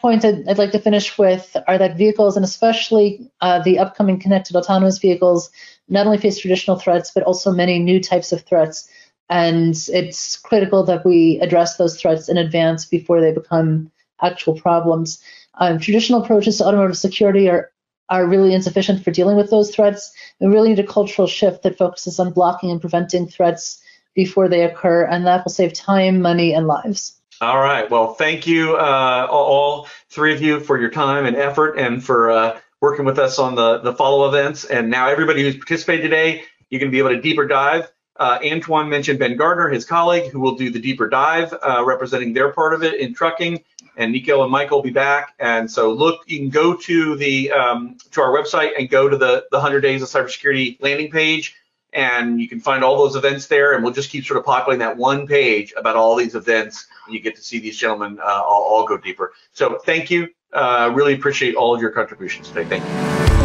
points 0.00 0.24
I'd, 0.24 0.48
I'd, 0.48 0.58
like 0.58 0.72
to 0.72 0.78
finish 0.78 1.18
with 1.18 1.56
are 1.66 1.78
that 1.78 1.96
vehicles, 1.96 2.36
and 2.36 2.44
especially 2.44 3.30
uh, 3.40 3.62
the 3.62 3.78
upcoming 3.78 4.18
connected 4.18 4.56
autonomous 4.56 4.98
vehicles, 4.98 5.50
not 5.88 6.06
only 6.06 6.18
face 6.18 6.38
traditional 6.38 6.78
threats, 6.78 7.10
but 7.14 7.22
also 7.24 7.50
many 7.52 7.78
new 7.78 8.00
types 8.00 8.32
of 8.32 8.42
threats. 8.42 8.88
And 9.28 9.74
it's 9.88 10.36
critical 10.36 10.84
that 10.84 11.04
we 11.04 11.38
address 11.40 11.76
those 11.76 12.00
threats 12.00 12.28
in 12.28 12.38
advance 12.38 12.86
before 12.86 13.20
they 13.20 13.32
become 13.32 13.90
actual 14.22 14.58
problems. 14.58 15.22
Um, 15.54 15.78
traditional 15.78 16.22
approaches 16.22 16.58
to 16.58 16.66
automotive 16.66 16.96
security 16.96 17.48
are, 17.48 17.70
are 18.08 18.26
really 18.26 18.54
insufficient 18.54 19.04
for 19.04 19.10
dealing 19.10 19.36
with 19.36 19.50
those 19.50 19.74
threats. 19.74 20.12
We 20.40 20.46
really 20.46 20.70
need 20.70 20.78
a 20.78 20.86
cultural 20.86 21.28
shift 21.28 21.62
that 21.64 21.76
focuses 21.76 22.18
on 22.18 22.32
blocking 22.32 22.70
and 22.70 22.80
preventing 22.80 23.28
threats 23.28 23.82
before 24.14 24.48
they 24.48 24.64
occur, 24.64 25.04
and 25.04 25.26
that 25.26 25.44
will 25.44 25.52
save 25.52 25.72
time, 25.72 26.22
money, 26.22 26.54
and 26.54 26.66
lives. 26.66 27.17
All 27.40 27.60
right. 27.60 27.88
Well, 27.88 28.14
thank 28.14 28.48
you, 28.48 28.74
uh, 28.74 29.28
all 29.30 29.86
three 30.10 30.34
of 30.34 30.42
you, 30.42 30.58
for 30.58 30.76
your 30.80 30.90
time 30.90 31.24
and 31.24 31.36
effort 31.36 31.78
and 31.78 32.04
for 32.04 32.32
uh, 32.32 32.58
working 32.80 33.04
with 33.04 33.20
us 33.20 33.38
on 33.38 33.54
the, 33.54 33.78
the 33.78 33.94
follow 33.94 34.28
events. 34.28 34.64
And 34.64 34.90
now 34.90 35.08
everybody 35.08 35.42
who's 35.42 35.54
participated 35.54 36.02
today, 36.02 36.42
you 36.68 36.80
can 36.80 36.90
be 36.90 36.98
able 36.98 37.10
to 37.10 37.20
deeper 37.20 37.46
dive. 37.46 37.92
Uh, 38.16 38.40
Antwan 38.40 38.88
mentioned 38.88 39.20
Ben 39.20 39.36
Gardner, 39.36 39.68
his 39.68 39.84
colleague, 39.84 40.32
who 40.32 40.40
will 40.40 40.56
do 40.56 40.70
the 40.70 40.80
deeper 40.80 41.08
dive, 41.08 41.54
uh, 41.62 41.84
representing 41.84 42.32
their 42.32 42.52
part 42.52 42.74
of 42.74 42.82
it 42.82 42.94
in 42.98 43.14
trucking. 43.14 43.62
And 43.96 44.10
Nico 44.10 44.42
and 44.42 44.50
Michael 44.50 44.78
will 44.78 44.82
be 44.82 44.90
back. 44.90 45.34
And 45.38 45.70
so 45.70 45.92
look, 45.92 46.22
you 46.26 46.38
can 46.38 46.50
go 46.50 46.74
to 46.74 47.14
the 47.14 47.52
um, 47.52 47.98
to 48.10 48.20
our 48.20 48.32
website 48.32 48.72
and 48.76 48.90
go 48.90 49.08
to 49.08 49.16
the 49.16 49.46
the 49.52 49.58
100 49.58 49.80
Days 49.80 50.02
of 50.02 50.08
Cybersecurity 50.08 50.80
landing 50.80 51.12
page, 51.12 51.54
and 51.92 52.40
you 52.40 52.48
can 52.48 52.60
find 52.60 52.84
all 52.84 52.96
those 52.98 53.16
events 53.16 53.46
there. 53.46 53.74
And 53.74 53.82
we'll 53.82 53.92
just 53.92 54.10
keep 54.10 54.24
sort 54.24 54.38
of 54.38 54.44
populating 54.44 54.80
that 54.80 54.96
one 54.96 55.26
page 55.26 55.72
about 55.76 55.96
all 55.96 56.16
these 56.16 56.34
events, 56.34 56.86
and 57.06 57.14
you 57.14 57.20
get 57.20 57.36
to 57.36 57.42
see 57.42 57.58
these 57.58 57.76
gentlemen 57.76 58.18
uh, 58.20 58.42
all, 58.42 58.62
all 58.62 58.86
go 58.86 58.96
deeper. 58.96 59.32
So 59.52 59.78
thank 59.84 60.10
you. 60.10 60.28
Uh, 60.52 60.90
really 60.94 61.14
appreciate 61.14 61.54
all 61.54 61.74
of 61.74 61.80
your 61.80 61.90
contributions 61.90 62.48
today. 62.48 62.64
Thank 62.64 62.84
you. 62.84 63.37